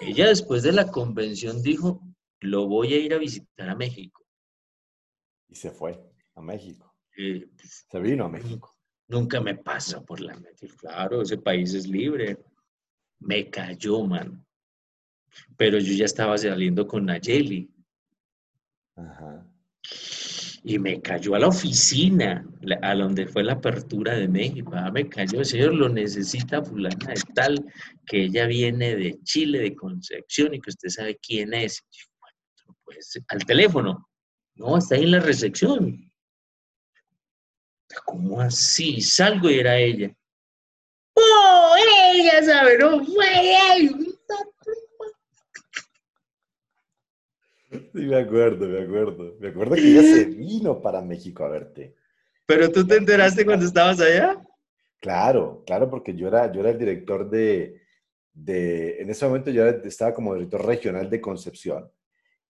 Ella 0.00 0.28
después 0.28 0.62
de 0.62 0.72
la 0.72 0.90
convención 0.90 1.62
dijo, 1.62 2.02
lo 2.40 2.66
voy 2.66 2.94
a 2.94 2.98
ir 2.98 3.14
a 3.14 3.18
visitar 3.18 3.68
a 3.68 3.76
México. 3.76 4.24
Y 5.48 5.54
se 5.54 5.70
fue 5.70 6.00
a 6.34 6.40
México. 6.40 6.96
Pues, 7.14 7.86
se 7.90 8.00
vino 8.00 8.24
a 8.24 8.28
México. 8.28 8.73
Nunca 9.08 9.40
me 9.40 9.54
pasa 9.56 10.02
por 10.04 10.20
la 10.20 10.34
mente. 10.34 10.68
Claro, 10.78 11.22
ese 11.22 11.38
país 11.38 11.74
es 11.74 11.86
libre. 11.86 12.38
Me 13.20 13.50
cayó, 13.50 14.02
man. 14.04 14.44
Pero 15.56 15.78
yo 15.78 15.92
ya 15.94 16.04
estaba 16.04 16.38
saliendo 16.38 16.86
con 16.86 17.06
Nayeli. 17.06 17.70
Ajá 18.96 19.46
y 20.66 20.78
me 20.78 21.00
cayó 21.02 21.34
a 21.34 21.38
la 21.38 21.48
oficina, 21.48 22.42
a 22.80 22.94
donde 22.94 23.26
fue 23.26 23.44
la 23.44 23.52
apertura 23.52 24.14
de 24.14 24.26
México. 24.26 24.72
Ah, 24.74 24.90
me 24.90 25.06
cayó, 25.06 25.44
señor, 25.44 25.74
lo 25.74 25.90
necesita 25.90 26.62
fulana 26.62 27.12
de 27.12 27.20
tal, 27.34 27.66
que 28.06 28.24
ella 28.24 28.46
viene 28.46 28.96
de 28.96 29.18
Chile, 29.24 29.58
de 29.58 29.74
Concepción, 29.74 30.54
y 30.54 30.60
que 30.60 30.70
usted 30.70 30.88
sabe 30.88 31.18
quién 31.18 31.52
es. 31.52 31.84
Pues, 32.82 33.20
al 33.28 33.44
teléfono. 33.44 34.08
No, 34.54 34.78
está 34.78 34.94
ahí 34.94 35.02
en 35.02 35.10
la 35.10 35.20
recepción. 35.20 36.10
¿Cómo 38.04 38.40
así? 38.40 39.00
Salgo 39.00 39.50
y 39.50 39.58
era 39.58 39.76
ella. 39.76 40.14
¡Oh, 41.14 41.74
ella 42.12 42.42
sabe! 42.42 42.78
No 42.78 43.04
fue 43.04 43.26
ella. 43.40 43.88
Sí, 47.70 48.06
me 48.06 48.16
acuerdo, 48.16 48.66
me 48.66 48.82
acuerdo. 48.82 49.36
Me 49.40 49.48
acuerdo 49.48 49.74
que 49.74 49.88
ella 49.90 50.02
se 50.02 50.24
vino 50.26 50.80
para 50.80 51.00
México 51.00 51.44
a 51.44 51.48
verte. 51.48 51.94
¿Pero 52.46 52.70
tú 52.70 52.86
te 52.86 52.96
enteraste 52.96 53.44
cuando 53.44 53.66
estabas 53.66 54.00
allá? 54.00 54.42
Claro, 55.00 55.62
claro, 55.66 55.90
porque 55.90 56.14
yo 56.14 56.28
era, 56.28 56.50
yo 56.52 56.60
era 56.60 56.70
el 56.70 56.78
director 56.78 57.28
de, 57.28 57.80
de, 58.32 59.00
en 59.00 59.10
ese 59.10 59.26
momento 59.26 59.50
yo 59.50 59.66
estaba 59.66 60.14
como 60.14 60.34
director 60.34 60.64
regional 60.64 61.10
de 61.10 61.20
Concepción 61.20 61.90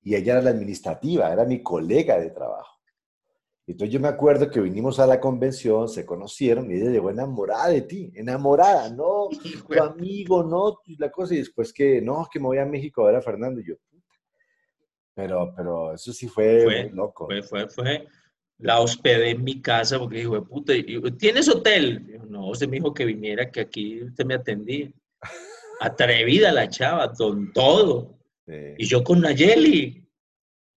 y 0.03 0.14
ella 0.14 0.35
era 0.35 0.43
la 0.43 0.51
administrativa, 0.51 1.32
era 1.32 1.45
mi 1.45 1.62
colega 1.62 2.18
de 2.18 2.30
trabajo. 2.30 2.74
Entonces 3.66 3.94
yo 3.94 4.00
me 4.00 4.08
acuerdo 4.08 4.50
que 4.50 4.60
vinimos 4.60 5.00
a 5.00 5.06
la 5.06 5.18
convención, 5.18 5.88
se 5.88 6.04
conocieron 6.04 6.70
y 6.70 6.74
ella 6.74 6.90
llegó 6.90 7.10
enamorada 7.10 7.68
de 7.68 7.82
ti, 7.82 8.12
enamorada, 8.14 8.90
no, 8.90 9.28
tu 9.68 9.82
amigo, 9.82 10.42
no, 10.42 10.80
la 10.98 11.10
cosa, 11.10 11.34
y 11.34 11.38
después 11.38 11.72
que, 11.72 12.02
no, 12.02 12.26
que 12.30 12.38
me 12.38 12.46
voy 12.46 12.58
a 12.58 12.66
México 12.66 13.02
a 13.02 13.06
ver 13.06 13.16
a 13.16 13.22
Fernando, 13.22 13.60
y 13.60 13.68
yo, 13.68 13.76
pero, 15.14 15.52
pero 15.56 15.94
eso 15.94 16.12
sí 16.12 16.26
fue, 16.28 16.90
loco. 16.92 17.26
Fue, 17.26 17.42
fue, 17.42 17.68
fue. 17.68 18.06
La 18.58 18.80
hospedé 18.80 19.30
en 19.30 19.44
mi 19.44 19.60
casa 19.60 19.98
porque 19.98 20.18
dijo, 20.18 20.44
puta, 20.44 20.72
¿tienes 21.18 21.48
hotel? 21.48 22.20
no, 22.28 22.48
usted 22.48 22.68
me 22.68 22.76
dijo 22.76 22.92
que 22.92 23.04
viniera, 23.04 23.50
que 23.50 23.60
aquí 23.60 24.02
usted 24.02 24.24
me 24.24 24.34
atendía. 24.34 24.90
Atrevida 25.80 26.52
la 26.52 26.68
chava, 26.68 27.12
con 27.12 27.52
todo. 27.52 28.18
Y 28.46 28.84
yo 28.86 29.02
con 29.02 29.20
Nayeli, 29.20 30.04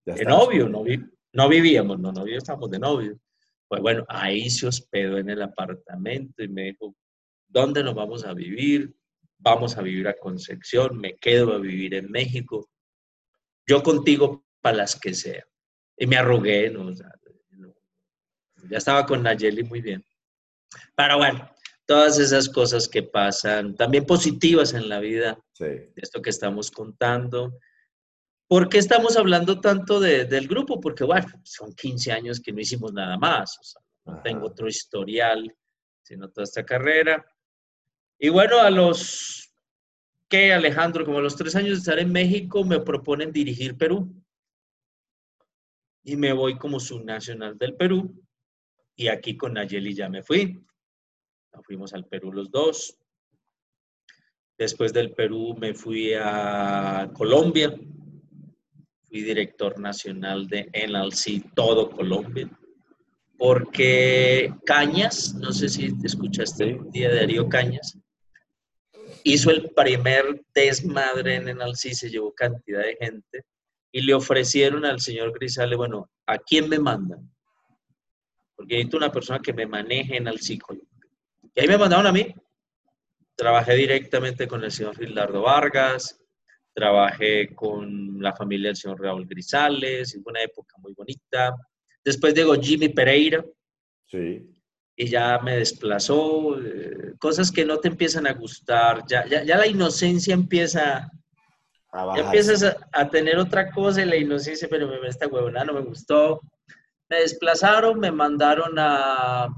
de 0.06 0.24
novio, 0.24 0.68
no, 0.68 0.84
no 1.38 1.48
vivíamos, 1.48 2.00
no, 2.00 2.10
no 2.10 2.26
estábamos 2.26 2.68
de 2.68 2.80
novio. 2.80 3.16
Pues 3.68 3.80
bueno, 3.80 4.04
ahí 4.08 4.50
se 4.50 4.66
hospedó 4.66 5.18
en 5.18 5.30
el 5.30 5.40
apartamento 5.40 6.42
y 6.42 6.48
me 6.48 6.64
dijo, 6.64 6.96
¿dónde 7.46 7.84
nos 7.84 7.94
vamos 7.94 8.24
a 8.24 8.34
vivir? 8.34 8.92
Vamos 9.38 9.78
a 9.78 9.82
vivir 9.82 10.08
a 10.08 10.16
Concepción, 10.18 10.98
me 10.98 11.14
quedo 11.14 11.52
a 11.52 11.58
vivir 11.58 11.94
en 11.94 12.10
México 12.10 12.68
yo 13.68 13.84
contigo 13.84 14.44
para 14.60 14.78
las 14.78 14.98
que 14.98 15.14
sea. 15.14 15.44
Y 15.96 16.08
me 16.08 16.16
arrugué, 16.16 16.70
¿no? 16.70 16.90
ya 16.92 18.78
estaba 18.78 19.06
con 19.06 19.22
Nayeli 19.22 19.62
muy 19.62 19.80
bien. 19.80 20.04
Pero 20.96 21.18
bueno, 21.18 21.48
todas 21.86 22.18
esas 22.18 22.48
cosas 22.48 22.88
que 22.88 23.04
pasan, 23.04 23.76
también 23.76 24.04
positivas 24.06 24.74
en 24.74 24.88
la 24.88 24.98
vida, 24.98 25.38
de 25.60 25.92
esto 25.94 26.20
que 26.20 26.30
estamos 26.30 26.72
contando. 26.72 27.58
¿Por 28.48 28.70
qué 28.70 28.78
estamos 28.78 29.18
hablando 29.18 29.60
tanto 29.60 30.00
del 30.00 30.48
grupo? 30.48 30.80
Porque, 30.80 31.04
bueno, 31.04 31.28
son 31.44 31.74
15 31.74 32.12
años 32.12 32.40
que 32.40 32.50
no 32.50 32.60
hicimos 32.60 32.94
nada 32.94 33.18
más. 33.18 33.58
O 33.60 33.62
sea, 33.62 33.82
no 34.06 34.22
tengo 34.22 34.46
otro 34.46 34.66
historial, 34.66 35.54
sino 36.02 36.30
toda 36.30 36.44
esta 36.44 36.64
carrera. 36.64 37.24
Y 38.18 38.30
bueno, 38.30 38.58
a 38.58 38.70
los 38.70 39.52
que 40.30 40.54
Alejandro, 40.54 41.04
como 41.04 41.18
a 41.18 41.22
los 41.22 41.36
tres 41.36 41.54
años 41.56 41.72
de 41.72 41.78
estar 41.78 41.98
en 41.98 42.10
México, 42.10 42.64
me 42.64 42.80
proponen 42.80 43.32
dirigir 43.32 43.76
Perú. 43.76 44.10
Y 46.02 46.16
me 46.16 46.32
voy 46.32 46.56
como 46.56 46.80
subnacional 46.80 47.58
del 47.58 47.76
Perú. 47.76 48.18
Y 48.96 49.08
aquí 49.08 49.36
con 49.36 49.52
Nayeli 49.52 49.94
ya 49.94 50.08
me 50.08 50.22
fui. 50.22 50.58
Nos 51.52 51.66
fuimos 51.66 51.92
al 51.92 52.06
Perú 52.06 52.32
los 52.32 52.50
dos. 52.50 52.98
Después 54.56 54.94
del 54.94 55.12
Perú 55.12 55.54
me 55.60 55.74
fui 55.74 56.14
a 56.14 57.10
Colombia. 57.12 57.78
Fui 59.08 59.22
director 59.22 59.78
nacional 59.78 60.48
de 60.48 60.70
NLC 60.72 61.54
Todo 61.54 61.90
Colombia. 61.90 62.48
Porque 63.36 64.52
Cañas, 64.66 65.34
no 65.34 65.52
sé 65.52 65.68
si 65.68 65.94
escuchaste 66.02 66.64
el 66.64 66.90
día 66.90 67.08
de 67.08 67.16
Darío 67.16 67.48
Cañas, 67.48 67.96
hizo 69.24 69.50
el 69.50 69.70
primer 69.70 70.42
desmadre 70.54 71.36
en 71.36 71.48
Enalcí, 71.48 71.94
se 71.94 72.10
llevó 72.10 72.32
cantidad 72.32 72.82
de 72.82 72.96
gente 72.96 73.44
y 73.92 74.02
le 74.02 74.14
ofrecieron 74.14 74.84
al 74.84 75.00
señor 75.00 75.32
Grisale, 75.32 75.76
bueno, 75.76 76.10
¿a 76.26 76.38
quién 76.38 76.68
me 76.68 76.78
mandan? 76.78 77.30
Porque 78.54 78.74
necesito 78.74 78.96
una 78.96 79.12
persona 79.12 79.40
que 79.40 79.52
me 79.52 79.66
maneje 79.66 80.16
en 80.16 80.26
el 80.26 80.38
Y 80.40 81.60
ahí 81.60 81.68
me 81.68 81.78
mandaron 81.78 82.06
a 82.06 82.12
mí. 82.12 82.34
Trabajé 83.36 83.76
directamente 83.76 84.48
con 84.48 84.64
el 84.64 84.72
señor 84.72 84.96
Gildardo 84.96 85.42
Vargas, 85.42 86.20
trabajé 86.78 87.54
con 87.54 88.20
la 88.20 88.34
familia 88.34 88.68
del 88.68 88.76
señor 88.76 89.00
Raúl 89.00 89.26
Grisales, 89.26 90.12
fue 90.22 90.30
una 90.30 90.42
época 90.42 90.76
muy 90.78 90.92
bonita. 90.94 91.56
Después 92.04 92.34
llegó 92.34 92.54
Jimmy 92.54 92.88
Pereira. 92.88 93.44
Sí 94.06 94.46
y 95.00 95.06
ya 95.06 95.38
me 95.38 95.58
desplazó, 95.58 96.60
eh, 96.60 97.14
cosas 97.20 97.52
que 97.52 97.64
no 97.64 97.78
te 97.78 97.86
empiezan 97.86 98.26
a 98.26 98.32
gustar, 98.32 99.04
ya, 99.06 99.24
ya, 99.28 99.44
ya 99.44 99.56
la 99.56 99.68
inocencia 99.68 100.34
empieza, 100.34 101.08
a 101.92 102.16
ya 102.16 102.24
empiezas 102.24 102.76
a, 102.92 103.08
tener 103.08 103.38
otra 103.38 103.70
cosa 103.70 104.02
y 104.02 104.06
la 104.06 104.16
inocencia, 104.16 104.66
pero 104.68 104.88
me, 104.88 105.08
esta 105.08 105.28
huevona 105.28 105.64
no 105.64 105.74
me 105.74 105.82
gustó. 105.82 106.40
Me 107.08 107.18
desplazaron, 107.18 108.00
me 108.00 108.10
mandaron 108.10 108.74
a, 108.76 109.48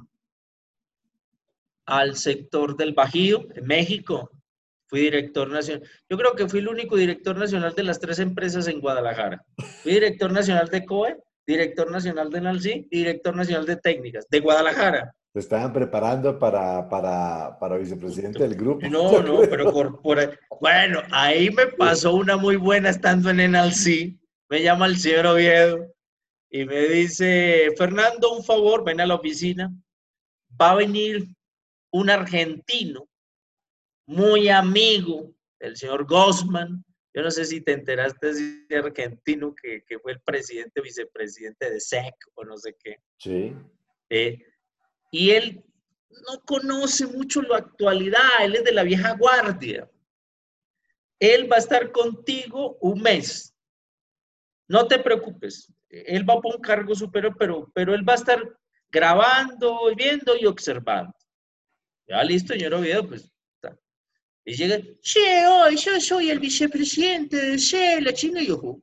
al 1.86 2.16
sector 2.16 2.76
del 2.76 2.92
Bajío, 2.92 3.48
en 3.54 3.66
México. 3.66 4.30
Fui 4.90 5.02
director 5.02 5.48
nacional. 5.48 5.88
Yo 6.08 6.18
creo 6.18 6.34
que 6.34 6.48
fui 6.48 6.58
el 6.58 6.68
único 6.68 6.96
director 6.96 7.36
nacional 7.36 7.72
de 7.76 7.84
las 7.84 8.00
tres 8.00 8.18
empresas 8.18 8.66
en 8.66 8.80
Guadalajara. 8.80 9.40
Fui 9.84 9.92
director 9.92 10.32
nacional 10.32 10.68
de 10.68 10.84
COE, 10.84 11.16
director 11.46 11.88
nacional 11.92 12.28
de 12.28 12.40
NALCI 12.40 12.88
y 12.90 12.98
director 12.98 13.36
nacional 13.36 13.66
de 13.66 13.76
técnicas 13.76 14.26
de 14.28 14.40
Guadalajara. 14.40 15.14
Te 15.32 15.38
estaban 15.38 15.72
preparando 15.72 16.36
para, 16.40 16.88
para, 16.88 17.56
para 17.60 17.76
vicepresidente 17.76 18.40
del 18.40 18.56
grupo. 18.56 18.84
No, 18.88 19.22
no, 19.22 19.42
pero 19.48 19.72
por, 19.72 20.00
bueno, 20.60 21.02
ahí 21.12 21.50
me 21.50 21.68
pasó 21.68 22.16
una 22.16 22.36
muy 22.36 22.56
buena 22.56 22.90
estando 22.90 23.30
en 23.30 23.52
NLC. 23.52 24.18
Me 24.48 24.60
llama 24.60 24.86
el 24.86 24.98
señor 24.98 25.28
Oviedo 25.28 25.86
y 26.50 26.64
me 26.64 26.80
dice, 26.88 27.68
Fernando, 27.78 28.32
un 28.32 28.42
favor, 28.42 28.82
ven 28.82 29.00
a 29.00 29.06
la 29.06 29.14
oficina. 29.14 29.72
Va 30.60 30.72
a 30.72 30.74
venir 30.74 31.28
un 31.92 32.10
argentino 32.10 33.08
muy 34.10 34.48
amigo 34.48 35.32
del 35.60 35.76
señor 35.76 36.04
Gosman. 36.04 36.84
Yo 37.14 37.22
no 37.22 37.30
sé 37.30 37.44
si 37.44 37.60
te 37.60 37.72
enteraste 37.72 38.26
de 38.26 38.32
ese 38.32 38.76
argentino 38.76 39.54
que, 39.54 39.84
que 39.84 40.00
fue 40.00 40.12
el 40.12 40.20
presidente, 40.20 40.80
vicepresidente 40.80 41.70
de 41.70 41.80
SEC 41.80 42.14
o 42.34 42.44
no 42.44 42.56
sé 42.56 42.76
qué. 42.82 42.96
Sí. 43.18 43.54
Eh, 44.08 44.44
y 45.12 45.30
él 45.30 45.64
no 46.10 46.40
conoce 46.44 47.06
mucho 47.06 47.40
la 47.42 47.58
actualidad, 47.58 48.42
él 48.42 48.56
es 48.56 48.64
de 48.64 48.72
la 48.72 48.82
vieja 48.82 49.14
guardia. 49.14 49.88
Él 51.20 51.50
va 51.50 51.56
a 51.56 51.60
estar 51.60 51.92
contigo 51.92 52.78
un 52.80 53.00
mes. 53.02 53.54
No 54.66 54.88
te 54.88 54.98
preocupes, 54.98 55.72
él 55.88 56.28
va 56.28 56.40
por 56.40 56.56
un 56.56 56.62
cargo 56.62 56.96
superior, 56.96 57.36
pero, 57.38 57.70
pero 57.74 57.94
él 57.94 58.08
va 58.08 58.14
a 58.14 58.16
estar 58.16 58.58
grabando, 58.90 59.94
viendo 59.96 60.36
y 60.36 60.46
observando. 60.46 61.14
Ya 62.08 62.24
listo, 62.24 62.54
señor 62.54 62.74
Oviedo, 62.74 63.06
pues. 63.06 63.32
Y 64.50 64.54
llega, 64.54 64.80
che, 65.00 65.46
hoy 65.46 65.76
yo 65.76 66.00
soy 66.00 66.28
el 66.28 66.40
vicepresidente 66.40 67.36
de 67.36 67.56
C, 67.56 68.00
la 68.00 68.12
China, 68.12 68.42
y 68.42 68.48
yo, 68.48 68.80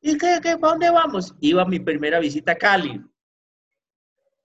¿Y 0.00 0.18
qué, 0.18 0.40
qué, 0.42 0.58
para 0.58 0.72
dónde 0.72 0.90
vamos? 0.90 1.32
Iba 1.40 1.62
a 1.62 1.68
mi 1.68 1.78
primera 1.78 2.18
visita 2.18 2.50
a 2.50 2.56
Cali. 2.56 3.00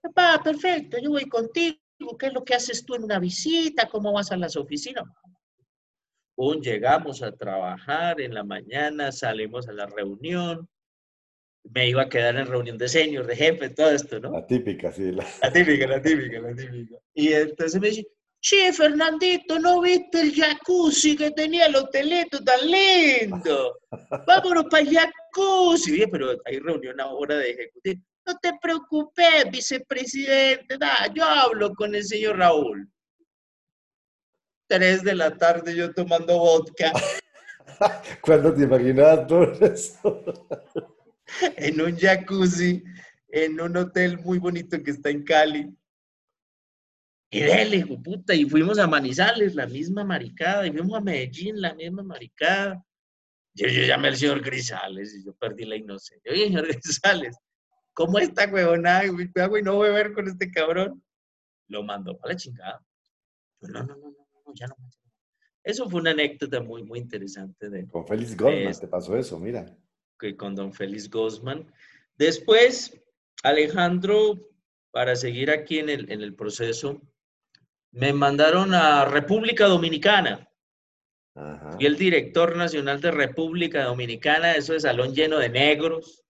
Papá, 0.00 0.40
perfecto, 0.44 0.96
yo 1.02 1.10
voy 1.10 1.24
contigo. 1.24 1.76
¿Qué 2.16 2.26
es 2.26 2.32
lo 2.32 2.44
que 2.44 2.54
haces 2.54 2.86
tú 2.86 2.94
en 2.94 3.02
una 3.02 3.18
visita? 3.18 3.88
¿Cómo 3.88 4.12
vas 4.12 4.30
a 4.30 4.36
las 4.36 4.54
oficinas? 4.54 5.02
Un, 6.36 6.62
llegamos 6.62 7.20
a 7.24 7.32
trabajar 7.32 8.20
en 8.20 8.32
la 8.32 8.44
mañana, 8.44 9.10
salimos 9.10 9.66
a 9.66 9.72
la 9.72 9.86
reunión. 9.86 10.68
Me 11.64 11.88
iba 11.88 12.02
a 12.02 12.08
quedar 12.08 12.36
en 12.36 12.46
reunión 12.46 12.78
de 12.78 12.86
senior, 12.86 13.26
de 13.26 13.34
jefe, 13.34 13.70
todo 13.70 13.90
esto, 13.90 14.20
¿no? 14.20 14.30
La 14.30 14.46
típica, 14.46 14.92
sí. 14.92 15.10
La... 15.10 15.26
la 15.42 15.52
típica, 15.52 15.88
la 15.88 16.00
típica, 16.00 16.38
la 16.38 16.54
típica. 16.54 16.94
Y 17.12 17.32
entonces 17.32 17.80
me 17.80 17.88
dice, 17.88 18.06
che, 18.40 18.72
Fernandito, 18.72 19.58
¿no 19.58 19.80
viste 19.80 20.20
el 20.20 20.34
jacuzzi 20.34 21.16
que 21.16 21.30
tenía 21.30 21.66
el 21.66 21.76
hotelito 21.76 22.42
tan 22.42 22.60
lindo? 22.66 23.78
Vámonos 24.26 24.64
para 24.70 24.82
el 24.82 24.96
jacuzzi. 24.96 26.06
pero 26.06 26.36
hay 26.44 26.58
reunión 26.58 27.00
ahora 27.00 27.36
de 27.36 27.50
ejecutivo. 27.50 28.02
No 28.26 28.36
te 28.42 28.52
preocupes, 28.60 29.50
vicepresidente, 29.50 30.76
yo 31.14 31.24
hablo 31.24 31.74
con 31.74 31.94
el 31.94 32.04
señor 32.04 32.36
Raúl. 32.36 32.86
Tres 34.66 35.02
de 35.02 35.14
la 35.14 35.34
tarde 35.36 35.74
yo 35.74 35.94
tomando 35.94 36.38
vodka. 36.38 36.92
¿Cuándo 38.20 38.52
te 38.54 38.64
imaginabas 38.64 39.26
todo 39.26 39.52
eso? 39.64 40.24
en 41.56 41.80
un 41.80 41.96
jacuzzi, 41.96 42.84
en 43.28 43.60
un 43.60 43.76
hotel 43.76 44.18
muy 44.18 44.38
bonito 44.38 44.82
que 44.82 44.90
está 44.90 45.10
en 45.10 45.24
Cali. 45.24 45.77
Y 47.30 47.40
dele, 47.40 47.76
hijo 47.76 48.02
puta, 48.02 48.34
y 48.34 48.44
fuimos 48.46 48.78
a 48.78 48.86
Manizales, 48.86 49.54
la 49.54 49.66
misma 49.66 50.02
maricada, 50.02 50.66
y 50.66 50.72
fuimos 50.72 50.96
a 50.96 51.00
Medellín, 51.00 51.60
la 51.60 51.74
misma 51.74 52.02
maricada. 52.02 52.82
Yo, 53.54 53.68
yo 53.68 53.82
llamé 53.82 54.08
al 54.08 54.16
señor 54.16 54.40
Grisales 54.40 55.14
y 55.14 55.24
yo 55.24 55.34
perdí 55.34 55.64
la 55.64 55.76
inocencia. 55.76 56.32
Oye, 56.32 56.44
señor 56.44 56.66
Grisales, 56.82 57.36
¿cómo 57.92 58.18
está, 58.18 58.48
huevonada? 58.50 59.02
¿Qué 59.34 59.42
hago 59.42 59.58
y 59.58 59.62
no 59.62 59.78
beber 59.78 60.14
con 60.14 60.26
este 60.26 60.50
cabrón? 60.50 61.02
Lo 61.66 61.82
mandó 61.82 62.16
para 62.16 62.32
la 62.32 62.38
chingada. 62.38 62.86
Yo, 63.60 63.68
no, 63.68 63.82
no, 63.82 63.96
no, 63.96 64.08
no, 64.08 64.54
ya 64.54 64.66
no. 64.68 64.76
Eso 65.62 65.86
fue 65.90 66.00
una 66.00 66.12
anécdota 66.12 66.62
muy, 66.62 66.82
muy 66.82 66.98
interesante. 66.98 67.68
De, 67.68 67.86
con 67.88 68.06
Félix 68.06 68.34
Goldman 68.34 68.80
te 68.80 68.88
pasó 68.88 69.14
eso, 69.18 69.38
mira. 69.38 69.66
Que 70.18 70.34
con 70.34 70.54
don 70.54 70.72
Félix 70.72 71.10
Gosman. 71.10 71.70
Después, 72.16 72.98
Alejandro, 73.42 74.48
para 74.92 75.14
seguir 75.14 75.50
aquí 75.50 75.78
en 75.78 75.90
el, 75.90 76.10
en 76.10 76.22
el 76.22 76.34
proceso, 76.34 77.02
me 77.92 78.12
mandaron 78.12 78.74
a 78.74 79.04
República 79.04 79.66
Dominicana. 79.66 80.48
Y 81.78 81.86
el 81.86 81.96
director 81.96 82.56
nacional 82.56 83.00
de 83.00 83.12
República 83.12 83.84
Dominicana, 83.84 84.54
eso 84.54 84.72
de 84.72 84.80
salón 84.80 85.14
lleno 85.14 85.38
de 85.38 85.48
negros. 85.48 86.24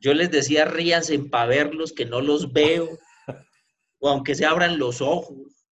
Yo 0.00 0.14
les 0.14 0.30
decía, 0.30 0.64
ríanse 0.64 1.18
para 1.18 1.46
verlos, 1.46 1.92
que 1.92 2.04
no 2.04 2.20
los 2.20 2.52
veo. 2.52 2.88
o 3.98 4.08
aunque 4.08 4.34
se 4.34 4.46
abran 4.46 4.78
los 4.78 5.00
ojos, 5.00 5.66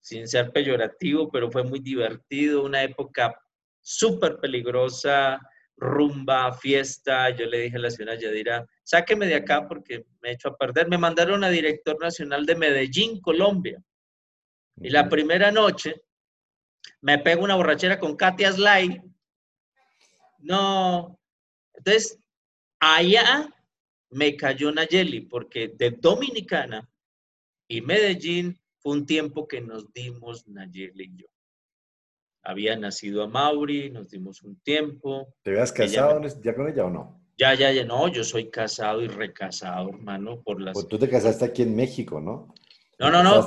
sin 0.00 0.26
ser 0.26 0.50
peyorativo, 0.50 1.30
pero 1.30 1.50
fue 1.50 1.62
muy 1.62 1.78
divertido, 1.78 2.64
una 2.64 2.82
época 2.82 3.38
súper 3.80 4.38
peligrosa, 4.38 5.40
rumba, 5.76 6.52
fiesta. 6.52 7.30
Yo 7.30 7.46
le 7.46 7.60
dije 7.60 7.76
a 7.76 7.80
la 7.80 7.90
señora 7.90 8.18
Yadira, 8.18 8.66
sáqueme 8.82 9.26
de 9.26 9.36
acá 9.36 9.68
porque 9.68 10.04
me 10.20 10.30
he 10.30 10.32
hecho 10.32 10.48
a 10.48 10.56
perder. 10.56 10.88
Me 10.88 10.98
mandaron 10.98 11.44
a 11.44 11.50
director 11.50 12.00
nacional 12.00 12.44
de 12.44 12.56
Medellín, 12.56 13.20
Colombia. 13.20 13.82
Y 14.80 14.90
la 14.90 15.08
primera 15.08 15.50
noche 15.50 16.02
me 17.00 17.18
pego 17.18 17.44
una 17.44 17.56
borrachera 17.56 17.98
con 17.98 18.16
Katia 18.16 18.52
Sly. 18.52 19.00
No. 20.38 21.18
Entonces, 21.74 22.18
allá 22.80 23.48
me 24.10 24.36
cayó 24.36 24.72
Nayeli, 24.72 25.22
porque 25.22 25.68
de 25.68 25.90
Dominicana 25.90 26.88
y 27.68 27.80
Medellín 27.80 28.58
fue 28.78 28.92
un 28.92 29.06
tiempo 29.06 29.48
que 29.48 29.60
nos 29.60 29.92
dimos 29.92 30.46
Nayeli 30.46 31.04
y 31.04 31.16
yo. 31.22 31.26
Había 32.42 32.76
nacido 32.76 33.22
a 33.22 33.26
Mauri, 33.26 33.90
nos 33.90 34.10
dimos 34.10 34.42
un 34.42 34.56
tiempo. 34.60 35.34
¿Te 35.42 35.50
habías 35.50 35.72
casado 35.72 36.20
ya 36.42 36.54
con 36.54 36.68
ella 36.68 36.84
o 36.84 36.90
no? 36.90 37.20
Ya, 37.36 37.54
ya, 37.54 37.72
ya, 37.72 37.84
no, 37.84 38.06
yo 38.08 38.22
soy 38.22 38.50
casado 38.50 39.02
y 39.02 39.08
recasado, 39.08 39.88
hermano, 39.88 40.40
por 40.42 40.60
las... 40.60 40.74
Pues 40.74 40.86
tú 40.86 40.98
te 40.98 41.08
casaste 41.08 41.44
aquí 41.44 41.62
en 41.62 41.74
México, 41.74 42.20
¿no? 42.20 42.54
No, 42.98 43.10
no, 43.10 43.22
no. 43.24 43.44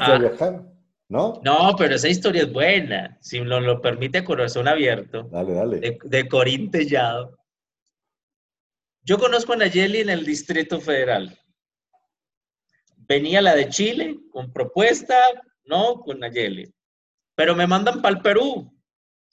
¿No? 1.09 1.41
No, 1.43 1.75
pero 1.77 1.95
esa 1.95 2.09
historia 2.09 2.43
es 2.43 2.51
buena. 2.51 3.17
Si 3.21 3.39
nos 3.39 3.61
lo 3.61 3.81
permite 3.81 4.23
corazón 4.23 4.67
abierto. 4.67 5.23
Dale, 5.31 5.53
dale. 5.53 5.79
De, 5.79 5.97
de 6.03 6.27
Corín 6.27 6.71
Yo 9.01 9.17
conozco 9.17 9.53
a 9.53 9.57
Nayeli 9.57 10.01
en 10.01 10.09
el 10.09 10.25
Distrito 10.25 10.81
Federal. 10.81 11.37
Venía 12.95 13.41
la 13.41 13.55
de 13.55 13.69
Chile 13.69 14.17
con 14.31 14.51
propuesta, 14.51 15.17
no, 15.63 16.01
con 16.01 16.19
Nayeli. 16.19 16.73
Pero 17.35 17.55
me 17.55 17.67
mandan 17.67 18.01
para 18.01 18.15
el 18.17 18.21
Perú. 18.21 18.73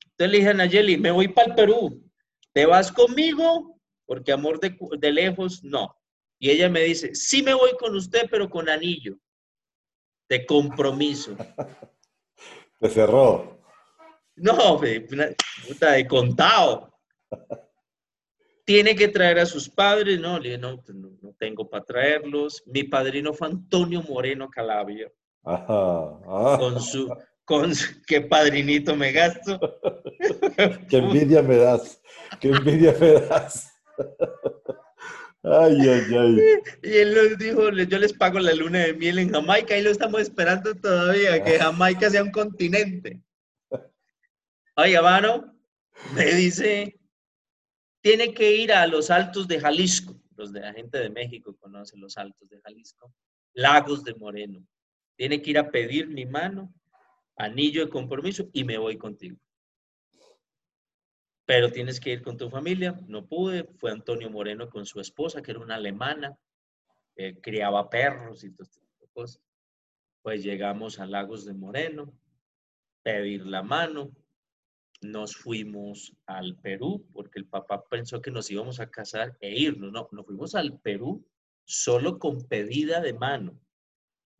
Entonces 0.04 0.30
le 0.30 0.38
dije 0.38 0.50
a 0.50 0.54
Nayeli, 0.54 0.96
me 0.96 1.10
voy 1.10 1.28
para 1.28 1.48
el 1.48 1.54
Perú. 1.54 2.10
¿Te 2.52 2.66
vas 2.66 2.92
conmigo? 2.92 3.80
Porque 4.06 4.30
amor 4.30 4.60
de, 4.60 4.76
de 4.98 5.12
lejos, 5.12 5.64
no. 5.64 5.96
Y 6.38 6.50
ella 6.50 6.68
me 6.68 6.82
dice, 6.82 7.14
sí 7.14 7.42
me 7.42 7.54
voy 7.54 7.72
con 7.78 7.96
usted, 7.96 8.28
pero 8.30 8.48
con 8.48 8.68
anillo 8.68 9.18
de 10.28 10.46
compromiso. 10.46 11.36
Te 12.80 12.88
cerró. 12.88 13.60
No, 14.36 14.80
puta 15.68 15.92
de 15.92 16.06
contado. 16.06 16.92
Tiene 18.64 18.96
que 18.96 19.08
traer 19.08 19.38
a 19.38 19.46
sus 19.46 19.68
padres, 19.68 20.18
no, 20.18 20.38
le 20.38 20.56
no, 20.56 20.80
pues, 20.80 20.96
no, 20.96 21.10
no 21.20 21.34
tengo 21.38 21.68
para 21.68 21.84
traerlos. 21.84 22.62
Mi 22.66 22.84
padrino 22.84 23.34
fue 23.34 23.48
Antonio 23.48 24.02
Moreno 24.02 24.48
Calabria. 24.48 25.12
Ajá, 25.44 26.56
Con 26.58 26.80
su, 26.80 27.14
con 27.44 27.72
qué 28.06 28.22
padrinito 28.22 28.96
me 28.96 29.12
gasto. 29.12 29.60
qué 30.88 30.96
envidia 30.96 31.42
me 31.42 31.56
das, 31.56 32.00
qué 32.40 32.48
envidia 32.48 32.96
me 32.98 33.12
das. 33.12 33.70
Ay, 35.44 35.76
ay, 35.78 36.14
ay. 36.14 36.38
Y 36.82 36.96
él 36.96 37.14
nos 37.14 37.38
dijo, 37.38 37.70
yo 37.70 37.98
les 37.98 38.14
pago 38.14 38.38
la 38.38 38.54
luna 38.54 38.78
de 38.78 38.94
miel 38.94 39.18
en 39.18 39.30
Jamaica 39.30 39.76
y 39.76 39.82
lo 39.82 39.90
estamos 39.90 40.22
esperando 40.22 40.74
todavía, 40.74 41.44
que 41.44 41.58
Jamaica 41.58 42.08
sea 42.08 42.22
un 42.22 42.30
continente. 42.30 43.20
Oiga, 44.76 45.02
mano, 45.02 45.54
me 46.14 46.24
dice, 46.32 46.98
tiene 48.00 48.32
que 48.32 48.56
ir 48.56 48.72
a 48.72 48.86
los 48.86 49.10
altos 49.10 49.46
de 49.46 49.60
Jalisco. 49.60 50.18
Los 50.34 50.50
de 50.50 50.60
la 50.60 50.72
gente 50.72 50.98
de 50.98 51.10
México 51.10 51.54
conocen 51.60 52.00
los 52.00 52.16
altos 52.16 52.48
de 52.48 52.60
Jalisco. 52.62 53.12
Lagos 53.52 54.02
de 54.02 54.14
Moreno. 54.14 54.66
Tiene 55.16 55.42
que 55.42 55.50
ir 55.50 55.58
a 55.58 55.70
pedir 55.70 56.08
mi 56.08 56.24
mano, 56.24 56.74
anillo 57.36 57.84
de 57.84 57.90
compromiso 57.90 58.48
y 58.52 58.64
me 58.64 58.78
voy 58.78 58.96
contigo 58.96 59.36
pero 61.46 61.70
tienes 61.70 62.00
que 62.00 62.12
ir 62.12 62.22
con 62.22 62.36
tu 62.36 62.48
familia. 62.50 62.98
No 63.06 63.26
pude, 63.26 63.64
fue 63.78 63.90
Antonio 63.90 64.30
Moreno 64.30 64.68
con 64.68 64.86
su 64.86 65.00
esposa, 65.00 65.42
que 65.42 65.50
era 65.50 65.60
una 65.60 65.76
alemana, 65.76 66.38
criaba 67.42 67.88
perros 67.90 68.44
y 68.44 68.50
todo 68.50 68.64
este 68.64 68.80
tipo 68.80 69.04
de 69.04 69.12
cosas. 69.12 69.42
Pues 70.22 70.42
llegamos 70.42 70.98
a 70.98 71.06
Lagos 71.06 71.44
de 71.44 71.54
Moreno, 71.54 72.12
pedir 73.02 73.46
la 73.46 73.62
mano, 73.62 74.10
nos 75.02 75.36
fuimos 75.36 76.16
al 76.24 76.56
Perú, 76.56 77.06
porque 77.12 77.38
el 77.38 77.46
papá 77.46 77.84
pensó 77.90 78.22
que 78.22 78.30
nos 78.30 78.50
íbamos 78.50 78.80
a 78.80 78.90
casar 78.90 79.36
e 79.40 79.50
irnos. 79.50 79.92
No, 79.92 80.08
nos 80.12 80.24
fuimos 80.24 80.54
al 80.54 80.80
Perú 80.80 81.28
solo 81.66 82.18
con 82.18 82.46
pedida 82.48 83.02
de 83.02 83.12
mano, 83.12 83.60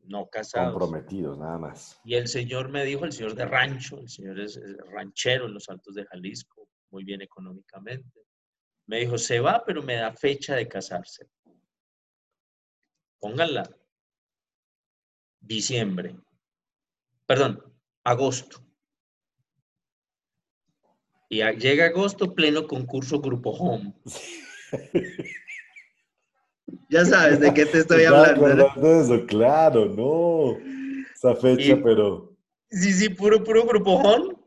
no 0.05 0.27
casados. 0.31 0.73
Comprometidos, 0.73 1.39
nada 1.39 1.59
más. 1.59 2.01
Y 2.03 2.15
el 2.15 2.29
señor 2.29 2.71
me 2.71 2.85
dijo, 2.85 3.05
el 3.05 3.13
señor 3.13 3.35
de 3.35 3.45
rancho, 3.45 3.99
el 3.99 4.09
señor 4.09 4.41
es 4.41 4.59
ranchero 4.91 5.47
en 5.47 5.55
los 5.55 5.69
Altos 5.69 5.95
de 5.95 6.07
Jalisco, 6.07 6.64
muy 6.95 7.03
bien 7.03 7.23
económicamente. 7.23 8.25
Me 8.87 9.01
dijo, 9.01 9.19
se 9.19 9.41
va, 9.41 9.65
pero 9.67 9.83
me 9.83 9.97
da 9.97 10.13
fecha 10.13 10.55
de 10.55 10.69
casarse. 10.69 11.29
Pónganla. 13.19 13.69
Diciembre. 15.41 16.17
Perdón, 17.27 17.61
agosto. 18.05 18.65
Y 21.29 21.43
llega 21.59 21.87
agosto, 21.87 22.33
pleno 22.33 22.69
concurso 22.69 23.21
Grupo 23.21 23.51
Home. 23.51 23.93
Ya 26.89 27.05
sabes 27.05 27.41
de 27.41 27.53
qué 27.53 27.67
te 27.67 27.81
estoy 27.81 28.05
hablando. 28.05 28.47
de 28.77 29.01
eso, 29.01 29.27
claro, 29.27 29.85
no. 29.85 30.57
Esa 31.15 31.37
fecha, 31.37 31.79
pero. 31.83 32.35
Sí, 32.71 32.93
sí, 32.93 33.09
puro, 33.11 33.45
puro 33.45 33.65
grupojón. 33.65 34.44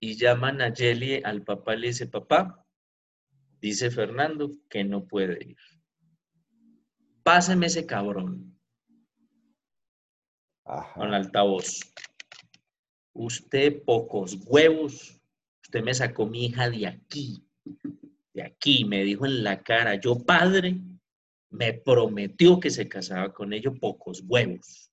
Y 0.00 0.16
llaman 0.16 0.62
a 0.62 0.74
Jelly 0.74 1.20
al 1.22 1.44
papá 1.44 1.74
y 1.74 1.80
le 1.80 1.86
dice, 1.88 2.06
papá, 2.06 2.66
dice 3.60 3.90
Fernando 3.90 4.50
que 4.68 4.82
no 4.82 5.06
puede 5.06 5.38
ir. 5.44 5.58
Páseme 7.22 7.66
ese 7.66 7.84
cabrón. 7.84 8.58
Con 10.94 11.12
altavoz. 11.12 11.80
Usted 13.12 13.82
pocos 13.84 14.38
huevos. 14.46 15.20
Usted 15.62 15.82
me 15.82 15.92
sacó 15.92 16.26
mi 16.26 16.46
hija 16.46 16.70
de 16.70 16.86
aquí. 16.86 17.44
De 18.32 18.42
aquí, 18.42 18.84
me 18.84 19.04
dijo 19.04 19.26
en 19.26 19.44
la 19.44 19.62
cara, 19.62 19.96
yo 19.96 20.24
padre, 20.24 20.80
me 21.50 21.74
prometió 21.74 22.58
que 22.60 22.70
se 22.70 22.88
casaba 22.88 23.32
con 23.34 23.52
ellos 23.52 23.78
pocos 23.78 24.22
huevos. 24.26 24.90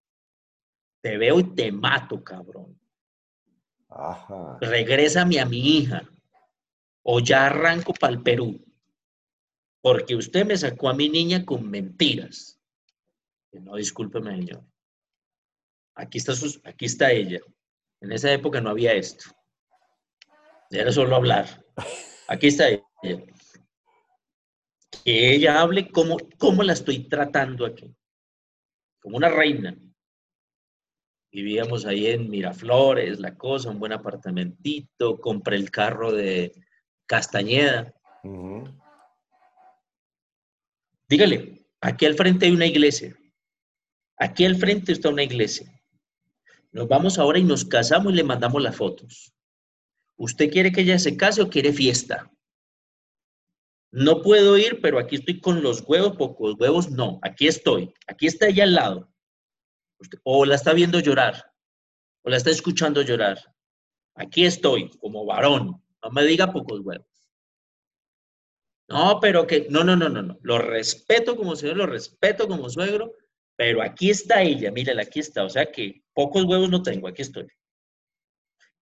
Te 1.01 1.17
veo 1.17 1.39
y 1.39 1.55
te 1.55 1.71
mato, 1.71 2.23
cabrón. 2.23 2.77
Ajá. 3.97 4.57
Regrésame 4.61 5.39
a 5.39 5.45
mi 5.45 5.77
hija 5.77 6.07
o 7.03 7.19
ya 7.19 7.47
arranco 7.47 7.93
para 7.93 8.13
el 8.13 8.21
Perú. 8.21 8.63
Porque 9.81 10.15
usted 10.15 10.45
me 10.45 10.57
sacó 10.57 10.89
a 10.89 10.93
mi 10.93 11.09
niña 11.09 11.45
con 11.45 11.69
mentiras. 11.69 12.59
No, 13.51 13.75
discúlpeme, 13.75 14.35
señor. 14.35 14.63
Aquí 15.95 16.17
está, 16.19 16.33
aquí 16.63 16.85
está 16.85 17.11
ella. 17.11 17.39
En 18.01 18.11
esa 18.11 18.31
época 18.31 18.61
no 18.61 18.69
había 18.69 18.93
esto. 18.93 19.25
Era 20.69 20.91
solo 20.91 21.15
hablar. 21.15 21.65
Aquí 22.27 22.47
está 22.47 22.69
ella 22.69 22.83
que 25.07 25.35
ella 25.35 25.61
hable 25.61 25.89
cómo, 25.89 26.17
cómo 26.37 26.63
la 26.63 26.73
estoy 26.73 27.07
tratando 27.07 27.65
aquí, 27.65 27.95
como 28.99 29.15
una 29.15 29.29
reina. 29.29 29.73
Vivíamos 31.37 31.85
ahí 31.85 32.07
en 32.07 32.31
Miraflores, 32.31 33.19
la 33.19 33.37
cosa, 33.37 33.69
un 33.69 33.77
buen 33.77 33.93
apartamentito, 33.93 35.21
compré 35.21 35.57
el 35.57 35.69
carro 35.69 36.11
de 36.11 36.51
Castañeda. 37.05 37.93
Dígale, 41.07 41.67
aquí 41.79 42.07
al 42.07 42.15
frente 42.15 42.47
hay 42.47 42.53
una 42.53 42.65
iglesia. 42.65 43.15
Aquí 44.17 44.45
al 44.45 44.55
frente 44.55 44.91
está 44.91 45.09
una 45.09 45.21
iglesia. 45.21 45.71
Nos 46.71 46.87
vamos 46.87 47.19
ahora 47.19 47.37
y 47.37 47.43
nos 47.43 47.65
casamos 47.65 48.13
y 48.13 48.15
le 48.15 48.23
mandamos 48.23 48.59
las 48.59 48.75
fotos. 48.75 49.31
¿Usted 50.15 50.49
quiere 50.49 50.71
que 50.71 50.81
ella 50.81 50.97
se 50.97 51.17
case 51.17 51.43
o 51.43 51.51
quiere 51.51 51.71
fiesta? 51.71 52.31
No 53.91 54.23
puedo 54.23 54.57
ir, 54.57 54.81
pero 54.81 54.97
aquí 54.97 55.17
estoy 55.17 55.39
con 55.39 55.61
los 55.61 55.81
huevos, 55.87 56.17
pocos 56.17 56.55
huevos, 56.57 56.89
no, 56.89 57.19
aquí 57.21 57.45
estoy, 57.45 57.93
aquí 58.07 58.25
está 58.25 58.47
ella 58.47 58.63
al 58.63 58.73
lado. 58.73 59.13
O 60.23 60.45
la 60.45 60.55
está 60.55 60.73
viendo 60.73 60.99
llorar, 60.99 61.53
o 62.23 62.29
la 62.29 62.37
está 62.37 62.51
escuchando 62.51 63.01
llorar. 63.01 63.39
Aquí 64.15 64.45
estoy, 64.45 64.89
como 64.99 65.25
varón, 65.25 65.83
no 66.03 66.11
me 66.11 66.23
diga 66.23 66.51
pocos 66.51 66.81
huevos. 66.81 67.07
No, 68.89 69.19
pero 69.19 69.45
que, 69.45 69.67
no, 69.69 69.83
no, 69.83 69.95
no, 69.95 70.07
no, 70.07 70.21
no, 70.21 70.39
lo 70.41 70.59
respeto 70.59 71.35
como 71.35 71.55
señor, 71.55 71.77
lo 71.77 71.85
respeto 71.85 72.47
como 72.47 72.69
suegro, 72.69 73.13
pero 73.55 73.81
aquí 73.81 74.09
está 74.09 74.41
ella, 74.41 74.71
mírala, 74.71 75.01
aquí 75.01 75.19
está, 75.19 75.43
o 75.43 75.49
sea 75.49 75.71
que 75.71 76.03
pocos 76.13 76.45
huevos 76.45 76.69
no 76.69 76.81
tengo, 76.81 77.07
aquí 77.07 77.21
estoy. 77.21 77.47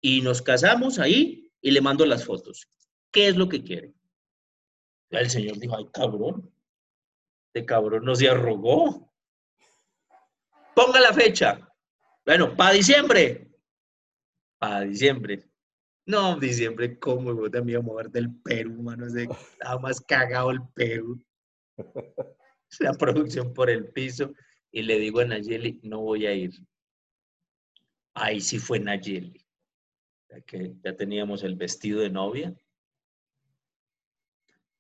Y 0.01 0.21
nos 0.21 0.43
casamos 0.43 0.99
ahí 0.99 1.51
y 1.63 1.71
le 1.71 1.81
mando 1.81 2.05
las 2.05 2.25
fotos. 2.25 2.69
¿Qué 3.11 3.29
es 3.29 3.37
lo 3.37 3.49
que 3.49 3.63
quiere? 3.63 3.95
el 5.11 5.31
Señor 5.31 5.59
dijo, 5.59 5.77
ay, 5.77 5.87
cabrón, 5.93 6.53
este 7.47 7.65
cabrón 7.65 8.05
no 8.05 8.15
se 8.17 8.29
arrogó. 8.29 9.14
Ponga 10.75 11.01
la 11.01 11.13
fecha. 11.13 11.61
Bueno, 12.25 12.57
para 12.57 12.73
diciembre. 12.73 13.49
Para 14.59 14.81
diciembre. 14.81 15.45
No, 16.07 16.39
diciembre, 16.39 16.99
¿cómo? 16.99 17.35
Yo 17.35 17.51
también 17.51 17.79
a 17.79 17.83
mover 17.83 18.11
del 18.11 18.35
Perú, 18.43 18.83
mano. 18.83 19.07
Estaba 19.07 19.81
más 19.81 20.01
cagado 20.01 20.51
el 20.51 20.61
Perú. 20.75 21.23
La 22.81 22.93
producción 22.95 23.55
por 23.55 23.71
el 23.71 23.89
piso. 23.89 24.33
Y 24.71 24.83
le 24.83 24.99
digo 24.99 25.21
a 25.21 25.25
Nayeli, 25.25 25.81
no 25.85 26.01
voy 26.01 26.27
a 26.27 26.35
ir. 26.35 26.53
Ahí 28.15 28.41
sí 28.41 28.59
fue 28.59 28.81
Nayeli. 28.81 29.47
Ya 30.29 30.41
que 30.41 30.75
ya 30.83 30.97
teníamos 30.97 31.45
el 31.45 31.55
vestido 31.55 32.01
de 32.01 32.11
novia 32.11 32.55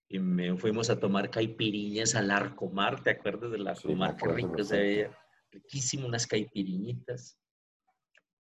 y 0.09 0.19
me 0.19 0.57
fuimos 0.57 0.91
a 0.91 1.01
tomar 1.01 1.31
caipiriñas 1.31 2.15
al 2.15 2.31
Arcomar, 2.31 3.03
¿te 3.03 3.11
acuerdas 3.11 3.51
del 3.51 3.67
Arcomar? 3.67 4.17
Qué 4.17 4.29
rico 4.29 4.63
se 4.63 4.79
veía, 4.79 5.19
riquísimo, 5.55 6.07
unas 6.07 6.27
caipiriñitas. 6.27 7.39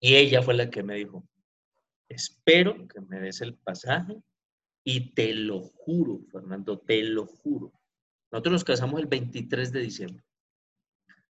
Y 0.01 0.15
ella 0.15 0.43
fue 0.43 0.55
la 0.55 0.71
que 0.71 0.83
me 0.83 0.97
dijo, 0.97 1.27
espero 2.09 2.87
que 2.87 3.01
me 3.01 3.21
des 3.21 3.41
el 3.41 3.55
pasaje 3.55 4.23
y 4.85 5.13
te 5.15 5.35
lo 5.35 5.61
juro, 5.61 6.21
Fernando, 6.31 6.79
te 6.79 7.03
lo 7.03 7.27
juro. 7.27 7.73
Nosotros 8.31 8.53
nos 8.53 8.65
casamos 8.65 9.01
el 9.01 9.07
23 9.07 9.73
de 9.73 9.81
diciembre. 9.81 10.25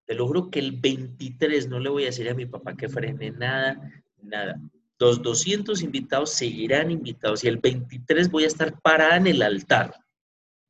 Te 0.06 0.16
lo 0.16 0.28
juro 0.28 0.50
que 0.50 0.60
el 0.60 0.80
23 0.80 1.68
no 1.68 1.80
le 1.80 1.90
voy 1.90 2.04
a 2.04 2.08
decir 2.08 2.30
a 2.30 2.36
mi 2.36 2.46
papá 2.46 2.76
que 2.76 2.90
frene 2.90 3.32
nada, 3.32 4.04
nada. 4.22 4.60
Los 5.00 5.22
200 5.22 5.82
invitados 5.82 6.32
seguirán 6.32 6.92
invitados 6.92 7.44
y 7.44 7.48
el 7.48 7.58
23 7.58 8.32
voy 8.32 8.46
a 8.46 8.48
estar 8.48 8.80
parada 8.82 9.18
en 9.18 9.28
el 9.28 9.42
altar 9.42 9.94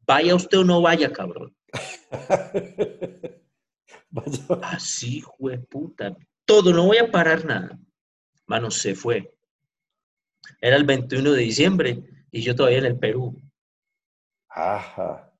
Vaya 0.05 0.35
usted 0.35 0.59
o 0.59 0.63
no 0.63 0.81
vaya, 0.81 1.11
cabrón. 1.13 1.55
Así, 4.61 5.21
fue 5.21 5.57
puta. 5.59 6.15
Todo, 6.45 6.73
no 6.73 6.85
voy 6.85 6.97
a 6.97 7.11
parar 7.11 7.45
nada. 7.45 7.79
Mano, 8.45 8.69
se 8.69 8.95
fue. 8.95 9.33
Era 10.59 10.75
el 10.75 10.83
21 10.83 11.31
de 11.31 11.41
diciembre 11.41 12.03
y 12.31 12.41
yo 12.41 12.55
todavía 12.55 12.79
en 12.79 12.85
el 12.85 12.99
Perú. 12.99 13.41
Ajá. 14.49 15.31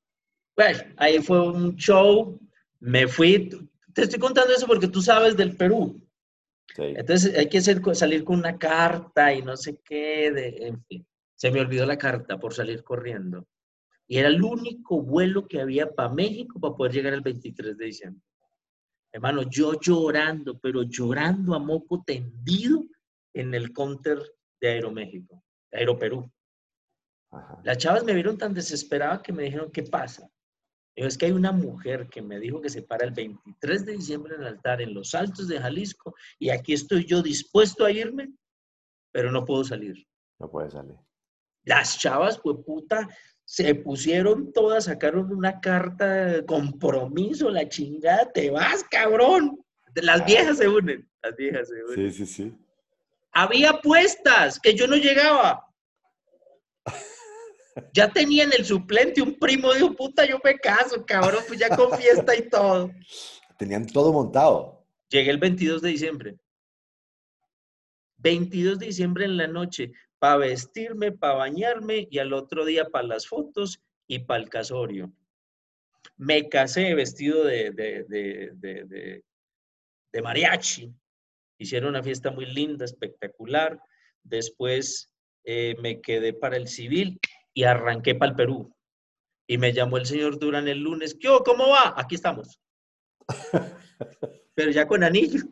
Bueno, 0.55 0.80
ahí 0.97 1.19
fue 1.19 1.49
un 1.49 1.76
show. 1.76 2.39
Me 2.80 3.07
fui. 3.07 3.49
Te 3.93 4.03
estoy 4.03 4.19
contando 4.19 4.53
eso 4.53 4.67
porque 4.67 4.88
tú 4.88 5.01
sabes 5.01 5.36
del 5.36 5.55
Perú. 5.55 5.99
Entonces 6.78 7.38
hay 7.38 7.49
que 7.49 7.61
salir 7.61 8.24
con 8.24 8.39
una 8.39 8.57
carta 8.57 9.34
y 9.34 9.41
no 9.41 9.55
sé 9.55 9.80
qué. 9.84 10.28
en 10.28 10.84
fin, 10.86 11.05
se 11.36 11.51
me 11.51 11.59
olvidó 11.59 11.86
la 11.86 11.97
carta 11.97 12.39
por 12.39 12.53
salir 12.53 12.84
corriendo. 12.84 13.45
Y 14.07 14.17
era 14.17 14.30
el 14.30 14.41
único 14.43 15.01
vuelo 15.01 15.47
que 15.47 15.61
había 15.61 15.91
para 15.91 16.09
México 16.09 16.59
para 16.59 16.76
poder 16.76 16.93
llegar 16.93 17.13
el 17.13 17.21
23 17.21 17.78
de 17.78 17.86
diciembre. 17.86 18.24
Hermano, 19.14 19.43
yo 19.43 19.80
llorando, 19.80 20.59
pero 20.59 20.82
llorando 20.84 21.53
a 21.53 21.59
moco 21.59 22.03
tendido 22.03 22.84
en 23.34 23.53
el 23.53 23.72
counter 23.72 24.20
de 24.59 24.70
Aeroméxico, 24.70 25.43
de 25.72 25.80
Aeroperú. 25.80 26.32
Las 27.64 27.78
chavas 27.78 28.03
me 28.03 28.14
vieron 28.14 28.38
tan 28.38 28.53
desesperada 28.53 29.22
que 29.22 29.32
me 29.32 29.43
dijeron, 29.43 29.72
¿qué 29.72 29.84
pasa? 29.84 30.28
es 30.95 31.18
que 31.18 31.26
hay 31.26 31.32
una 31.32 31.51
mujer 31.51 32.07
que 32.07 32.22
me 32.22 32.39
dijo 32.39 32.61
que 32.61 32.70
se 32.70 32.84
para 32.84 33.05
el 33.05 33.11
23 33.11 33.86
de 33.86 33.93
diciembre 33.93 34.36
en 34.36 34.41
el 34.41 34.47
altar 34.47 34.80
en 34.80 34.93
los 34.93 35.16
altos 35.16 35.47
de 35.47 35.59
Jalisco 35.59 36.14
y 36.38 36.49
aquí 36.49 36.74
estoy 36.74 37.05
yo 37.05 37.24
dispuesto 37.24 37.84
a 37.84 37.91
irme, 37.91 38.32
pero 39.11 39.32
no 39.32 39.43
puedo 39.43 39.64
salir. 39.64 40.07
No 40.39 40.49
puede 40.51 40.70
salir. 40.70 40.95
Las 41.66 41.97
chavas, 41.97 42.39
pues 42.39 42.57
puta, 42.64 43.07
se 43.54 43.76
pusieron 43.76 44.51
todas, 44.51 44.86
sacaron 44.86 45.32
una 45.32 45.62
carta 45.62 46.08
de 46.08 46.43
compromiso, 46.43 47.51
la 47.51 47.70
chingada, 47.70 48.32
te 48.32 48.49
vas, 48.49 48.84
cabrón. 48.89 49.64
Las 49.93 50.26
viejas 50.26 50.58
se 50.58 50.68
unen, 50.68 51.08
las 51.22 51.36
viejas 51.36 51.70
se 51.70 51.84
unen. 51.84 52.12
Sí, 52.12 52.26
sí, 52.26 52.34
sí. 52.34 52.58
Había 53.32 53.70
apuestas 53.70 54.60
que 54.60 54.74
yo 54.74 54.88
no 54.88 54.95
llegaba. 54.95 55.68
Ya 57.91 58.08
tenían 58.08 58.51
el 58.54 58.66
suplente, 58.66 59.20
un 59.20 59.34
primo 59.39 59.74
dijo, 59.74 59.95
puta, 59.95 60.28
yo 60.28 60.39
me 60.43 60.60
caso, 60.60 61.04
cabrón, 61.08 61.43
pues 61.47 61.60
ya 61.60 61.76
con 61.76 61.97
fiesta 61.97 62.36
y 62.36 62.47
todo. 62.47 62.91
Tenían 63.58 63.88
todo 63.88 64.14
montado. 64.14 64.86
Llegué 65.10 65.32
el 65.32 65.39
22 65.39 65.82
de 65.82 65.89
diciembre. 65.89 66.38
22 68.18 68.78
de 68.78 68.86
diciembre 68.86 69.26
en 69.26 69.38
la 69.38 69.47
noche 69.47 69.91
para 70.24 70.38
vestirme, 70.38 71.11
para 71.11 71.34
bañarme 71.34 72.07
y 72.09 72.17
al 72.17 72.32
otro 72.32 72.63
día 72.63 72.86
para 72.86 73.05
las 73.05 73.28
fotos 73.28 73.82
y 74.07 74.19
para 74.19 74.41
el 74.41 74.47
casorio. 74.47 75.11
Me 76.15 76.47
casé 76.47 76.95
vestido 76.95 77.43
de, 77.43 77.71
de, 80.13 80.21
mariachi. 80.24 80.93
Hicieron 81.57 81.89
una 81.89 82.01
fiesta 82.01 82.32
muy 82.32 82.45
linda, 82.45 82.86
espectacular. 82.86 83.78
Después 84.24 85.11
eh, 85.43 85.76
me 85.82 85.99
quedé 85.99 86.32
para 86.32 86.55
el 86.55 86.69
civil 86.69 87.19
y 87.53 87.65
arranqué 87.65 88.15
para 88.15 88.30
el 88.30 88.38
Perú. 88.38 88.74
Y 89.45 89.57
me 89.57 89.74
llamó 89.74 89.97
el 89.97 90.05
señor 90.05 90.39
Durán 90.39 90.69
el 90.69 90.80
lunes. 90.80 91.17
¿Qué? 91.19 91.28
¿Cómo 91.43 91.67
va? 91.67 91.95
Aquí 91.97 92.15
estamos. 92.15 92.61
Pero 94.55 94.71
ya 94.71 94.88
con 94.88 95.03
anillo. 95.03 95.43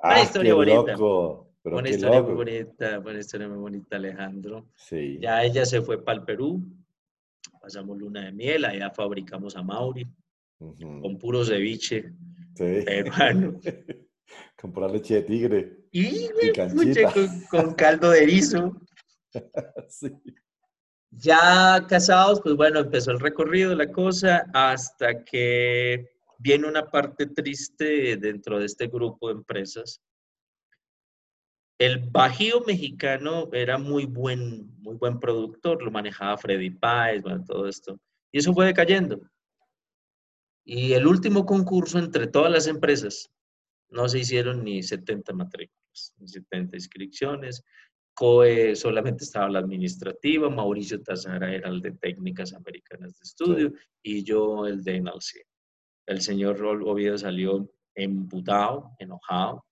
Una 0.00 0.14
ah, 0.14 0.22
historia 0.22 0.54
bonita. 0.54 0.96
Una 1.64 1.88
historia 1.88 2.22
muy 2.22 2.34
bonita, 2.34 2.98
una 2.98 3.18
historia 3.18 3.48
muy 3.48 3.58
bonita, 3.58 3.96
Alejandro. 3.96 4.68
Sí. 4.76 5.18
Ya 5.20 5.44
ella 5.44 5.64
se 5.64 5.82
fue 5.82 6.02
para 6.02 6.18
el 6.18 6.24
Perú. 6.24 6.62
pasamos 7.60 7.98
luna 7.98 8.24
de 8.24 8.32
miel, 8.32 8.64
allá 8.64 8.90
fabricamos 8.90 9.56
a 9.56 9.62
Mauri, 9.62 10.06
con 10.58 11.18
puro 11.18 11.44
ceviche 11.44 12.12
sí. 12.54 12.82
peruano. 12.84 13.60
con 14.56 14.72
pura 14.72 14.88
leche 14.88 15.14
de 15.14 15.22
tigre. 15.22 15.76
Y, 15.92 16.28
con, 16.54 17.40
con, 17.50 17.74
caldo 17.74 18.10
de 18.10 18.22
erizo. 18.22 18.76
sí. 19.88 20.10
Ya 21.10 21.84
casados, 21.88 22.40
pues 22.40 22.54
bueno, 22.54 22.78
empezó 22.78 23.10
el 23.10 23.18
recorrido, 23.18 23.74
la 23.74 23.90
cosa, 23.90 24.46
hasta 24.54 25.24
que 25.24 26.08
viene 26.38 26.68
una 26.68 26.88
parte 26.88 27.26
triste 27.26 28.16
dentro 28.16 28.60
de 28.60 28.66
este 28.66 28.86
grupo 28.86 29.28
de 29.28 29.34
empresas. 29.34 30.00
El 31.80 31.98
Bajío 32.10 32.60
mexicano 32.66 33.48
era 33.54 33.78
muy 33.78 34.04
buen, 34.04 34.70
muy 34.82 34.96
buen 34.96 35.18
productor, 35.18 35.82
lo 35.82 35.90
manejaba 35.90 36.36
Freddy 36.36 36.68
Páez, 36.68 37.22
bueno, 37.22 37.42
todo 37.42 37.66
esto. 37.66 37.98
Y 38.30 38.40
eso 38.40 38.52
fue 38.52 38.66
decayendo. 38.66 39.18
Y 40.62 40.92
el 40.92 41.06
último 41.06 41.46
concurso 41.46 41.98
entre 41.98 42.26
todas 42.26 42.52
las 42.52 42.66
empresas, 42.66 43.30
no 43.88 44.06
se 44.10 44.18
hicieron 44.18 44.62
ni 44.62 44.82
70 44.82 45.32
matrículas, 45.32 46.12
ni 46.18 46.28
70 46.28 46.76
inscripciones. 46.76 47.64
COE 48.12 48.76
solamente 48.76 49.24
estaba 49.24 49.48
la 49.48 49.60
administrativa, 49.60 50.50
Mauricio 50.50 51.02
Tazara 51.02 51.50
era 51.50 51.70
el 51.70 51.80
de 51.80 51.92
técnicas 51.92 52.52
americanas 52.52 53.18
de 53.18 53.22
estudio 53.22 53.72
y 54.02 54.22
yo 54.22 54.66
el 54.66 54.84
de 54.84 55.00
NLC. 55.00 55.46
El 56.04 56.20
señor 56.20 56.62
Oviedo 56.62 57.16
salió 57.16 57.72
emputado, 57.94 58.90
enojado. 58.98 59.64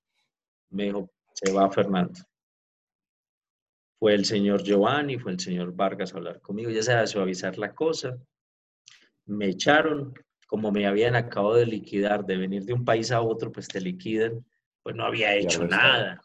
Me 0.71 0.85
dijo, 0.85 1.11
se 1.41 1.53
va 1.53 1.71
Fernando. 1.71 2.21
Fue 3.99 4.15
el 4.15 4.25
señor 4.25 4.63
Giovanni, 4.63 5.19
fue 5.19 5.33
el 5.33 5.41
señor 5.41 5.75
Vargas 5.75 6.13
a 6.13 6.17
hablar 6.17 6.41
conmigo, 6.41 6.71
ya 6.71 6.83
se 6.83 6.95
va 6.95 7.01
a 7.03 7.07
suavizar 7.07 7.59
la 7.59 7.75
cosa. 7.75 8.19
Me 9.27 9.47
echaron, 9.47 10.15
como 10.47 10.73
me 10.73 10.87
habían 10.87 11.15
acabado 11.15 11.55
de 11.55 11.67
liquidar, 11.67 12.25
de 12.25 12.37
venir 12.37 12.65
de 12.65 12.73
un 12.73 12.85
país 12.85 13.13
a 13.13 13.21
otro, 13.21 13.53
pues 13.53 13.69
te 13.69 13.81
liquidan, 13.81 14.45
pues 14.83 14.97
no 14.97 15.05
había 15.05 15.35
hecho 15.35 15.65
nada. 15.65 16.21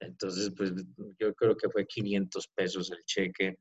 Entonces, 0.00 0.52
pues 0.56 0.72
yo 1.18 1.34
creo 1.34 1.56
que 1.56 1.68
fue 1.68 1.86
500 1.86 2.48
pesos 2.48 2.92
el 2.92 3.04
cheque 3.04 3.58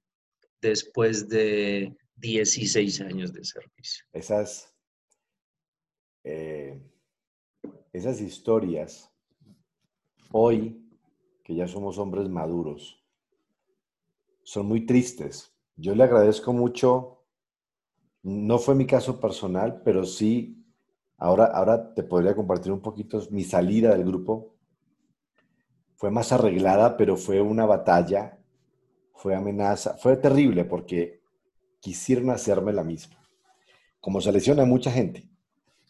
después 0.61 1.27
de 1.27 1.95
16 2.15 3.01
años 3.01 3.33
de 3.33 3.43
servicio. 3.43 4.05
Esas, 4.13 4.75
eh, 6.23 6.81
esas 7.93 8.19
historias, 8.21 9.11
hoy 10.31 10.82
que 11.43 11.55
ya 11.55 11.67
somos 11.67 11.97
hombres 11.97 12.29
maduros, 12.29 13.03
son 14.43 14.65
muy 14.65 14.85
tristes. 14.85 15.53
Yo 15.75 15.95
le 15.95 16.03
agradezco 16.03 16.53
mucho, 16.53 17.23
no 18.21 18.57
fue 18.59 18.75
mi 18.75 18.85
caso 18.85 19.19
personal, 19.19 19.81
pero 19.83 20.05
sí, 20.05 20.65
ahora, 21.17 21.45
ahora 21.45 21.93
te 21.93 22.03
podría 22.03 22.35
compartir 22.35 22.71
un 22.71 22.81
poquito 22.81 23.21
mi 23.31 23.43
salida 23.43 23.91
del 23.91 24.05
grupo 24.05 24.53
fue 26.03 26.11
más 26.11 26.33
arreglada, 26.33 26.97
pero 26.97 27.15
fue 27.15 27.39
una 27.39 27.65
batalla, 27.65 28.37
fue 29.13 29.35
amenaza, 29.35 29.95
fue 29.95 30.17
terrible 30.17 30.65
porque 30.65 31.21
quisieron 31.79 32.29
hacerme 32.29 32.73
la 32.73 32.83
misma. 32.83 33.25
Como 34.01 34.19
se 34.19 34.33
lesiona 34.33 34.65
mucha 34.65 34.91
gente. 34.91 35.29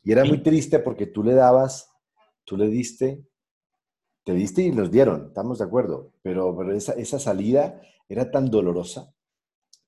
Y 0.04 0.12
era 0.12 0.24
muy 0.24 0.44
triste 0.44 0.78
porque 0.78 1.08
tú 1.08 1.24
le 1.24 1.34
dabas, 1.34 1.92
tú 2.44 2.58
le 2.58 2.68
diste, 2.68 3.26
te 4.24 4.34
diste 4.34 4.62
y 4.62 4.72
los 4.72 4.92
dieron, 4.92 5.28
estamos 5.28 5.60
de 5.60 5.66
acuerdo, 5.66 6.12
pero, 6.22 6.72
esa, 6.72 6.94
esa 6.94 7.20
salida 7.20 7.82
era 8.08 8.32
tan 8.32 8.50
dolorosa 8.50 9.14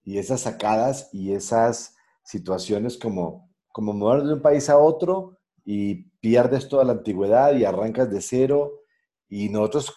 y 0.04 0.18
esas 0.18 0.42
sacadas 0.42 1.10
y 1.14 1.34
esas 1.34 1.96
situaciones 2.24 2.98
como, 2.98 3.50
como 3.72 3.94
mover 3.94 4.24
de 4.24 4.34
un 4.34 4.42
país 4.42 4.70
a 4.70 4.78
otro 4.78 5.40
y 5.64 6.10
pierdes 6.20 6.68
toda 6.68 6.84
la 6.84 6.94
antigüedad 6.94 7.56
y 7.56 7.66
arrancas 7.66 8.10
de 8.12 8.22
cero 8.22 8.82
y 9.28 9.50
nosotros 9.50 9.94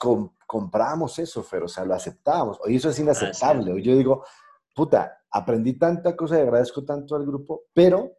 compramos 0.47 1.19
eso, 1.19 1.43
Fer, 1.43 1.65
o 1.65 1.69
sea, 1.69 1.85
lo 1.85 1.95
aceptábamos. 1.95 2.59
Hoy 2.65 2.77
eso 2.77 2.89
es 2.89 2.99
inaceptable. 2.99 3.73
Hoy 3.73 3.83
yo 3.83 3.95
digo, 3.95 4.25
puta, 4.75 5.19
aprendí 5.31 5.75
tanta 5.75 6.17
cosa 6.17 6.39
y 6.39 6.43
agradezco 6.43 6.85
tanto 6.85 7.15
al 7.15 7.27
grupo, 7.27 7.65
pero 7.75 8.18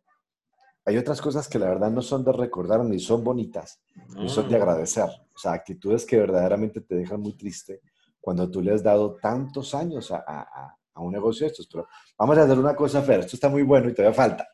hay 0.89 0.97
otras 0.97 1.21
cosas 1.21 1.47
que 1.47 1.59
la 1.59 1.69
verdad 1.69 1.91
no 1.91 2.01
son 2.01 2.23
de 2.23 2.31
recordar 2.31 2.83
ni 2.83 2.99
son 2.99 3.23
bonitas, 3.23 3.79
ni 4.15 4.27
son 4.27 4.49
de 4.49 4.57
mm. 4.57 4.61
agradecer. 4.61 5.05
O 5.33 5.37
sea, 5.37 5.53
actitudes 5.53 6.05
que 6.05 6.17
verdaderamente 6.17 6.81
te 6.81 6.95
dejan 6.95 7.21
muy 7.21 7.33
triste 7.37 7.81
cuando 8.19 8.49
tú 8.49 8.61
le 8.61 8.73
has 8.73 8.83
dado 8.83 9.15
tantos 9.21 9.73
años 9.75 10.11
a, 10.11 10.23
a, 10.27 10.75
a 10.93 11.01
un 11.01 11.11
negocio 11.11 11.45
de 11.45 11.51
estos. 11.51 11.67
Pero 11.71 11.87
vamos 12.17 12.37
a 12.37 12.43
hacer 12.43 12.57
una 12.57 12.75
cosa, 12.75 13.01
Fer, 13.01 13.21
esto 13.21 13.35
está 13.35 13.49
muy 13.49 13.63
bueno 13.63 13.89
y 13.89 13.93
todavía 13.93 14.15
falta. 14.15 14.47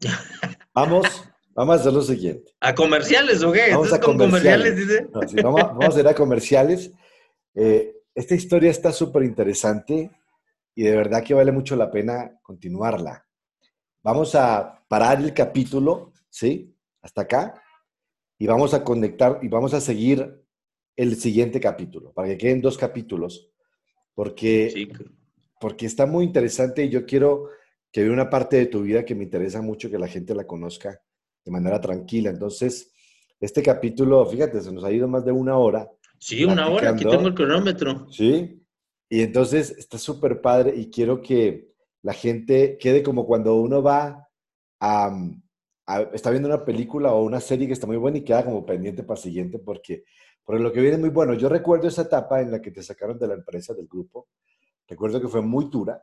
Vamos 0.74 1.28
Vamos 1.58 1.76
a 1.76 1.80
hacer 1.80 1.92
lo 1.92 2.02
siguiente. 2.02 2.52
¿A 2.60 2.72
comerciales 2.72 3.42
o 3.42 3.50
qué? 3.50 3.72
Vamos 3.72 3.92
a 3.92 3.98
comerciales, 3.98 4.76
dice. 4.76 5.08
vamos, 5.42 5.96
a 5.96 5.98
ir 5.98 6.06
a 6.06 6.14
comerciales. 6.14 6.92
Eh, 7.52 7.96
esta 8.14 8.36
historia 8.36 8.70
está 8.70 8.92
súper 8.92 9.24
interesante 9.24 10.08
y 10.76 10.84
de 10.84 10.94
verdad 10.94 11.24
que 11.24 11.34
vale 11.34 11.50
mucho 11.50 11.74
la 11.74 11.90
pena 11.90 12.38
continuarla. 12.44 13.26
Vamos 14.02 14.34
a 14.34 14.84
parar 14.88 15.20
el 15.20 15.34
capítulo, 15.34 16.12
¿sí? 16.28 16.74
Hasta 17.02 17.22
acá. 17.22 17.62
Y 18.38 18.46
vamos 18.46 18.74
a 18.74 18.84
conectar 18.84 19.40
y 19.42 19.48
vamos 19.48 19.74
a 19.74 19.80
seguir 19.80 20.44
el 20.96 21.16
siguiente 21.16 21.60
capítulo, 21.60 22.12
para 22.12 22.28
que 22.28 22.38
queden 22.38 22.60
dos 22.60 22.76
capítulos, 22.76 23.52
porque, 24.14 24.88
porque 25.60 25.86
está 25.86 26.06
muy 26.06 26.24
interesante 26.24 26.84
y 26.84 26.88
yo 26.88 27.06
quiero 27.06 27.50
que 27.92 28.02
vea 28.02 28.12
una 28.12 28.28
parte 28.28 28.56
de 28.56 28.66
tu 28.66 28.82
vida 28.82 29.04
que 29.04 29.14
me 29.14 29.24
interesa 29.24 29.62
mucho 29.62 29.90
que 29.90 29.98
la 29.98 30.08
gente 30.08 30.34
la 30.34 30.46
conozca 30.46 31.00
de 31.44 31.50
manera 31.52 31.80
tranquila. 31.80 32.30
Entonces, 32.30 32.92
este 33.40 33.62
capítulo, 33.62 34.26
fíjate, 34.26 34.60
se 34.60 34.72
nos 34.72 34.82
ha 34.82 34.90
ido 34.90 35.06
más 35.06 35.24
de 35.24 35.32
una 35.32 35.56
hora. 35.56 35.88
Sí, 36.18 36.44
una 36.44 36.68
hora, 36.68 36.90
aquí 36.90 37.04
tengo 37.04 37.28
el 37.28 37.34
cronómetro. 37.34 38.10
Sí, 38.10 38.60
y 39.08 39.22
entonces 39.22 39.70
está 39.78 39.98
súper 39.98 40.40
padre 40.40 40.74
y 40.76 40.90
quiero 40.90 41.22
que 41.22 41.67
la 42.02 42.12
gente 42.12 42.78
quede 42.78 43.02
como 43.02 43.26
cuando 43.26 43.56
uno 43.56 43.82
va 43.82 44.28
a, 44.80 45.10
está 46.12 46.30
viendo 46.30 46.48
una 46.48 46.64
película 46.64 47.12
o 47.12 47.24
una 47.24 47.40
serie 47.40 47.66
que 47.66 47.72
está 47.72 47.86
muy 47.86 47.96
buena 47.96 48.18
y 48.18 48.24
queda 48.24 48.44
como 48.44 48.64
pendiente 48.64 49.02
para 49.02 49.18
el 49.18 49.22
siguiente 49.22 49.58
porque, 49.58 50.04
porque 50.44 50.62
lo 50.62 50.72
que 50.72 50.80
viene 50.80 50.96
es 50.96 51.00
muy 51.00 51.10
bueno. 51.10 51.34
Yo 51.34 51.48
recuerdo 51.48 51.88
esa 51.88 52.02
etapa 52.02 52.40
en 52.40 52.50
la 52.50 52.62
que 52.62 52.70
te 52.70 52.82
sacaron 52.82 53.18
de 53.18 53.28
la 53.28 53.34
empresa, 53.34 53.74
del 53.74 53.88
grupo. 53.88 54.28
Recuerdo 54.86 55.20
que 55.20 55.28
fue 55.28 55.42
muy 55.42 55.66
dura. 55.70 56.02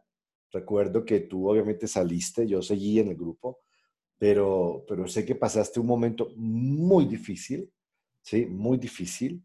Recuerdo 0.51 1.03
que 1.03 1.21
tú 1.21 1.49
obviamente 1.49 1.87
saliste, 1.87 2.47
yo 2.47 2.61
seguí 2.61 2.99
en 2.99 3.09
el 3.09 3.15
grupo 3.15 3.59
pero, 4.17 4.85
pero 4.87 5.07
sé 5.07 5.25
que 5.25 5.35
pasaste 5.35 5.79
un 5.79 5.87
momento 5.87 6.29
muy 6.35 7.05
difícil, 7.05 7.71
¿sí? 8.21 8.45
Muy 8.45 8.77
difícil 8.77 9.43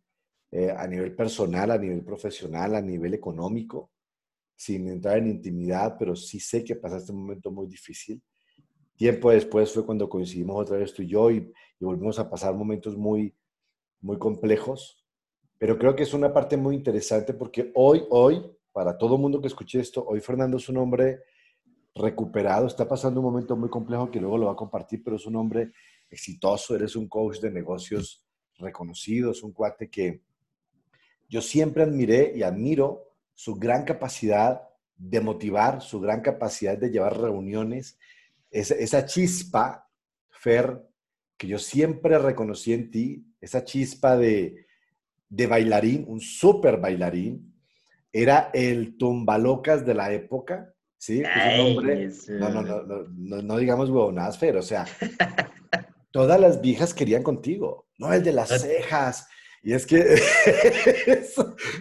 eh, 0.51 0.71
a 0.71 0.87
nivel 0.87 1.15
personal, 1.15 1.71
a 1.71 1.79
nivel 1.79 2.05
profesional, 2.05 2.75
a 2.75 2.81
nivel 2.81 3.15
económico, 3.15 3.91
sin 4.61 4.87
entrar 4.89 5.17
en 5.17 5.29
intimidad, 5.29 5.97
pero 5.99 6.15
sí 6.15 6.39
sé 6.39 6.63
que 6.63 6.77
pasaste 6.77 7.13
un 7.13 7.23
momento 7.23 7.51
muy 7.51 7.67
difícil. 7.67 8.23
Tiempo 8.95 9.31
después 9.31 9.73
fue 9.73 9.87
cuando 9.87 10.07
coincidimos 10.07 10.61
otra 10.61 10.77
vez 10.77 10.93
tú 10.93 11.01
y 11.01 11.07
yo 11.07 11.31
y, 11.31 11.51
volvimos 11.81 12.19
a 12.19 12.29
pasar 12.29 12.55
momentos 12.55 12.95
muy, 12.95 13.35
muy 14.03 14.19
complejos, 14.19 15.03
pero 15.57 15.79
creo 15.79 15.97
que 15.97 16.03
es 16.03 16.13
una 16.13 16.35
parte 16.35 16.59
muy 16.59 16.77
interesante 16.77 17.33
porque 17.33 17.73
hoy, 17.75 18.05
hoy, 18.11 18.43
para 18.71 18.99
todo 18.99 19.17
mundo 19.17 19.41
que 19.41 19.47
escuche 19.47 19.81
esto, 19.81 20.05
hoy 20.07 20.21
Fernando 20.21 20.59
es 20.59 20.69
un 20.69 20.77
hombre 20.77 21.21
recuperado, 21.95 22.67
está 22.67 22.87
pasando 22.87 23.21
un 23.21 23.33
momento 23.33 23.57
muy 23.57 23.71
complejo 23.71 24.11
que 24.11 24.21
luego 24.21 24.37
lo 24.37 24.47
va 24.47 24.53
a 24.53 24.57
compartir, 24.57 25.03
pero 25.03 25.17
es 25.17 25.25
un 25.25 25.37
hombre 25.37 25.73
exitoso, 26.11 26.77
eres 26.77 26.97
un 26.97 27.09
coach 27.09 27.41
de 27.41 27.51
negocios 27.51 28.27
reconocido, 28.59 29.31
es 29.31 29.43
un 29.43 29.53
cuate 29.53 29.89
que 29.89 30.21
yo 31.31 31.41
siempre 31.41 31.83
admiré 31.83 32.35
y 32.37 32.43
admiro 32.43 33.10
su 33.41 33.55
gran 33.55 33.85
capacidad 33.85 34.69
de 34.99 35.19
motivar, 35.23 35.81
su 35.81 35.99
gran 35.99 36.21
capacidad 36.21 36.77
de 36.77 36.91
llevar 36.91 37.19
reuniones, 37.19 37.99
esa, 38.51 38.75
esa 38.75 39.07
chispa, 39.07 39.89
Fer, 40.29 40.87
que 41.39 41.47
yo 41.47 41.59
siempre 41.59 42.19
reconocí 42.19 42.75
en 42.75 42.91
ti, 42.91 43.25
esa 43.41 43.65
chispa 43.65 44.19
de, 44.19 44.67
de 45.31 45.47
bailarín, 45.47 46.05
un 46.07 46.21
súper 46.21 46.77
bailarín, 46.77 47.55
era 48.13 48.51
el 48.53 48.99
tumbalocas 48.99 49.87
de 49.87 49.95
la 49.95 50.13
época, 50.13 50.75
¿sí? 50.99 51.23
Es 51.23 52.29
un 52.29 52.39
no, 52.41 52.51
no, 52.51 52.63
no, 52.63 52.83
no, 53.09 53.41
no, 53.41 53.57
digamos 53.57 53.89
huevonadas, 53.89 54.37
pero, 54.37 54.61
o 54.61 54.63
sea, 54.63 54.85
todas 56.11 56.39
las 56.39 56.61
viejas 56.61 56.93
querían 56.93 57.23
contigo, 57.23 57.89
no 57.97 58.13
el 58.13 58.23
de 58.23 58.35
las 58.35 58.51
cejas. 58.51 59.29
Y 59.63 59.75
es 59.75 59.87
que 59.87 59.99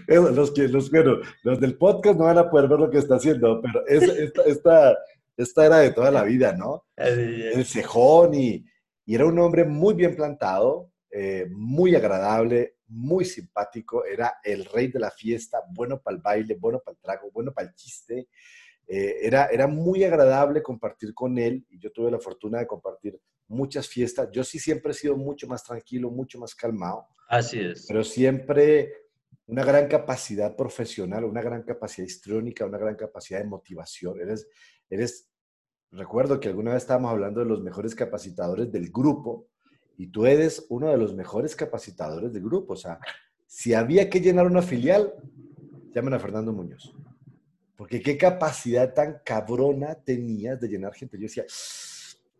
los, 0.07 0.51
que 0.51 0.67
los, 0.67 0.91
bueno, 0.91 1.17
los 1.43 1.59
del 1.59 1.77
podcast 1.77 2.17
no 2.19 2.25
van 2.25 2.37
a 2.37 2.49
poder 2.49 2.67
ver 2.67 2.79
lo 2.79 2.89
que 2.89 2.97
está 2.97 3.15
haciendo, 3.15 3.61
pero 3.61 3.87
esta, 3.87 4.43
esta, 4.43 4.97
esta, 5.37 5.65
era 5.65 5.77
de 5.79 5.91
toda 5.91 6.11
la 6.11 6.23
vida, 6.23 6.53
¿no? 6.53 6.85
El 6.97 7.65
cejón 7.65 8.33
y, 8.33 8.65
y 9.05 9.15
era 9.15 9.25
un 9.25 9.39
hombre 9.39 9.63
muy 9.63 9.93
bien 9.93 10.15
plantado, 10.15 10.91
eh, 11.09 11.47
muy 11.49 11.95
agradable, 11.95 12.75
muy 12.87 13.23
simpático, 13.23 14.03
era 14.05 14.39
el 14.43 14.65
rey 14.65 14.87
de 14.87 14.99
la 14.99 15.11
fiesta, 15.11 15.61
bueno 15.71 16.01
para 16.01 16.17
el 16.17 16.21
baile, 16.21 16.55
bueno 16.59 16.79
para 16.83 16.95
el 16.95 17.01
trago, 17.01 17.31
bueno 17.31 17.53
para 17.53 17.67
el 17.67 17.75
chiste, 17.75 18.27
Eh, 18.91 19.19
era, 19.21 19.45
era 19.51 19.67
muy 19.67 20.03
agradable 20.03 20.63
compartir 20.63 21.13
con 21.13 21.37
él 21.37 21.63
y 21.69 21.77
yo 21.77 21.91
tuve 21.91 22.09
la 22.09 22.17
fortuna 22.17 22.57
de 22.57 22.65
compartir 22.65 23.19
muchas 23.49 23.87
fiestas. 23.87 24.29
Yo 24.31 24.43
sí 24.43 24.59
siempre 24.59 24.91
he 24.91 24.95
sido 24.95 25.17
mucho 25.17 25.47
más 25.47 25.63
tranquilo, 25.63 26.09
mucho 26.09 26.39
más 26.39 26.55
calmado. 26.55 27.07
Así 27.27 27.59
es. 27.59 27.85
Pero 27.87 28.03
siempre 28.03 28.93
una 29.47 29.65
gran 29.65 29.87
capacidad 29.87 30.55
profesional, 30.55 31.25
una 31.25 31.41
gran 31.41 31.63
capacidad 31.63 32.07
histriónica, 32.07 32.65
una 32.65 32.77
gran 32.77 32.95
capacidad 32.95 33.39
de 33.39 33.45
motivación. 33.45 34.21
Eres, 34.21 34.47
eres, 34.89 35.27
recuerdo 35.91 36.39
que 36.39 36.49
alguna 36.49 36.73
vez 36.73 36.83
estábamos 36.83 37.11
hablando 37.11 37.39
de 37.39 37.47
los 37.47 37.61
mejores 37.61 37.95
capacitadores 37.95 38.71
del 38.71 38.91
grupo 38.91 39.47
y 39.97 40.07
tú 40.07 40.27
eres 40.27 40.65
uno 40.69 40.89
de 40.89 40.97
los 40.97 41.15
mejores 41.15 41.55
capacitadores 41.55 42.31
del 42.31 42.43
grupo. 42.43 42.73
O 42.73 42.77
sea, 42.77 42.99
si 43.47 43.73
había 43.73 44.09
que 44.09 44.21
llenar 44.21 44.45
una 44.45 44.61
filial, 44.61 45.13
llamen 45.91 46.13
a 46.13 46.19
Fernando 46.19 46.53
Muñoz. 46.53 46.93
Porque 47.75 48.01
qué 48.01 48.17
capacidad 48.17 48.93
tan 48.93 49.21
cabrona 49.25 49.95
tenías 49.95 50.59
de 50.59 50.67
llenar 50.67 50.93
gente. 50.93 51.17
Yo 51.17 51.23
decía, 51.23 51.45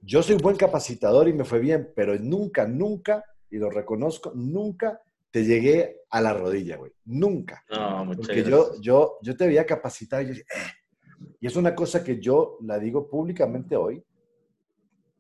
yo 0.02 0.24
soy 0.24 0.36
buen 0.38 0.56
capacitador 0.56 1.28
y 1.28 1.34
me 1.34 1.45
fue 1.45 1.60
bien, 1.60 1.91
pero 1.95 2.18
nunca, 2.18 2.68
nunca, 2.68 3.24
y 3.50 3.58
lo 3.58 3.70
reconozco, 3.70 4.32
nunca 4.36 5.02
te 5.32 5.43
llegué 5.43 6.02
a 6.10 6.22
la 6.22 6.34
rodilla, 6.34 6.78
güey. 6.78 6.91
Nunca. 7.06 7.64
No, 7.70 8.06
muchas 8.06 8.28
Porque 8.28 8.41
gracias. 8.41 8.76
yo, 8.76 8.82
yo, 8.82 9.20
yo 9.22 9.38
te 9.38 9.47
veía 9.47 9.66
capacitar 9.66 10.24
y 10.24 10.26
yo 10.26 10.30
decía, 10.30 10.45
"Eh". 10.56 11.28
Y 11.41 11.47
es 11.47 11.56
una 11.56 11.76
cosa 11.76 12.04
que 12.04 12.20
yo 12.20 12.58
la 12.62 12.80
digo 12.80 13.10
públicamente 13.10 13.76
hoy. 13.76 14.04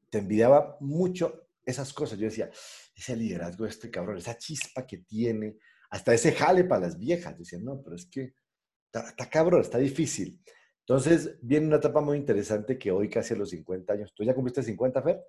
Te 0.09 0.19
envidiaba 0.19 0.77
mucho 0.79 1.47
esas 1.65 1.93
cosas. 1.93 2.17
Yo 2.17 2.25
decía, 2.25 2.49
ese 2.95 3.15
liderazgo 3.15 3.65
de 3.65 3.69
este 3.69 3.91
cabrón, 3.91 4.17
esa 4.17 4.37
chispa 4.37 4.85
que 4.87 4.99
tiene, 4.99 5.57
hasta 5.89 6.13
ese 6.13 6.31
jale 6.31 6.63
para 6.63 6.81
las 6.87 6.97
viejas. 6.97 7.33
Yo 7.33 7.39
decía, 7.39 7.59
no, 7.61 7.81
pero 7.81 7.95
es 7.95 8.05
que 8.05 8.33
está, 8.85 9.09
está 9.09 9.29
cabrón, 9.29 9.61
está 9.61 9.77
difícil. 9.77 10.41
Entonces, 10.89 11.37
viene 11.43 11.67
una 11.67 11.75
etapa 11.75 12.01
muy 12.01 12.17
interesante 12.17 12.75
que 12.75 12.89
hoy, 12.89 13.11
casi 13.11 13.35
a 13.35 13.37
los 13.37 13.51
50 13.51 13.93
años, 13.93 14.11
¿tú 14.11 14.23
ya 14.23 14.33
cumpliste 14.33 14.63
50, 14.63 15.03
Fer? 15.03 15.23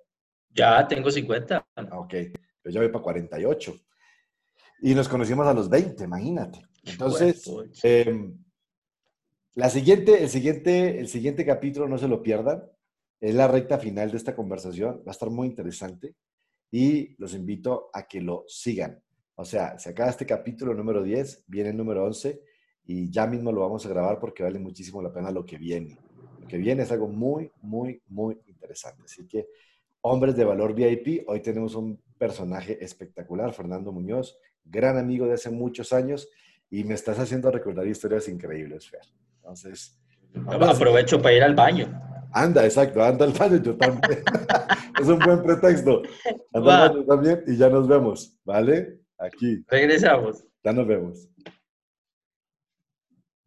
Ya 0.49 0.87
tengo 0.87 1.11
50. 1.11 1.67
Ah, 1.75 1.99
ok, 1.99 2.13
yo 2.63 2.71
ya 2.71 2.79
voy 2.79 2.89
para 2.89 3.03
48. 3.03 3.75
Y 4.81 4.95
nos 4.95 5.07
conocimos 5.07 5.45
a 5.45 5.53
los 5.53 5.69
20, 5.69 6.03
imagínate. 6.03 6.65
Entonces, 6.83 7.47
eh, 7.83 8.33
la 9.53 9.69
siguiente, 9.69 10.23
el, 10.23 10.29
siguiente, 10.29 10.99
el 10.99 11.07
siguiente 11.07 11.45
capítulo, 11.45 11.87
no 11.87 11.99
se 11.99 12.07
lo 12.07 12.23
pierdan, 12.23 12.63
es 13.19 13.35
la 13.35 13.47
recta 13.47 13.77
final 13.77 14.09
de 14.09 14.17
esta 14.17 14.35
conversación. 14.35 15.03
Va 15.05 15.09
a 15.09 15.11
estar 15.11 15.29
muy 15.29 15.47
interesante 15.47 16.15
y 16.71 17.15
los 17.21 17.35
invito 17.35 17.91
a 17.93 18.07
que 18.07 18.19
lo 18.19 18.45
sigan. 18.47 18.99
O 19.35 19.45
sea, 19.45 19.77
se 19.77 19.91
acaba 19.91 20.09
este 20.09 20.25
capítulo 20.25 20.73
número 20.73 21.03
10, 21.03 21.43
viene 21.45 21.69
el 21.69 21.77
número 21.77 22.03
11 22.03 22.41
y 22.85 23.09
ya 23.09 23.27
mismo 23.27 23.51
lo 23.51 23.61
vamos 23.61 23.85
a 23.85 23.89
grabar 23.89 24.19
porque 24.19 24.43
vale 24.43 24.59
muchísimo 24.59 25.01
la 25.01 25.11
pena 25.13 25.31
lo 25.31 25.45
que 25.45 25.57
viene. 25.57 25.97
Lo 26.39 26.47
que 26.47 26.57
viene 26.57 26.83
es 26.83 26.91
algo 26.91 27.07
muy, 27.07 27.51
muy, 27.61 28.01
muy 28.07 28.37
interesante. 28.47 29.03
Así 29.05 29.27
que, 29.27 29.47
hombres 30.01 30.35
de 30.35 30.45
valor 30.45 30.73
VIP, 30.73 31.23
hoy 31.27 31.41
tenemos 31.41 31.75
un 31.75 31.99
personaje 32.17 32.83
espectacular, 32.83 33.53
Fernando 33.53 33.91
Muñoz, 33.91 34.37
gran 34.65 34.97
amigo 34.97 35.25
de 35.25 35.33
hace 35.33 35.49
muchos 35.49 35.93
años 35.93 36.29
y 36.69 36.83
me 36.83 36.93
estás 36.93 37.19
haciendo 37.19 37.51
recordar 37.51 37.87
historias 37.87 38.27
increíbles, 38.27 38.89
Fer. 38.89 39.01
Entonces, 39.37 39.97
Aprovecho 40.47 41.21
para 41.21 41.35
ir 41.35 41.43
al 41.43 41.55
baño. 41.55 41.87
anda, 42.33 42.63
exacto, 42.63 43.03
anda 43.03 43.25
al 43.25 43.33
baño 43.33 43.57
yo 43.61 43.75
también. 43.75 44.23
es 45.01 45.07
un 45.07 45.19
buen 45.19 45.43
pretexto. 45.43 46.01
Anda 46.53 46.85
al 46.85 46.89
baño 46.89 47.05
también 47.05 47.43
y 47.47 47.57
ya 47.57 47.69
nos 47.69 47.87
vemos, 47.87 48.37
¿vale? 48.45 48.99
Aquí, 49.17 49.63
Regresamos. 49.67 50.43
ya 50.63 50.71
nos 50.73 50.87
vemos. 50.87 51.27